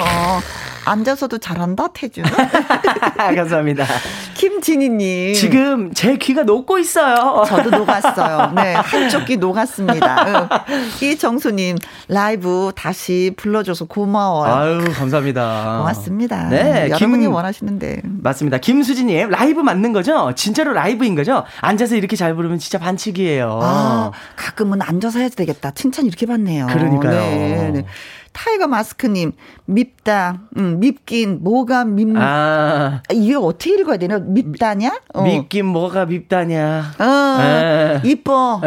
앉아서도 0.86 1.38
잘한다, 1.40 1.88
태준. 1.94 2.24
감사합니다. 3.18 3.86
김진희님. 4.36 5.34
지금 5.34 5.94
제 5.94 6.18
귀가 6.18 6.44
녹고 6.44 6.78
있어요. 6.80 7.44
저도 7.48 7.70
녹았어요. 7.72 8.52
네, 8.56 8.74
한쪽 8.74 9.26
귀 9.26 9.38
녹았습니다. 9.38 10.50
응. 10.70 10.90
이정수님, 11.02 11.78
라이브 12.08 12.72
다시 12.76 13.34
불러줘서 13.38 13.86
고마워요. 13.86 14.54
아유, 14.54 14.84
감사합니다. 14.94 15.78
고맙습니다. 15.80 16.50
네, 16.50 16.90
여러분이 16.90 17.24
김- 17.26 17.34
원하시는데. 17.34 18.02
맞습니다. 18.04 18.58
김수진님, 18.60 19.30
라이브 19.30 19.62
맞는 19.62 19.94
거죠? 19.94 20.34
진짜로 20.36 20.74
라이브인 20.74 21.16
거죠? 21.16 21.44
앉아서 21.62 21.96
이렇게 21.96 22.16
잘 22.16 22.36
부르면 22.36 22.60
진짜 22.60 22.78
반칙이에요. 22.78 23.60
아, 23.64 24.12
가끔은 24.36 24.82
앉아서 24.82 25.20
해야 25.20 25.30
되겠다. 25.30 25.72
칭찬 25.72 26.06
이렇게 26.06 26.26
받네요. 26.26 26.68
그러니까요. 26.68 27.12
네, 27.20 27.70
네. 27.74 27.86
타이거 28.36 28.68
마스크님, 28.68 29.32
밉다. 29.64 30.42
음, 30.58 30.80
밉긴, 30.82 31.40
뭐가 31.42 31.86
밉, 31.86 32.06
아, 32.18 33.02
이게 33.12 33.34
어떻게 33.34 33.76
읽어야 33.76 33.96
되나? 33.96 34.20
밉다냐? 34.20 35.00
어. 35.14 35.24
밉긴 35.24 35.68
뭐가 35.68 36.06
밉다냐. 36.06 36.96
어, 37.00 37.42
에. 37.42 38.02
이뻐. 38.04 38.62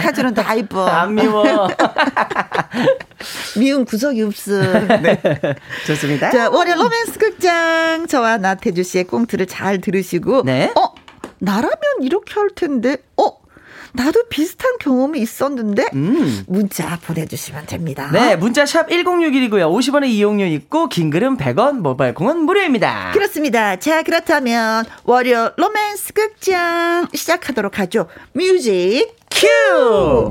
태주는 0.00 0.34
다 0.34 0.52
이뻐. 0.54 0.84
안 0.84 1.14
미워. 1.14 1.44
미운 3.56 3.84
구석이 3.84 4.20
없어. 4.22 4.60
네. 5.00 5.20
좋습니다. 5.86 6.30
자, 6.30 6.50
월요 6.50 6.74
로맨스 6.74 7.18
극장. 7.18 8.06
저와 8.08 8.38
나태주 8.38 8.82
씨의 8.82 9.04
꽁트를 9.04 9.46
잘 9.46 9.80
들으시고. 9.80 10.42
네. 10.42 10.72
어, 10.76 10.92
나라면 11.38 11.78
이렇게 12.02 12.34
할 12.34 12.48
텐데. 12.54 12.96
어, 13.16 13.30
나도 13.92 14.24
비슷한 14.28 14.72
경험이 14.78 15.20
있었는데. 15.20 15.88
음. 15.94 16.44
문자 16.46 16.98
보내주시면 17.04 17.66
됩니다. 17.66 18.10
네, 18.12 18.36
문자 18.36 18.66
샵 18.66 18.88
1061이고요. 18.88 19.70
50원의 19.70 20.08
이용료 20.08 20.44
있고 20.46 20.88
긴 20.88 21.10
글은 21.10 21.36
100원, 21.36 21.80
모바일 21.80 22.14
콩은 22.14 22.38
무료입니다. 22.38 23.12
그렇습니다. 23.12 23.76
자, 23.76 24.02
그렇다면 24.02 24.84
월요 25.04 25.52
로맨스 25.56 26.12
극장 26.12 27.08
시작하도록 27.14 27.78
하죠. 27.78 28.06
music 28.32 29.14
cue! 29.30 30.28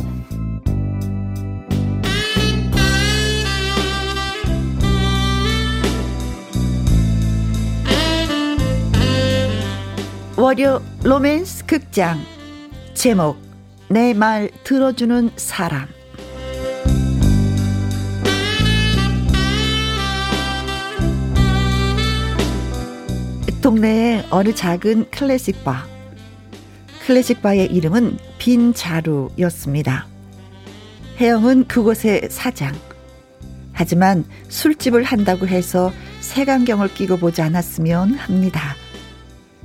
월요 10.38 10.84
로맨스 11.03 11.66
극장 11.66 12.20
제목 12.93 13.47
내 13.90 14.14
말 14.14 14.50
들어주는 14.64 15.32
사람 15.38 15.88
동네의 23.62 24.26
어느 24.30 24.54
작은 24.54 25.10
클래식 25.12 25.64
바 25.64 25.86
클래식 27.06 27.42
바의 27.42 27.68
이름은 27.68 28.18
빈 28.38 28.74
자루였습니다. 28.74 30.08
혜영은 31.20 31.68
그곳의 31.68 32.28
사장. 32.30 32.76
하지만 33.72 34.26
술집을 34.50 35.04
한다고 35.04 35.48
해서 35.48 35.92
색안경을 36.20 36.94
끼고 36.94 37.18
보지 37.18 37.42
않았으면 37.42 38.14
합니다. 38.16 38.76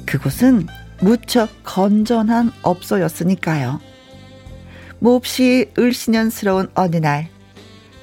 그곳은 0.07 0.67
무척 1.01 1.49
건전한 1.65 2.53
업소였으니까요. 2.63 3.81
몹시 5.03 5.69
을씨년스러운 5.77 6.71
어느 6.77 6.95
날 6.95 7.29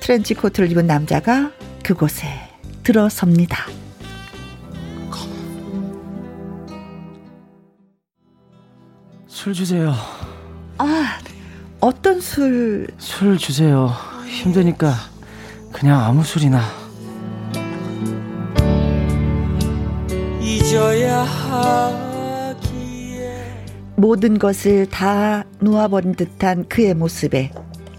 트렌치 0.02 0.34
코트를 0.34 0.70
입은 0.72 0.86
남자가 0.86 1.54
그곳에 1.82 2.28
들어섭니다. 2.84 3.68
술 9.28 9.54
주세요. 9.54 9.94
아, 10.78 11.20
어떤 11.80 12.20
술? 12.20 12.88
술 12.98 13.38
주세요. 13.38 13.94
힘드니까 14.28 14.94
그냥 15.72 16.02
아무 16.02 16.22
술이나. 16.26 16.62
잊어야 20.42 21.22
하기에 21.22 22.09
모든 24.00 24.40
것을 24.40 24.86
다 24.86 25.44
놓아버린 25.60 26.16
듯한 26.16 26.70
그의 26.70 26.94
모습에 26.94 27.52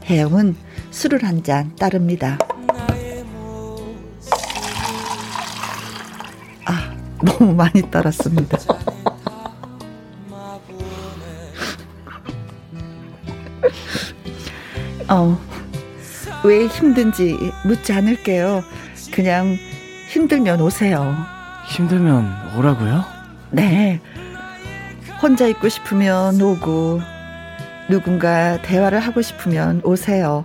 혜영은 0.07 0.57
술을 0.90 1.22
한 1.24 1.42
잔 1.42 1.76
따릅니다. 1.76 2.38
아, 6.64 6.96
너무 7.22 7.53
많이 7.55 7.82
따랐습니다. 7.90 8.57
어, 15.09 15.38
왜 16.44 16.66
힘든지 16.66 17.36
묻지 17.66 17.92
않을게요. 17.92 18.62
그냥 19.12 19.57
힘들면 20.09 20.61
오세요. 20.62 21.14
힘들면 21.68 22.57
오라고요? 22.57 23.05
네. 23.51 24.01
혼자 25.23 25.47
있고 25.47 25.68
싶으면 25.68 26.41
오고, 26.41 27.01
누군가 27.89 28.61
대화를 28.62 29.01
하고 29.01 29.21
싶으면 29.21 29.81
오세요. 29.85 30.45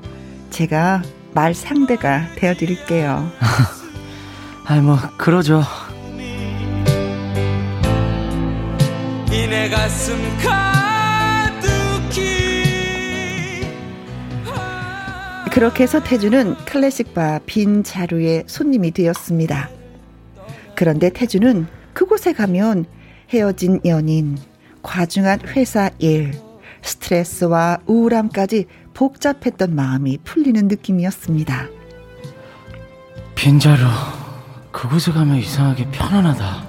제가 0.49 1.03
말 1.33 1.53
상대가 1.53 2.27
되어 2.35 2.53
드릴게요. 2.55 3.29
아이 4.65 4.81
뭐 4.81 4.97
그러죠. 5.17 5.61
이내 9.31 9.69
가슴 9.69 10.15
가득히 10.39 12.15
그렇게 15.51 15.83
해서 15.83 16.01
태주는 16.01 16.55
클래식바 16.65 17.41
빈 17.45 17.83
자루의 17.83 18.45
손님이 18.47 18.91
되었습니다. 18.91 19.69
그런데 20.75 21.09
태주는 21.09 21.67
그곳에 21.93 22.33
가면 22.33 22.85
헤어진 23.29 23.79
연인, 23.85 24.37
과중한 24.85 25.39
회사 25.47 25.89
일, 25.97 26.39
스트레스와 26.83 27.79
우울함까지 27.87 28.67
복잡했던 28.93 29.75
마음이 29.75 30.19
풀리는 30.23 30.67
느낌이었습니다. 30.67 31.67
빈자루 33.33 33.83
그곳에 34.71 35.11
가면 35.11 35.37
이상하게 35.37 35.89
편안하다. 35.89 36.67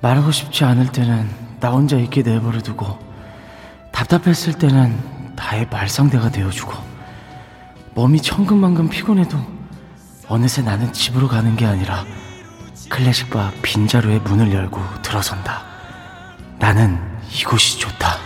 말하고 0.00 0.32
싶지 0.32 0.64
않을 0.64 0.92
때는 0.92 1.28
나 1.60 1.70
혼자 1.70 1.96
있게 1.96 2.22
내버려 2.22 2.60
두고 2.62 2.98
답답했을 3.92 4.54
때는 4.54 4.98
나의 5.36 5.68
말상대가 5.70 6.30
되어주고 6.30 6.72
몸이 7.94 8.22
천근만근 8.22 8.88
피곤해도 8.88 9.38
어느새 10.28 10.62
나는 10.62 10.92
집으로 10.92 11.28
가는 11.28 11.54
게 11.54 11.66
아니라 11.66 12.04
클래식바 12.88 13.52
빈자루의 13.62 14.20
문을 14.20 14.52
열고 14.52 14.80
들어선다. 15.02 15.73
나는 16.64 16.98
이곳이 17.30 17.78
좋다. 17.78 18.16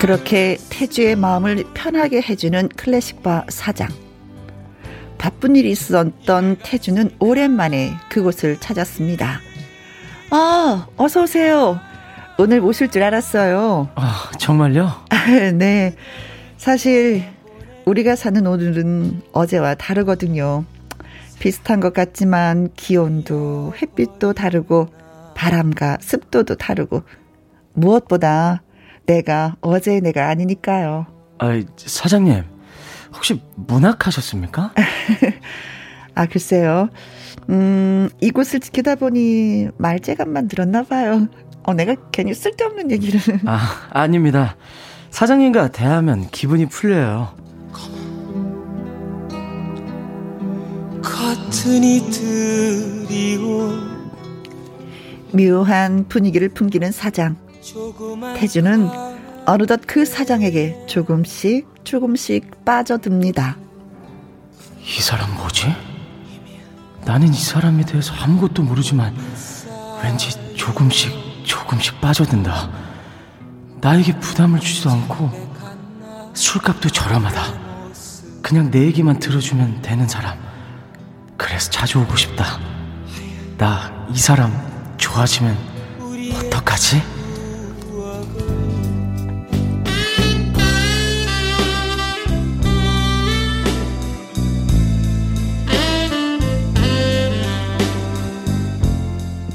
그렇게 0.00 0.56
태주의 0.70 1.14
마음을 1.14 1.64
편하게 1.74 2.22
해주는 2.22 2.70
클래식바 2.70 3.44
사장. 3.50 3.90
바쁜 5.18 5.56
일이 5.56 5.70
있었던 5.70 6.56
태주는 6.62 7.10
오랜만에 7.18 7.92
그곳을 8.08 8.58
찾았습니다. 8.60 9.40
아, 10.30 10.86
어서 10.96 11.24
오세요. 11.24 11.78
오늘 12.38 12.60
오실 12.60 12.90
줄 12.90 13.02
알았어요. 13.02 13.90
아, 13.94 14.30
정말요? 14.38 15.04
네. 15.52 15.94
사실 16.56 17.31
우리가 17.84 18.16
사는 18.16 18.46
오늘은 18.46 19.22
어제와 19.32 19.74
다르거든요. 19.74 20.64
비슷한 21.40 21.80
것 21.80 21.92
같지만 21.92 22.68
기온도 22.76 23.74
햇빛도 23.80 24.34
다르고 24.34 24.88
바람과 25.34 25.98
습도도 26.00 26.56
다르고 26.56 27.02
무엇보다 27.74 28.62
내가 29.06 29.56
어제 29.60 29.98
내가 30.00 30.28
아니니까요. 30.28 31.06
아, 31.38 31.60
사장님. 31.76 32.44
혹시 33.14 33.42
문학하셨습니까? 33.56 34.72
아, 36.14 36.26
글쎄요. 36.26 36.88
음, 37.50 38.08
이곳을 38.20 38.60
지키다 38.60 38.94
보니 38.94 39.68
말재간만 39.78 40.46
들었나 40.46 40.84
봐요. 40.84 41.26
어, 41.64 41.74
내가 41.74 41.96
괜히 42.12 42.32
쓸데없는 42.32 42.90
얘기를. 42.92 43.20
아, 43.46 43.88
아닙니다. 43.90 44.56
사장님과 45.10 45.68
대하면 45.72 46.28
기분이 46.30 46.66
풀려요. 46.66 47.41
같은 51.02 51.82
이들이고 51.84 53.72
묘한 55.32 56.06
분위기를 56.08 56.48
풍기는 56.48 56.90
사장. 56.92 57.36
태주는 58.36 58.88
어느덧 59.46 59.80
그 59.86 60.04
사장에게 60.04 60.86
조금씩 60.86 61.66
조금씩 61.84 62.64
빠져듭니다. 62.64 63.56
이 64.80 65.00
사람 65.00 65.34
뭐지? 65.36 65.74
나는 67.04 67.28
이 67.28 67.36
사람에 67.36 67.84
대해서 67.84 68.14
아무것도 68.14 68.62
모르지만 68.62 69.14
왠지 70.02 70.30
조금씩 70.54 71.12
조금씩 71.44 72.00
빠져든다. 72.00 72.70
나에게 73.80 74.18
부담을 74.20 74.60
주지도 74.60 74.90
않고 74.90 75.30
술값도 76.34 76.88
저렴하다. 76.90 77.42
그냥 78.42 78.70
내 78.70 78.84
얘기만 78.86 79.18
들어주면 79.18 79.82
되는 79.82 80.06
사람. 80.06 80.51
그래서 81.36 81.70
자주 81.70 82.00
오고 82.00 82.16
싶다. 82.16 82.58
나 83.58 83.92
이 84.14 84.18
사람 84.18 84.52
좋아지면 84.98 85.56
어떡하지? 86.34 87.00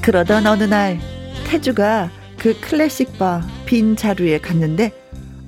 그러던 0.01 0.47
어느 0.47 0.63
날 0.63 0.99
태주가 1.45 2.09
그 2.37 2.59
클래식 2.59 3.17
바 3.17 3.41
빈 3.65 3.97
자루에 3.97 4.39
갔는데 4.39 4.91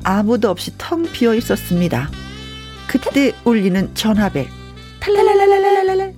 아무도 0.03 0.49
없이 0.49 0.73
텅 0.77 1.03
비어 1.03 1.33
있었습니다. 1.35 2.09
그때 2.87 3.31
울리는 3.45 3.95
전화벨. 3.95 4.47
탈랄랄랄랄랄랄 4.99 5.85
탈랄랄랄랄랄. 5.85 6.13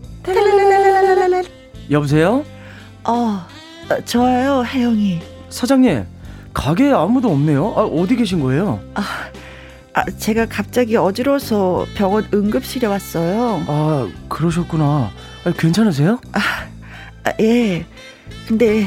여보세요? 1.90 2.46
어, 3.04 3.12
어, 3.90 4.02
저예요, 4.06 4.64
혜영이. 4.66 5.20
사장님, 5.50 6.06
가게에 6.54 6.92
아무도 6.92 7.32
없네요. 7.32 7.74
아, 7.76 7.82
어디 7.84 8.16
계신 8.16 8.40
거예요? 8.40 8.80
아, 9.94 10.06
제가 10.18 10.46
갑자기 10.46 10.96
어지러워서 10.96 11.86
병원 11.96 12.28
응급실에 12.34 12.88
왔어요. 12.88 13.64
아, 13.68 14.10
그러셨구나. 14.30 15.12
아, 15.46 15.54
괜찮으세요? 15.58 16.20
아, 16.34 16.40
예. 17.42 17.86
근데 18.48 18.86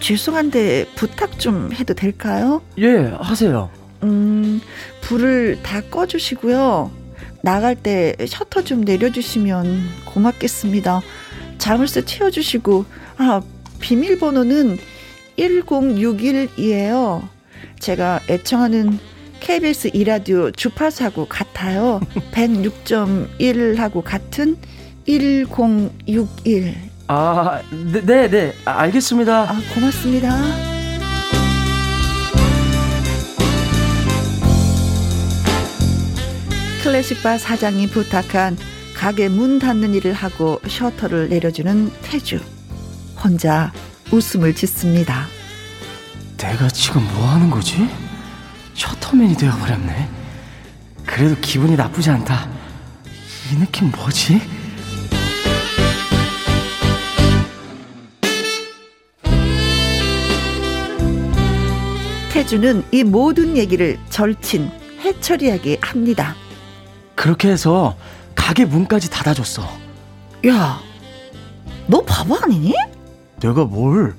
죄송한데 0.00 0.86
부탁 0.96 1.38
좀 1.38 1.70
해도 1.72 1.94
될까요? 1.94 2.60
예, 2.78 3.12
하세요. 3.20 3.70
음, 4.02 4.60
불을 5.00 5.62
다 5.62 5.80
꺼주시고요. 5.80 6.90
나갈 7.42 7.74
때 7.76 8.16
셔터 8.26 8.62
좀 8.62 8.80
내려주시면 8.82 9.80
고맙겠습니다. 10.06 11.02
자물쇠 11.58 12.04
채워주시고, 12.04 12.84
아, 13.18 13.40
비밀번호는 13.80 14.78
1061이에요. 15.38 17.28
제가 17.80 18.20
애청하는 18.30 18.98
KBS 19.40 19.90
이라디오 19.92 20.50
주파수하고 20.52 21.26
같아요. 21.26 22.00
106.1하고 22.32 24.02
같은 24.02 24.56
1061. 25.06 26.74
아, 27.08 27.60
네, 27.92 28.00
네, 28.00 28.28
네. 28.30 28.52
아, 28.64 28.80
알겠습니다. 28.82 29.42
아, 29.42 29.60
고맙습니다. 29.74 30.71
클래식바 36.92 37.38
사장이 37.38 37.86
부탁한 37.86 38.58
가게 38.94 39.30
문 39.30 39.58
닫는 39.58 39.94
일을 39.94 40.12
하고 40.12 40.60
셔터를 40.68 41.30
내려주는 41.30 41.90
태주. 42.02 42.38
혼자 43.16 43.72
웃음을 44.10 44.54
짓습니다. 44.54 45.26
내가 46.36 46.68
지금 46.68 47.02
뭐 47.14 47.28
하는 47.28 47.48
거지? 47.48 47.88
셔터맨이 48.74 49.38
되어버렸네. 49.38 50.10
그래도 51.06 51.34
기분이 51.40 51.76
나쁘지 51.76 52.10
않다. 52.10 52.50
이 53.50 53.58
느낌 53.58 53.90
뭐지? 53.90 54.42
태주는 62.34 62.84
이 62.92 63.02
모든 63.02 63.56
얘기를 63.56 63.98
절친 64.10 64.70
해처리하게 65.00 65.78
합니다. 65.80 66.36
그렇게 67.14 67.48
해서 67.48 67.96
가게 68.34 68.64
문까지 68.64 69.10
닫아줬어. 69.10 69.62
야, 70.48 70.80
너 71.86 72.02
바보 72.02 72.36
아니니? 72.36 72.74
내가 73.40 73.64
뭘? 73.64 74.14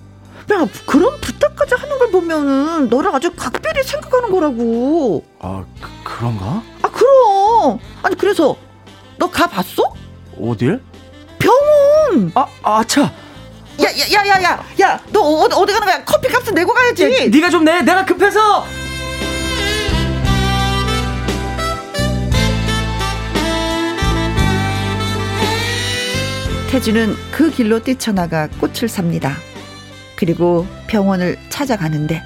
야, 0.52 0.68
그런 0.86 1.20
부탁까지 1.22 1.76
하는 1.76 1.98
걸 1.98 2.12
보면은 2.12 2.90
너를 2.90 3.14
아주 3.16 3.32
각별히 3.36 3.82
생각하는 3.84 4.30
거라고. 4.32 5.26
아, 5.40 5.64
그, 5.82 5.90
그런가? 6.04 6.62
아, 6.82 6.90
그럼. 6.90 7.80
아니, 8.02 8.16
그래서 8.18 8.56
너 9.18 9.30
가봤어? 9.30 9.84
어딜? 10.40 10.82
병원. 11.40 12.32
아, 12.36 12.46
아차. 12.64 13.04
야, 13.04 13.10
야, 13.86 14.14
야, 14.14 14.28
야, 14.28 14.44
야, 14.44 14.64
야, 14.82 15.00
너 15.12 15.20
어디, 15.22 15.56
어디 15.56 15.74
가는 15.74 15.88
거야? 15.88 16.04
커피 16.06 16.28
값은 16.28 16.54
내고 16.54 16.74
가야지. 16.74 17.30
네가 17.30 17.50
좀 17.50 17.64
내. 17.66 17.82
내가 17.82 18.06
급해서. 18.06 18.66
태주는 26.74 27.14
그 27.32 27.52
길로 27.52 27.84
뛰쳐나가 27.84 28.48
꽃을 28.60 28.90
삽니다. 28.90 29.36
그리고 30.16 30.66
병원을 30.88 31.38
찾아가는데 31.50 32.20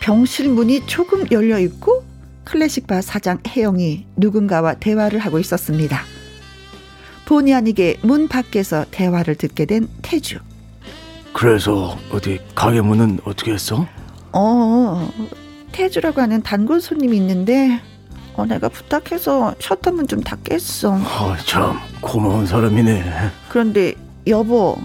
병실 0.00 0.48
문이 0.48 0.86
조금 0.86 1.26
열려 1.30 1.58
있고 1.58 2.02
클래식바 2.44 3.02
사장 3.02 3.42
혜영이 3.46 4.06
누군가와 4.16 4.76
대화를 4.76 5.18
하고 5.18 5.38
있었습니다. 5.38 6.00
본의 7.26 7.52
아니게 7.52 7.98
문 8.00 8.26
밖에서 8.26 8.86
대화를 8.90 9.34
듣게 9.34 9.66
된 9.66 9.86
태주. 10.00 10.38
그래서 11.34 11.98
어디 12.10 12.40
가게 12.54 12.80
문은 12.80 13.18
어떻게 13.26 13.52
했어? 13.52 13.86
어, 14.32 15.12
태주라고 15.72 16.22
하는 16.22 16.42
단골 16.42 16.80
손님이 16.80 17.18
있는데 17.18 17.82
어, 18.34 18.46
내가 18.46 18.68
부탁해서 18.68 19.54
셔터문 19.58 20.08
좀 20.08 20.20
닫게 20.22 20.54
했어. 20.54 20.94
아, 20.94 21.36
참 21.46 21.78
고마운 22.00 22.46
사람이네. 22.46 23.30
그런데 23.48 23.94
여보, 24.26 24.78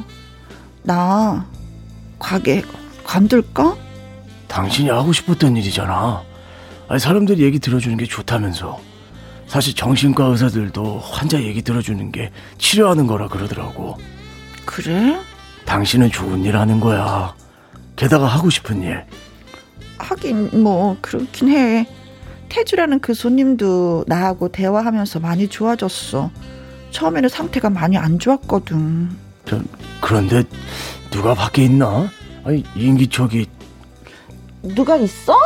나 0.84 1.46
가게 2.20 2.64
관둘까? 3.04 3.76
당신이 4.48 4.90
하고 4.90 5.14
싶었던 5.14 5.56
일이잖아. 5.58 6.24
아니, 6.90 7.00
사람들이 7.00 7.44
얘기 7.44 7.60
들어주는 7.60 7.96
게 7.98 8.06
좋다면서. 8.06 8.80
사실 9.48 9.74
정신과 9.76 10.26
의사들도 10.26 11.00
환자 11.00 11.42
얘기 11.42 11.62
들어주는 11.62 12.12
게 12.12 12.32
치료하는 12.58 13.08
거라 13.08 13.30
그러더라고. 13.30 13.98
그래? 14.66 15.18
당신은 15.66 16.12
좋은 16.12 16.44
일 16.44 16.58
하는 16.58 16.82
거야. 16.82 17.34
게다가 17.96 18.26
하고 18.26 18.50
싶은 18.50 18.82
일. 18.84 19.06
하긴 20.00 20.64
뭐 20.64 20.98
그렇긴 21.02 21.50
해. 21.50 21.88
태주라는 22.50 23.00
그 23.00 23.14
손님도 23.14 24.06
나하고 24.08 24.50
대화하면서 24.50 25.20
많이 25.20 25.48
좋아졌어. 25.48 26.32
처음에는 26.92 27.30
상태가 27.30 27.70
많이 27.70 27.98
안 27.98 28.20
좋았거든. 28.20 29.10
저, 29.46 29.62
그런데 30.02 30.44
누가 31.12 31.34
밖에 31.34 31.66
있나? 31.66 32.10
아니 32.44 32.64
인기척이 32.76 33.48
누가 34.64 34.96
있어? 34.98 35.38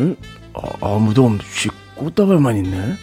응? 0.00 0.16
아, 0.54 0.60
아무도 0.80 1.26
없이 1.26 1.68
꽃다발만 1.94 2.56
있네. 2.56 2.96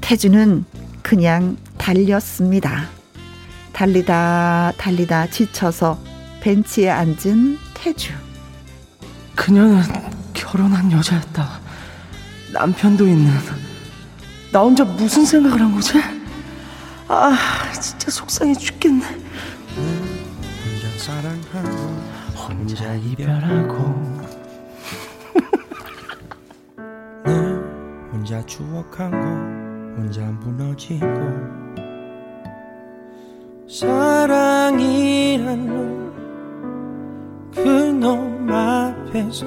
태주는 0.00 0.64
그냥 1.02 1.56
달렸습니다. 1.78 2.88
달리다 3.72 4.72
달리다 4.76 5.28
지쳐서 5.28 5.98
벤치에 6.40 6.90
앉은 6.90 7.58
태주. 7.74 8.12
그녀는 9.34 9.82
결혼한 10.32 10.90
여자였다. 10.92 11.60
남편도 12.52 13.06
있는. 13.06 13.32
나 14.52 14.60
혼자 14.60 14.84
무슨 14.84 15.24
생각을 15.24 15.60
한 15.60 15.72
거지? 15.74 15.98
아, 17.08 17.36
진짜 17.72 18.10
속상해 18.10 18.54
죽겠네. 18.54 19.04
혼자 19.06 20.88
사랑하고 20.98 21.76
혼자 22.34 22.94
이별하고. 22.94 24.20
늘 27.24 28.08
혼자 28.12 28.44
추억하고 28.46 29.16
혼자 29.96 30.22
무너지고 30.22 31.06
사랑이란 33.68 35.66
놈그 35.66 36.09
놈 38.00 38.48
앞에서 38.50 39.46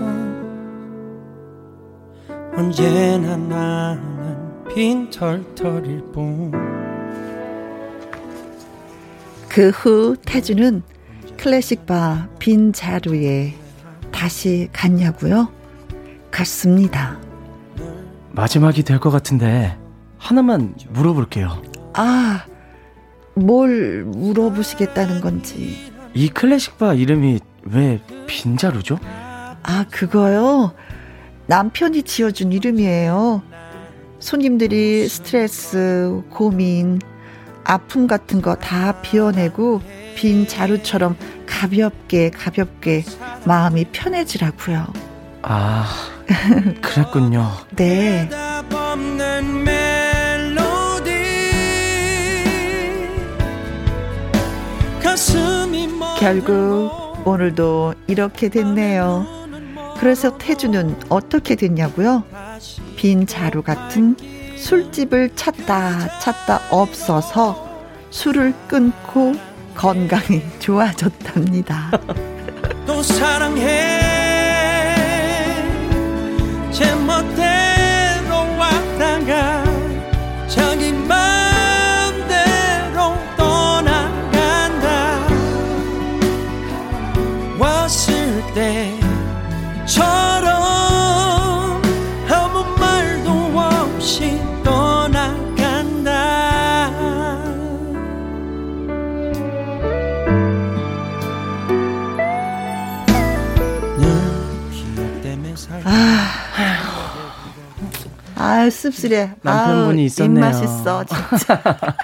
언제나 2.55 3.35
나는 3.35 4.63
빈털터릴 4.73 6.03
뿐그 9.49 9.69
후 9.69 10.15
태주는 10.23 10.83
클래식 11.37 11.85
바 11.87 12.27
빈 12.39 12.71
자루에 12.73 13.55
다시 14.11 14.69
갔냐고요? 14.71 15.49
갔습니다. 16.29 17.17
마지막이 18.31 18.83
될 18.83 18.99
것 18.99 19.09
같은데 19.09 19.77
하나만 20.17 20.75
물어볼게요. 20.89 21.61
아, 21.93 22.45
뭘 23.35 24.03
물어보시겠다는 24.05 25.21
건지. 25.21 25.91
이 26.13 26.29
클래식 26.29 26.77
바 26.77 26.93
이름이 26.93 27.39
왜 27.65 28.01
빈자루죠? 28.27 28.99
아, 29.63 29.85
그거요? 29.89 30.73
남편이 31.47 32.03
지어준 32.03 32.51
이름이에요. 32.51 33.41
손님들이 34.19 35.07
스트레스, 35.07 36.21
고민, 36.29 36.99
아픔 37.65 38.07
같은 38.07 38.41
거 38.41 38.55
다 38.55 39.01
비워내고 39.01 39.81
빈 40.15 40.47
자루처럼 40.47 41.15
가볍게 41.45 42.29
가볍게 42.29 43.03
마음이 43.45 43.85
편해지라고요. 43.91 44.87
아, 45.43 45.85
그랬군요. 46.81 47.49
네. 47.75 48.29
결국 56.19 57.02
오늘도 57.25 57.93
이렇게 58.07 58.49
됐네요. 58.49 59.25
그래서 59.99 60.37
태주는 60.37 60.95
어떻게 61.09 61.55
됐냐고요? 61.55 62.23
빈 62.95 63.25
자루 63.25 63.61
같은 63.61 64.15
술집을 64.57 65.31
찾다 65.35 66.19
찾다 66.19 66.61
없어서 66.71 67.69
술을 68.09 68.53
끊고 68.67 69.33
건강이 69.75 70.41
좋아졌답니다. 70.59 71.91
또 72.85 73.01
사랑해 73.01 73.99
제멋대 76.71 77.52
아 108.63 108.69
씁쓸해. 108.69 109.31
남편분이 109.41 110.01
아우, 110.01 110.05
있었네요. 110.05 110.45
입맛 110.45 110.63
있어 110.63 111.03
진짜. 111.03 111.61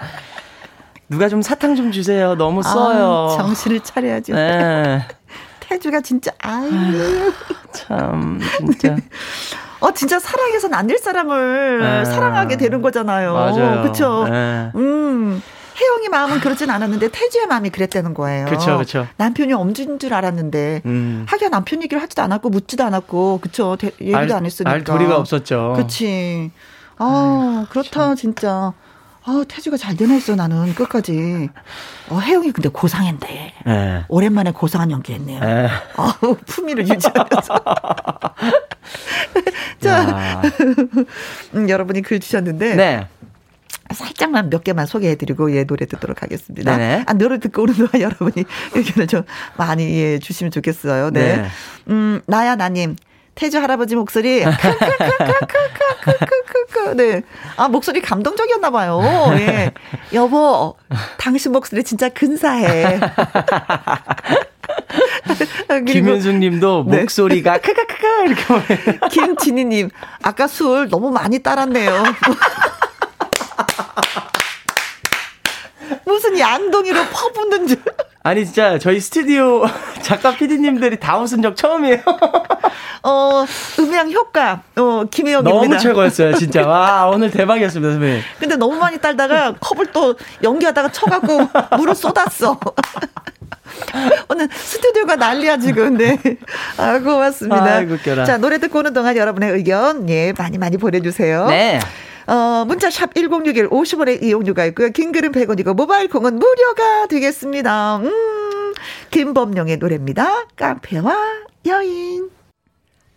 누가 1.10 1.28
좀 1.30 1.42
사탕 1.42 1.76
좀 1.76 1.92
주세요. 1.92 2.36
너무 2.36 2.60
아, 2.60 2.64
써요. 2.64 3.36
정신을 3.38 3.80
차려야죠. 3.82 4.34
네. 4.36 5.02
태주가 5.62 6.02
진짜 6.02 6.32
아유. 6.42 7.32
참 7.74 8.40
진짜. 8.58 8.96
어 9.80 9.92
진짜 9.92 10.20
사랑해서는 10.20 10.78
안될 10.78 10.98
사람을 10.98 11.80
네. 11.80 12.06
사랑하게 12.06 12.58
되는 12.58 12.82
거잖아요. 12.82 13.34
맞아요. 13.34 13.82
그렇죠. 13.82 14.28
네. 14.30 14.72
음. 14.76 15.42
혜영이 15.80 16.10
마음은 16.10 16.40
그렇진 16.40 16.70
않았는데 16.70 17.10
태주의 17.10 17.48
마음이 17.48 17.70
그랬다는 17.70 18.14
거예요. 18.14 18.46
그쵸, 18.48 18.78
그쵸. 18.78 19.08
남편이 19.18 19.54
엄준 19.54 20.00
줄 20.00 20.14
알았는데 20.14 20.82
음. 20.86 21.26
하기야 21.28 21.50
남편 21.50 21.82
얘기를 21.82 22.02
하지도 22.02 22.22
않았고 22.22 22.50
묻지도 22.50 22.84
않았고 22.84 23.40
그쵸 23.42 23.76
대- 23.80 23.92
얘기도 24.02 24.18
알- 24.18 24.32
안 24.34 24.46
했으니까. 24.46 24.72
알 24.72 24.84
도리가 24.84 25.18
없었죠. 25.18 25.74
그치. 25.78 26.52
아 26.98 27.66
그렇다 27.70 28.16
진짜. 28.16 28.74
아 29.26 29.44
태주가 29.48 29.78
잘 29.78 29.96
되나 29.96 30.14
했어 30.14 30.36
나는 30.36 30.74
끝까지. 30.76 31.50
어 32.10 32.20
혜영이 32.20 32.52
근데 32.52 32.70
고상인데 32.70 33.54
네. 33.66 34.04
오랜만에 34.08 34.52
고상한 34.52 34.92
연기했네요. 34.92 35.40
네. 35.40 35.70
아우 35.98 36.36
품위를 36.46 36.88
유지하면서. 36.88 37.54
자 39.80 39.90
야. 39.90 40.42
음, 41.56 41.70
여러분이 41.70 42.02
글 42.02 42.20
주셨는데 42.20 42.76
네. 42.76 43.08
살짝만 43.94 44.50
몇 44.50 44.64
개만 44.64 44.86
소개해드리고 44.86 45.56
예 45.56 45.64
노래 45.64 45.86
듣도록 45.86 46.22
하겠습니다. 46.24 46.78
네네. 46.78 47.04
아 47.08 47.14
노래 47.14 47.40
듣고 47.40 47.64
오는 47.64 47.74
동안 47.74 47.90
여러분이 48.02 48.46
의견을 48.74 49.08
좀 49.08 49.24
많이 49.58 49.84
예 50.00 50.20
주시면 50.20 50.52
좋겠어요. 50.52 51.12
네. 51.12 51.38
네. 51.38 51.48
음 51.90 52.22
나야 52.26 52.56
나님. 52.56 52.96
태주 53.36 53.58
할아버지 53.58 53.96
목소리 53.96 54.44
크크크크크크크크크 56.04 56.98
네. 56.98 57.22
아 57.56 57.70
목소리 57.70 58.02
감동적이었나 58.02 58.70
봐요. 58.70 59.02
예. 59.38 59.72
여보, 60.12 60.76
당신 61.18 61.54
목소리 61.54 61.86
진짜 61.86 62.10
근사해. 62.10 63.00
그리고 65.68 65.86
김현숙님도 65.86 66.86
네. 66.90 67.00
목소리가 67.02 67.60
크크크크 67.60 68.08
이렇게. 68.28 69.00
김진희 69.10 69.64
님, 69.66 69.90
아까 70.22 70.48
술 70.48 70.90
너무 70.90 71.10
많이 71.10 71.40
따랐네요. 71.40 72.04
무슨 76.06 76.38
양동이로 76.38 77.02
퍼붓는 77.12 77.68
줄. 77.68 77.82
아니 78.22 78.46
진짜 78.46 78.78
저희 78.78 79.00
스튜디오 79.00 79.64
작가 80.02 80.36
PD님들이 80.36 81.00
다 81.00 81.18
웃은 81.18 81.42
적 81.42 81.56
처음이에요. 81.56 82.00
어, 83.04 83.46
음향 83.80 84.12
효과, 84.12 84.62
어, 84.76 85.06
김혜영입니다. 85.10 85.58
너무 85.58 85.78
최고였어요, 85.78 86.36
진짜. 86.36 86.68
와 86.68 87.08
오늘 87.08 87.32
대박이었습니다, 87.32 87.94
선배님. 87.94 88.22
근데 88.40 88.56
너무 88.58 88.76
많이 88.76 88.98
딸다가 88.98 89.54
컵을 89.60 89.88
또 89.94 90.16
연기하다가 90.44 90.92
쳐갖고 90.92 91.50
물을 91.78 91.96
쏟았어. 91.96 92.60
오늘 94.28 94.50
스튜디오가 94.52 95.16
난리야 95.16 95.58
지금. 95.58 95.98
네. 95.98 96.18
아 96.78 97.00
고맙습니다. 97.00 97.64
아이고. 97.64 97.98
자 98.26 98.38
노래 98.38 98.58
듣고 98.58 98.80
오는 98.80 98.94
동안 98.94 99.16
여러분의 99.16 99.52
의견 99.52 100.10
예 100.10 100.34
많이 100.38 100.58
많이 100.58 100.78
보내주세요. 100.78 101.48
네. 101.48 101.80
어, 102.30 102.64
문자샵 102.66 103.16
1061 103.16 103.70
50원의 103.70 104.22
이용료가 104.22 104.66
있고요. 104.66 104.90
긴 104.90 105.12
글은 105.12 105.32
100원이고 105.32 105.74
모바일 105.74 106.08
콩은 106.10 106.38
무료가 106.38 107.08
되겠습니다. 107.08 107.98
음, 107.98 108.74
김범용의 109.10 109.78
노래입니다. 109.78 110.46
깡패와 110.56 111.16
여인. 111.66 112.39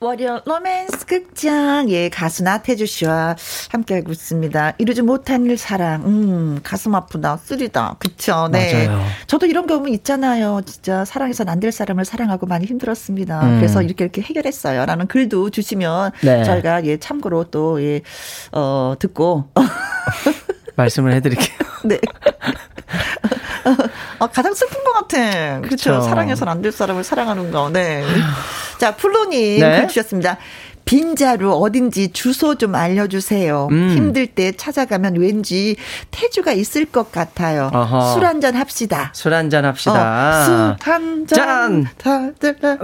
월요 0.03 0.40
로맨스 0.44 1.07
극장 1.07 1.88
예 1.90 2.09
가수 2.09 2.42
나태주 2.42 2.86
씨와 2.86 3.36
함께하고 3.70 4.11
있습니다. 4.11 4.74
이루지 4.78 5.03
못한 5.03 5.46
일 5.46 5.57
사랑 5.57 6.03
음 6.05 6.61
가슴 6.64 6.94
아프다 6.94 7.36
쓰리다 7.36 7.96
그쵸 8.00 8.48
네 8.50 8.88
맞아요. 8.88 9.05
저도 9.28 9.46
이런 9.46 9.66
경우 9.68 9.88
있잖아요 9.88 10.61
진짜 10.66 11.05
사랑해선 11.05 11.48
안될 11.48 11.70
사람을 11.70 12.05
사랑하고 12.05 12.46
많이 12.46 12.64
힘들었습니다. 12.66 13.42
음. 13.46 13.57
그래서 13.59 13.80
이렇게 13.80 14.05
이렇게 14.05 14.22
해결했어요 14.22 14.84
라는 14.86 15.07
글도 15.07 15.50
주시면 15.50 16.11
네. 16.22 16.42
저희가 16.44 16.84
예 16.84 16.96
참고로 16.98 17.44
또 17.44 17.78
예 17.80 18.00
어 18.53 18.94
듣고 18.98 19.50
말씀을 20.76 21.12
해드릴게요. 21.12 21.59
네. 21.84 21.98
어, 24.22 24.26
가장 24.28 24.54
슬픈 24.54 24.84
것 24.84 24.92
같아. 24.92 25.60
그렇죠. 25.62 26.00
사랑해서는 26.02 26.50
안 26.52 26.62
될 26.62 26.70
사람을 26.70 27.02
사랑하는 27.02 27.50
거. 27.50 27.70
네. 27.70 28.04
자, 28.78 28.94
플로님 28.94 29.58
네. 29.60 29.80
글 29.80 29.88
주셨습니다. 29.88 30.36
빈자루 30.93 31.55
어딘지 31.55 32.12
주소 32.12 32.57
좀 32.57 32.74
알려주세요. 32.74 33.68
음. 33.70 33.95
힘들 33.97 34.26
때 34.26 34.53
찾아가면 34.53 35.16
왠지 35.16 35.76
태주가 36.11 36.53
있을 36.53 36.84
것 36.84 37.11
같아요. 37.11 37.70
어허. 37.72 38.12
술 38.12 38.26
한잔 38.26 38.55
합시다. 38.55 39.11
술 39.14 39.32
한잔 39.32 39.64
어, 39.64 39.68
합시다. 39.68 40.45
술한 40.45 41.26
짠! 41.26 41.86
잔. 41.97 41.97
다들 41.97 42.57
네. 42.61 42.76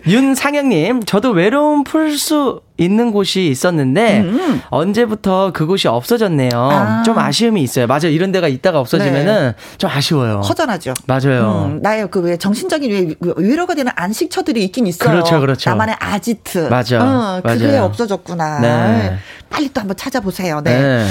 윤상영님, 0.08 1.04
저도 1.04 1.32
외로움 1.32 1.84
풀 1.84 2.16
수 2.16 2.62
있는 2.78 3.10
곳이 3.10 3.48
있었는데 3.48 4.20
음. 4.20 4.60
언제부터 4.68 5.52
그곳이 5.52 5.88
없어졌네요. 5.88 6.50
아. 6.54 7.02
좀 7.04 7.18
아쉬움이 7.18 7.62
있어요. 7.62 7.86
맞아요. 7.86 8.08
이런 8.08 8.32
데가 8.32 8.48
있다가 8.48 8.80
없어지면은 8.80 9.54
좀 9.78 9.90
아쉬워요. 9.90 10.40
허전하죠. 10.40 10.92
맞아요. 11.06 11.70
음, 11.70 11.80
나의 11.82 12.10
그왜 12.10 12.36
정신적인 12.36 13.16
왜 13.20 13.32
위로가 13.38 13.74
되는 13.74 13.90
안식처들이 13.94 14.62
있긴 14.64 14.86
있어요. 14.86 15.10
그렇죠, 15.10 15.40
그렇죠. 15.40 15.70
나만의 15.70 15.96
아지트. 16.14 16.68
맞아, 16.68 16.98
어, 17.02 17.40
그게 17.42 17.66
맞아요. 17.66 17.84
없어졌구나. 17.84 18.60
네. 18.60 19.18
빨리 19.50 19.68
또 19.72 19.80
한번 19.80 19.96
찾아보세요. 19.96 20.60
네. 20.62 20.78
네. 20.80 21.06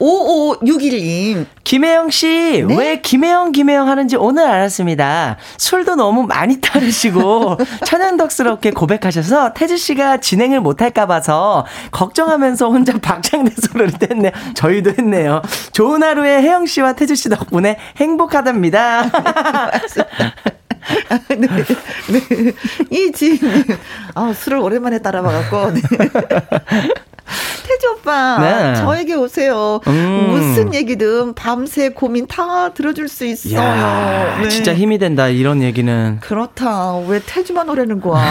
5561님. 0.00 1.46
김혜영 1.62 2.10
씨, 2.10 2.64
네? 2.66 2.76
왜 2.76 3.00
김혜영, 3.00 3.52
김혜영 3.52 3.88
하는지 3.88 4.16
오늘 4.16 4.44
알았습니다. 4.44 5.36
술도 5.56 5.94
너무 5.94 6.24
많이 6.24 6.60
따르시고, 6.60 7.58
천연덕스럽게 7.86 8.72
고백하셔서 8.72 9.52
태주 9.54 9.76
씨가 9.76 10.18
진행을 10.18 10.60
못할까 10.60 11.06
봐서, 11.06 11.64
걱정하면서 11.92 12.68
혼자 12.70 12.98
박장대 12.98 13.52
소리를 13.56 13.92
뗐네요. 13.92 14.32
저희도 14.54 14.90
했네요. 14.98 15.42
좋은 15.72 16.02
하루에 16.02 16.42
혜영 16.42 16.66
씨와 16.66 16.94
태주 16.94 17.14
씨 17.14 17.28
덕분에 17.28 17.78
행복하답니다. 17.96 19.04
네. 21.28 21.36
네. 21.38 22.52
이 22.90 23.12
지인님. 23.12 23.64
아, 24.14 24.32
술을 24.32 24.58
오랜만에 24.58 25.00
따라 25.00 25.22
봐갖고. 25.22 25.70
네. 25.72 25.80
태주 27.66 27.96
오빠, 27.98 28.38
네. 28.38 28.74
저에게 28.76 29.14
오세요. 29.14 29.80
음. 29.86 30.26
무슨 30.30 30.74
얘기든 30.74 31.34
밤새 31.34 31.88
고민 31.88 32.26
다 32.26 32.74
들어줄 32.74 33.08
수 33.08 33.24
있어요. 33.24 33.54
이야, 33.54 34.38
네. 34.42 34.48
진짜 34.48 34.74
힘이 34.74 34.98
된다, 34.98 35.28
이런 35.28 35.62
얘기는. 35.62 36.18
그렇다. 36.20 36.98
왜 36.98 37.20
태주만 37.24 37.68
오라는 37.70 38.02
거야? 38.02 38.22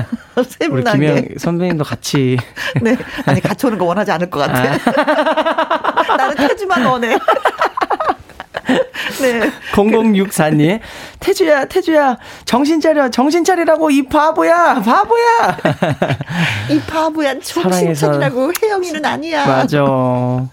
우리. 0.70 0.82
김혜영 0.82 1.24
선배님도 1.36 1.84
같이. 1.84 2.38
네. 2.80 2.96
아니, 3.26 3.40
같이 3.42 3.66
오는 3.66 3.76
거 3.76 3.84
원하지 3.84 4.10
않을 4.12 4.30
것 4.30 4.38
같아. 4.38 4.78
나는 6.16 6.36
태주만 6.36 6.86
원해. 6.86 7.18
네. 9.22 9.50
0064님, 9.72 10.80
태주야, 11.20 11.64
태주야, 11.64 12.18
정신 12.44 12.80
차려, 12.80 13.10
정신 13.10 13.44
차리라고, 13.44 13.90
이 13.90 14.02
바보야, 14.02 14.74
바보야! 14.74 15.56
이 16.70 16.80
바보야, 16.80 17.34
사랑해서. 17.42 17.70
정신 17.70 17.94
차리라고 17.94 18.52
혜영이는 18.62 19.04
아니야. 19.04 19.46
맞아. 19.46 19.84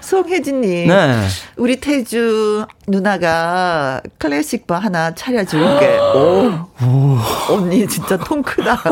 송혜진님. 0.00 0.88
네. 0.88 1.26
우리 1.56 1.76
태주 1.76 2.64
누나가 2.86 4.00
클래식 4.16 4.66
바 4.66 4.78
하나 4.78 5.14
차려줄게. 5.14 5.98
오. 6.16 7.18
언니 7.50 7.86
진짜 7.86 8.16
통 8.16 8.42
크다. 8.42 8.82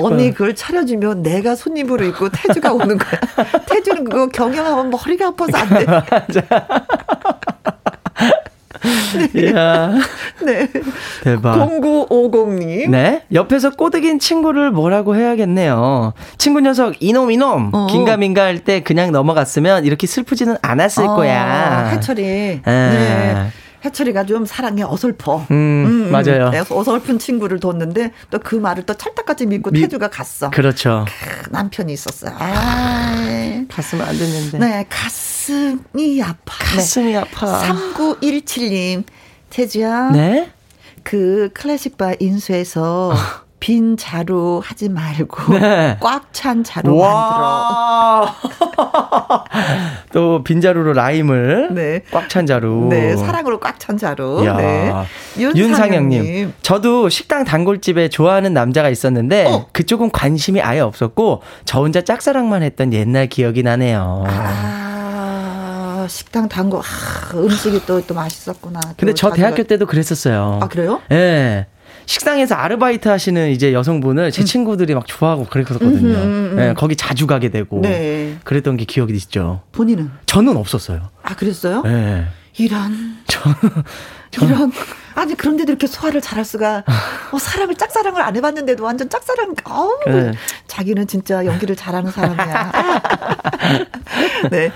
언니 0.00 0.30
바. 0.30 0.36
그걸 0.38 0.54
차려주면 0.54 1.22
내가 1.22 1.54
손님으로 1.54 2.04
있고 2.06 2.28
태주가 2.30 2.72
오는 2.72 2.96
거야. 2.98 3.20
태주는 3.68 4.04
그거 4.04 4.28
경영하면 4.28 4.90
머리가 4.90 5.28
아파서 5.28 5.56
안 5.58 5.68
돼. 5.68 5.86
이야, 9.34 9.92
네. 10.42 10.68
대박. 11.22 11.56
0950님. 11.68 12.88
네. 12.88 13.22
옆에서 13.32 13.70
꼬드긴 13.70 14.18
친구를 14.18 14.70
뭐라고 14.70 15.16
해야겠네요. 15.16 16.14
친구 16.38 16.60
녀석, 16.60 16.94
이놈, 17.00 17.30
이놈. 17.30 17.70
어. 17.74 17.86
긴가민가 17.88 18.42
할 18.44 18.60
때 18.60 18.80
그냥 18.80 19.10
넘어갔으면 19.12 19.84
이렇게 19.86 20.06
슬프지는 20.06 20.56
않았을 20.62 21.04
어, 21.06 21.16
거야. 21.16 21.88
해철이. 21.92 22.22
에. 22.24 22.60
네. 22.64 23.46
해철이가 23.84 24.24
좀 24.24 24.44
사랑에 24.44 24.82
어설퍼. 24.82 25.46
음, 25.50 25.99
맞아요. 26.10 26.50
네, 26.50 26.62
어설픈 26.68 27.18
친구를 27.18 27.60
뒀는데 27.60 28.12
또 28.30 28.38
그 28.40 28.56
말을 28.56 28.84
또 28.86 28.94
찰떡같이 28.94 29.46
믿고 29.46 29.70
미- 29.70 29.80
태주가 29.82 30.08
갔어. 30.08 30.50
그렇죠. 30.50 31.04
그 31.44 31.50
남편이 31.50 31.92
있었어요. 31.92 32.34
아, 32.38 33.64
갔으면 33.68 34.06
안 34.08 34.18
됐는데. 34.18 34.58
네, 34.58 34.86
가슴이 34.88 36.22
아파. 36.22 36.64
가슴이 36.74 37.16
아파. 37.16 37.60
3917님, 37.62 39.04
태주야. 39.50 40.10
네? 40.10 40.50
그 41.02 41.50
클래식바 41.54 42.14
인수해서 42.20 43.12
빈 43.60 43.96
자루 43.98 44.60
하지 44.64 44.88
말고 44.88 45.52
네. 45.58 45.98
꽉찬 46.00 46.64
자루 46.64 46.96
만들어. 46.96 47.08
와. 47.08 48.34
또 50.12 50.42
빈 50.42 50.60
자루로 50.60 50.94
라임을 50.94 51.68
네. 51.74 52.00
꽉찬 52.10 52.46
자루. 52.46 52.86
네, 52.90 53.16
사랑으로 53.16 53.60
꽉 53.60 53.78
찬 53.78 53.96
자루. 53.98 54.44
야. 54.46 54.56
네. 54.56 54.92
윤상영 55.38 56.08
님, 56.08 56.52
저도 56.62 57.08
식당 57.08 57.44
단골집에 57.44 58.08
좋아하는 58.08 58.52
남자가 58.54 58.88
있었는데 58.88 59.46
어. 59.46 59.66
그쪽은 59.72 60.10
관심이 60.10 60.60
아예 60.60 60.80
없었고 60.80 61.42
저 61.64 61.80
혼자 61.80 62.02
짝사랑만 62.02 62.62
했던 62.62 62.92
옛날 62.92 63.26
기억이 63.28 63.62
나네요. 63.62 64.24
아, 64.26 66.06
식당 66.08 66.48
단골, 66.48 66.80
아, 66.80 67.36
음식이 67.36 67.84
또, 67.86 68.00
또 68.06 68.14
맛있었구나. 68.14 68.80
또 68.80 68.88
근데 68.96 69.14
저 69.14 69.30
대학교 69.30 69.62
때도 69.62 69.86
그랬었어요. 69.86 70.60
아, 70.62 70.68
그래요? 70.68 71.00
예. 71.12 71.66
식당에서 72.10 72.56
아르바이트 72.56 73.08
하시는 73.08 73.50
이제 73.50 73.72
여성분을 73.72 74.32
제 74.32 74.42
친구들이 74.42 74.94
막 74.94 75.06
좋아하고 75.06 75.44
그랬었거든요. 75.44 76.18
음, 76.18 76.22
음, 76.24 76.58
음. 76.58 76.60
예, 76.60 76.74
거기 76.76 76.96
자주 76.96 77.28
가게 77.28 77.50
되고. 77.50 77.80
네. 77.80 78.36
그랬던 78.42 78.76
게 78.78 78.84
기억이 78.84 79.14
있죠. 79.14 79.62
본인은? 79.70 80.10
저는 80.26 80.56
없었어요. 80.56 81.08
아, 81.22 81.36
그랬어요? 81.36 81.84
예. 81.86 82.26
이런. 82.58 83.16
저는 83.28 83.56
이런. 84.42 84.72
아니, 85.14 85.36
그런데도 85.36 85.70
이렇게 85.70 85.86
소화를 85.86 86.20
잘할 86.20 86.44
수가. 86.44 86.82
어, 87.30 87.38
사람을 87.38 87.76
짝사랑을 87.76 88.20
안 88.20 88.34
해봤는데도 88.34 88.82
완전 88.82 89.08
짝사랑, 89.08 89.54
어우. 89.64 89.98
네. 90.06 90.32
자기는 90.66 91.06
진짜 91.06 91.46
연기를 91.46 91.76
잘하는 91.76 92.10
사람이야. 92.10 92.72
네. 94.50 94.72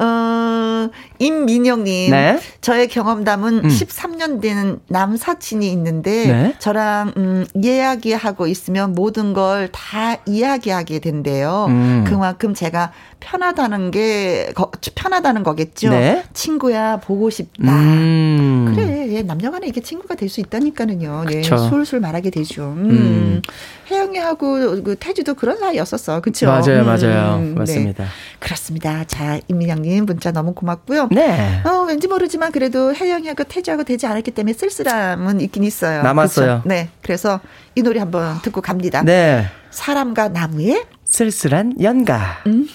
어, 0.00 0.88
임민영님. 1.18 2.10
네. 2.10 2.38
저의 2.60 2.88
경험담은 2.88 3.64
음. 3.64 3.68
13년 3.68 4.40
된 4.40 4.80
남사친이 4.88 5.70
있는데, 5.72 6.26
네. 6.26 6.54
저랑, 6.58 7.12
음, 7.16 7.46
이야기하고 7.54 8.46
있으면 8.46 8.94
모든 8.94 9.34
걸 9.34 9.68
다 9.72 10.16
이야기하게 10.26 10.98
된대요. 11.00 11.66
음. 11.68 12.04
그만큼 12.06 12.54
제가 12.54 12.92
편하다는 13.20 13.90
게, 13.90 14.52
거- 14.54 14.70
편하다는 14.94 15.42
거겠죠. 15.42 15.90
네. 15.90 16.24
친구야, 16.32 16.96
보고 16.98 17.30
싶다. 17.30 17.72
음. 17.72 18.72
그래, 18.74 19.08
예, 19.14 19.22
남녀간에 19.22 19.66
이게 19.66 19.80
친구가 19.80 20.14
될 20.14 20.28
수 20.30 20.40
있다니까는요. 20.40 21.24
예, 21.30 21.34
그쵸. 21.36 21.56
술술 21.58 22.00
말하게 22.00 22.30
되죠. 22.30 22.72
음. 22.76 22.90
음. 22.90 23.42
혜영이하고 23.90 24.82
그 24.84 24.96
태주도 24.98 25.34
그런 25.34 25.58
사이였었어. 25.58 26.20
그쵸? 26.20 26.46
맞아요, 26.46 26.82
음, 26.82 26.86
맞아요. 26.86 27.38
네. 27.40 27.54
맞습니다. 27.54 28.04
그렇습니다. 28.38 29.04
자, 29.04 29.40
임민영님 29.48 30.06
문자 30.06 30.30
너무 30.30 30.54
고맙고요. 30.54 31.08
네. 31.10 31.60
어, 31.64 31.84
왠지 31.88 32.06
모르지만 32.06 32.52
그래도 32.52 32.94
혜영이하고 32.94 33.44
태주하고 33.44 33.82
되지 33.84 34.06
않았기 34.06 34.30
때문에 34.30 34.52
쓸쓸함은 34.52 35.40
있긴 35.40 35.64
있어요. 35.64 36.02
남았어요. 36.02 36.58
그쵸? 36.58 36.68
네. 36.68 36.88
그래서 37.02 37.40
이 37.74 37.82
노래 37.82 37.98
한번 38.00 38.40
듣고 38.42 38.60
갑니다. 38.60 39.02
네. 39.02 39.46
사람과 39.70 40.28
나무의 40.28 40.84
쓸쓸한 41.04 41.74
연가. 41.82 42.38
음. 42.46 42.68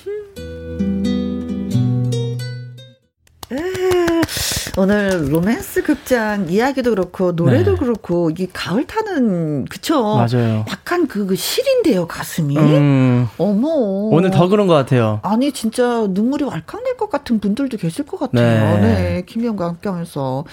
오늘 4.78 5.32
로맨스 5.32 5.84
극장 5.84 6.48
이야기도 6.50 6.90
그렇고 6.90 7.32
노래도 7.32 7.72
네. 7.74 7.78
그렇고 7.78 8.30
이게 8.30 8.48
가을 8.52 8.86
타는 8.86 9.66
그쵸? 9.66 10.18
맞아요. 10.18 10.66
약간 10.70 11.08
그, 11.08 11.26
그 11.26 11.36
실인데요 11.38 12.06
가슴이. 12.08 12.58
음, 12.58 13.28
어머. 13.38 13.68
오늘 13.70 14.32
더 14.32 14.50
그런 14.50 14.68
것 14.68 14.74
같아요. 14.74 15.22
아니 15.24 15.54
진짜 15.54 16.06
눈물이 16.10 16.44
왈칵 16.44 16.84
날 16.84 16.96
것 16.98 17.10
같은 17.10 17.40
분들도 17.42 17.76
계실 17.78 18.06
것 18.06 18.18
같아요. 18.20 18.76
네. 18.78 18.82
네, 18.82 19.24
김희영과 19.26 19.66
함께하면서 19.66 20.46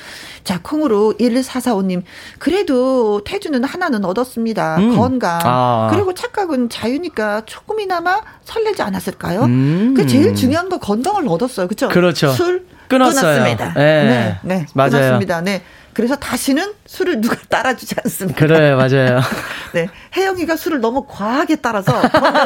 자 0.42 0.58
콩으로 0.60 1.14
1445님 1.20 2.02
그래도 2.40 3.22
태주는 3.24 3.62
하나는 3.62 4.04
얻었습니다. 4.04 4.76
음. 4.78 4.96
건강 4.96 5.38
아. 5.44 5.88
그리고 5.92 6.14
착각은 6.14 6.68
자유니까 6.68 7.42
조금이나마 7.46 8.20
설레지 8.44 8.82
않았을까요? 8.82 9.42
음. 9.44 9.94
그 9.96 10.06
제일 10.06 10.34
중요한 10.34 10.68
거 10.68 10.78
건강을 10.78 11.28
얻었어요. 11.28 11.66
그렇죠? 11.68 11.88
그렇죠. 11.88 12.30
술 12.30 12.66
끊었어요. 12.88 13.22
끊었습니다. 13.42 13.72
네. 13.74 14.04
네, 14.04 14.38
네, 14.42 14.66
맞아요. 14.74 14.90
끊었습니다. 14.90 15.40
네. 15.42 15.62
그래서 15.94 16.16
다시는 16.16 16.72
술을 16.86 17.20
누가 17.20 17.36
따라주지 17.50 17.94
않습니다. 18.04 18.38
그래, 18.38 18.74
맞아요. 18.74 19.20
네, 19.74 19.88
혜영이가 20.16 20.56
술을 20.56 20.80
너무 20.80 21.04
과하게 21.06 21.56
따라서 21.56 21.92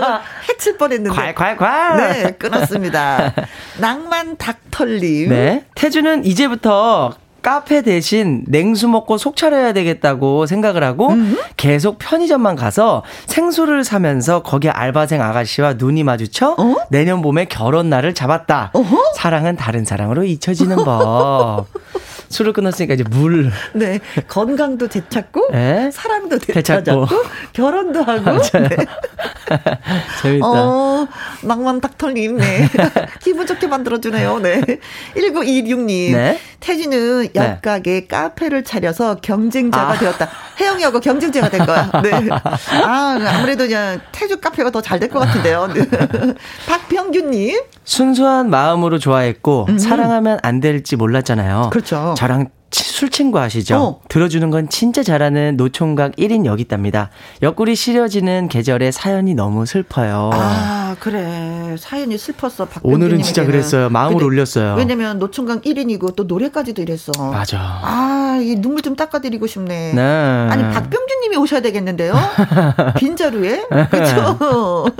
해칠 0.49 0.77
뻔했는데. 0.79 1.35
콸콸콸! 1.35 1.97
네, 1.97 2.31
끊었습니다. 2.39 3.33
낭만 3.79 4.37
닭털님. 4.37 5.29
네. 5.29 5.65
태주는 5.77 6.25
이제부터 6.25 7.15
카페 7.47 7.81
대신 7.83 8.43
냉수 8.49 8.89
먹고 8.89 9.19
속 9.19 9.37
차려야 9.37 9.73
되겠다고 9.73 10.47
생각을 10.47 10.83
하고 10.83 11.11
계속 11.57 11.97
편의점만 12.01 12.57
가서 12.57 13.05
생수를 13.27 13.85
사면서 13.85 14.43
거기 14.43 14.69
알바생 14.69 15.23
아가씨와 15.23 15.75
눈이 15.75 16.03
마주쳐 16.03 16.57
어? 16.59 16.77
내년 16.91 17.23
봄에 17.23 17.45
결혼 17.45 17.89
날을 17.89 18.15
잡았다. 18.15 18.73
사랑은 19.15 19.55
다른 19.55 19.85
사랑으로 19.85 20.25
잊혀지는 20.25 20.75
법. 20.85 21.67
술을 22.29 22.53
끊었으니까 22.53 22.95
이제 22.95 23.05
물. 23.05 23.51
네, 23.75 24.01
건강도 24.29 24.89
되찾고, 24.89 25.49
네. 25.53 25.91
사랑도 25.93 26.39
되찾고. 26.39 27.07
결혼도 27.53 28.03
하고. 28.03 28.43
네. 28.43 28.69
재밌다. 30.23 30.47
어, 30.47 31.07
낭만 31.43 31.81
닭털님, 31.81 32.37
네. 32.37 32.69
기분 33.23 33.47
좋게 33.47 33.67
만들어주네요, 33.69 34.41
네. 34.41 34.61
1926님. 35.17 36.13
네. 36.13 36.41
태진은 36.61 37.29
옆가게 37.37 38.07
카페를 38.07 38.65
차려서 38.65 39.17
경쟁자가 39.17 39.93
아. 39.93 39.99
되었다. 39.99 40.29
혜영이하고 40.61 41.01
경쟁자가 41.01 41.49
된 41.49 41.65
거야. 41.67 41.91
네. 42.03 42.11
아, 42.85 43.19
아무래도 43.27 43.65
그냥 43.67 44.01
태주 44.13 44.41
카페가 44.41 44.71
더 44.71 44.81
잘 44.81 44.99
될 45.01 45.09
것 45.11 45.21
같은데요. 45.21 45.67
네. 45.75 45.87
박병규님. 46.69 47.61
순수한 47.85 48.51
마음으로 48.51 48.99
좋아했고 48.99 49.69
사랑하면 49.79 50.39
안 50.43 50.61
될지 50.61 50.97
몰랐잖아요. 50.97 51.63
음. 51.67 51.71
그렇죠. 51.71 52.15
저랑 52.17 52.49
치- 52.66 52.66
술 52.85 53.11
친구 53.11 53.39
아시죠? 53.39 53.77
어. 53.77 54.01
들어주는 54.09 54.51
건 54.51 54.69
진짜 54.69 55.03
잘하는 55.03 55.57
노총각 55.57 56.17
1인 56.17 56.45
여기 56.47 56.63
있답니다. 56.63 57.11
옆구리 57.43 57.75
시려지는 57.77 58.49
계절에 58.49 58.91
사연이 58.91 59.35
너무 59.35 59.67
슬퍼요. 59.67 60.31
아, 60.33 60.97
그래. 61.01 61.77
사연이 61.79 62.17
슬펐어. 62.19 62.69
오늘은 62.83 63.23
진짜 63.23 63.45
그랬어요. 63.45 63.89
마음을 63.91 64.23
올렸어요. 64.23 64.75
왜냐면 64.77 65.19
노총각 65.19 65.63
1인이고 65.63 66.17
또 66.17 66.25
노래까지도 66.25 66.83
이랬어. 66.83 67.13
맞아. 67.31 67.59
아, 67.83 68.39
이 68.43 68.57
눈물 68.57 68.83
좀 68.83 68.97
닦아드리고 68.97 69.47
싶네. 69.47 69.93
네. 69.95 70.01
아니 70.51 70.63
박병준 70.63 71.21
님이 71.23 71.37
오셔야 71.37 71.61
되겠는데요. 71.61 72.15
빈자루에 72.99 73.65
그렇죠. 73.91 74.39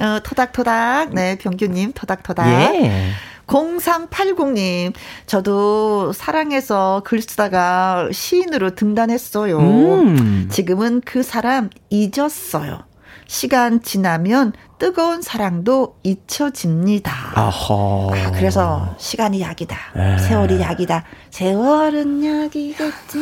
어, 0.00 0.18
토닥토닥 0.22 1.14
네 1.14 1.36
병규님 1.38 1.92
토닥토닥. 1.94 2.46
예. 2.74 3.10
0380님, 3.46 4.92
저도 5.26 6.12
사랑해서 6.12 7.02
글 7.04 7.20
쓰다가 7.20 8.08
시인으로 8.12 8.74
등단했어요. 8.74 9.58
음. 9.58 10.48
지금은 10.50 11.02
그 11.04 11.22
사람 11.22 11.70
잊었어요. 11.90 12.84
시간 13.26 13.82
지나면 13.82 14.52
뜨거운 14.78 15.22
사랑도 15.22 15.96
잊혀집니다. 16.02 17.12
아허. 17.34 18.10
아, 18.14 18.30
그래서 18.32 18.94
시간이 18.98 19.40
약이다. 19.40 19.76
네. 19.94 20.18
세월이 20.18 20.60
약이다. 20.60 21.04
세월은 21.30 22.24
약이겠지요. 22.24 23.20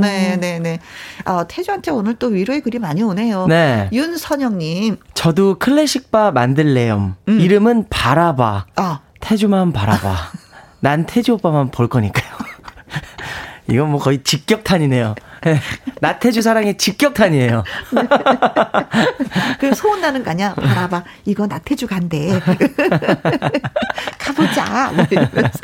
네네네. 0.00 0.78
어, 1.26 1.46
태주한테 1.48 1.90
오늘 1.90 2.14
또 2.14 2.28
위로의 2.28 2.60
글이 2.60 2.78
많이 2.78 3.02
오네요. 3.02 3.46
네. 3.48 3.88
윤선영님, 3.92 4.98
저도 5.14 5.58
클래식바 5.58 6.30
만들래요. 6.30 7.16
음. 7.28 7.40
이름은 7.40 7.86
바라봐. 7.90 8.66
아, 8.76 9.00
태주만 9.20 9.72
바라봐. 9.72 10.14
난 10.80 11.06
태주 11.06 11.32
오빠만 11.34 11.70
볼 11.70 11.88
거니까요. 11.88 12.32
이건 13.68 13.90
뭐 13.90 14.00
거의 14.00 14.22
직격탄이네요. 14.22 15.14
예. 15.46 15.60
나태주 16.00 16.42
사랑의 16.42 16.76
직격탄이에요. 16.76 17.64
그 19.58 19.74
소문 19.74 20.00
나는 20.00 20.22
거 20.24 20.30
아니야? 20.30 20.54
바라봐. 20.54 21.04
이거 21.24 21.46
나태주 21.46 21.86
간대. 21.86 22.28
가보자. 24.18 24.92
뭐 24.94 25.04
이러면서. 25.10 25.58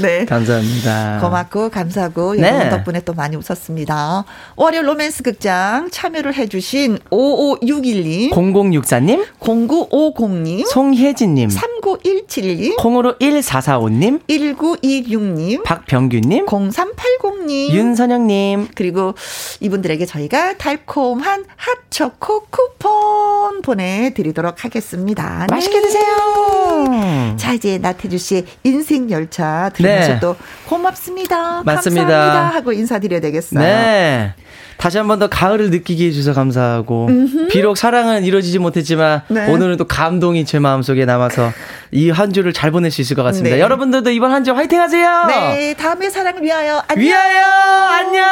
네. 0.00 0.24
감사합니다. 0.24 1.18
고맙고 1.20 1.70
감사하고 1.70 2.34
네. 2.34 2.48
여러분 2.48 2.70
덕분에 2.70 3.00
또 3.00 3.14
많이 3.14 3.36
웃었습니다. 3.36 4.24
월요 4.56 4.82
로맨스 4.82 5.22
극장 5.22 5.88
참여를 5.90 6.34
해주신 6.34 6.98
5561님, 7.10 8.30
0064님, 8.30 9.24
0950님, 9.40 10.66
송혜진님, 10.66 11.48
3917님, 11.50 12.76
콩으로 12.78 13.16
1445님, 13.18 14.20
1926님, 14.28 15.62
박병규님, 15.64 16.46
0380님, 16.46 17.70
윤선영님, 17.70 18.67
그리고 18.74 19.14
이분들에게 19.60 20.04
저희가 20.06 20.56
달콤한 20.58 21.44
핫초코 21.56 22.46
쿠폰 22.50 23.62
보내드리도록 23.62 24.64
하겠습니다. 24.64 25.46
네. 25.48 25.54
맛있게 25.54 25.80
드세요. 25.80 27.36
자, 27.36 27.52
이제 27.52 27.78
나태주 27.78 28.18
씨의 28.18 28.44
인생 28.64 29.10
열차 29.10 29.70
들으면서 29.74 30.12
네. 30.14 30.20
또 30.20 30.36
고맙습니다. 30.66 31.62
맞습니다. 31.64 32.06
감사합니다. 32.06 32.56
하고 32.56 32.72
인사드려야 32.72 33.20
되겠어요. 33.20 33.60
네. 33.60 34.34
다시 34.78 34.96
한 34.96 35.08
번 35.08 35.18
더 35.18 35.26
가을을 35.28 35.70
느끼게 35.70 36.06
해주셔서 36.06 36.34
감사하고 36.34 37.08
비록 37.50 37.76
사랑은 37.76 38.24
이루어지지 38.24 38.58
못했지만 38.60 39.22
네. 39.28 39.48
오늘은 39.50 39.76
또 39.76 39.84
감동이 39.86 40.44
제 40.44 40.60
마음속에 40.60 41.04
남아서 41.04 41.50
이 41.90 42.10
한 42.10 42.32
주를 42.32 42.52
잘 42.52 42.70
보낼 42.70 42.90
수 42.90 43.00
있을 43.00 43.16
것 43.16 43.22
같습니다. 43.24 43.56
네. 43.56 43.62
여러분들도 43.62 44.10
이번 44.10 44.30
한 44.32 44.44
주 44.44 44.52
화이팅 44.52 44.80
하세요. 44.80 45.24
네, 45.26 45.74
다음의 45.74 46.10
사랑을 46.10 46.42
위하여 46.42 46.82
안녕. 46.88 47.04
위하여 47.04 47.44
안녕. 47.44 48.24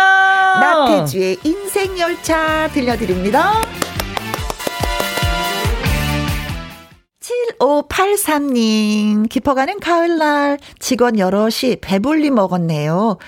나태주의 0.60 1.38
인생 1.42 1.98
열차 1.98 2.68
들려드립니다. 2.72 3.52
7583님, 7.20 9.28
깊어가는 9.28 9.80
가을날 9.80 10.58
직원 10.78 11.18
여럿이 11.18 11.76
배불리 11.80 12.30
먹었네요. 12.30 13.18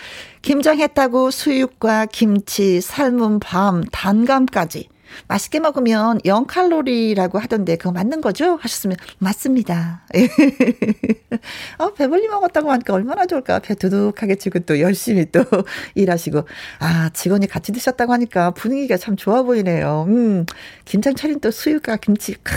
김장했다고 0.48 1.30
수육과 1.30 2.06
김치, 2.06 2.80
삶은 2.80 3.38
밤, 3.38 3.84
단감까지. 3.92 4.88
맛있게 5.26 5.60
먹으면 5.60 6.18
0칼로리라고 6.20 7.38
하던데 7.38 7.76
그거 7.76 7.92
맞는 7.92 8.20
거죠? 8.20 8.56
하셨으면 8.56 8.96
맞습니다. 9.18 10.06
어, 11.78 11.92
배불리 11.92 12.28
먹었다고 12.28 12.70
하니까 12.70 12.94
얼마나 12.94 13.26
좋을까. 13.26 13.58
배 13.58 13.74
두둑하게 13.74 14.36
치고 14.36 14.60
또 14.60 14.80
열심히 14.80 15.30
또 15.30 15.44
일하시고. 15.94 16.44
아, 16.80 17.10
직원이 17.10 17.46
같이 17.46 17.72
드셨다고 17.72 18.12
하니까 18.12 18.50
분위기가 18.52 18.96
참 18.96 19.16
좋아 19.16 19.42
보이네요. 19.42 20.06
음, 20.08 20.46
김장 20.84 21.14
차린 21.14 21.40
또 21.40 21.50
수육과 21.50 21.96
김치. 21.96 22.34
크, 22.42 22.54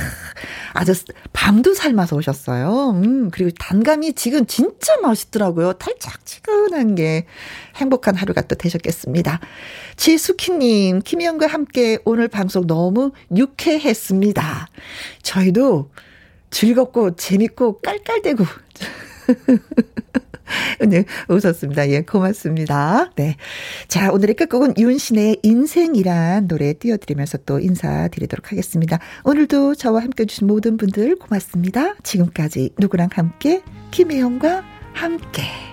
아주 0.74 0.94
밤도 1.34 1.74
삶아서 1.74 2.16
오셨어요. 2.16 2.92
음, 2.92 3.32
그리고 3.32 3.52
단감이 3.60 4.14
지금 4.14 4.46
진짜 4.46 4.98
맛있더라고요. 5.02 5.74
달짝지근한 5.74 6.96
게 6.96 7.26
행복한 7.76 8.16
하루가 8.16 8.42
또 8.42 8.56
되셨겠습니다. 8.56 9.40
지수키님, 9.96 11.00
김희영과 11.00 11.48
함께 11.48 11.98
오늘 12.06 12.28
방송 12.28 12.68
너무 12.68 13.12
유쾌했습니다. 13.36 14.68
저희도 15.24 15.90
즐겁고 16.50 17.16
재밌고 17.16 17.80
깔깔대고 17.80 18.46
네, 20.88 21.06
웃었습니다. 21.30 21.90
예, 21.90 22.02
고맙습니다. 22.02 23.10
네. 23.16 23.36
자, 23.88 24.12
오늘의 24.12 24.36
끝곡은 24.36 24.74
윤신의 24.78 25.40
인생이란 25.44 26.48
노래 26.48 26.74
띄워드리면서 26.74 27.40
또 27.46 27.60
인사드리도록 27.60 28.52
하겠습니다. 28.52 29.00
오늘도 29.24 29.76
저와 29.76 30.02
함께 30.02 30.24
해주신 30.24 30.48
모든 30.48 30.78
분들 30.78 31.16
고맙습니다. 31.18 31.96
지금까지 32.04 32.72
누구랑 32.78 33.10
함께, 33.14 33.62
김혜영과 33.92 34.64
함께. 34.94 35.71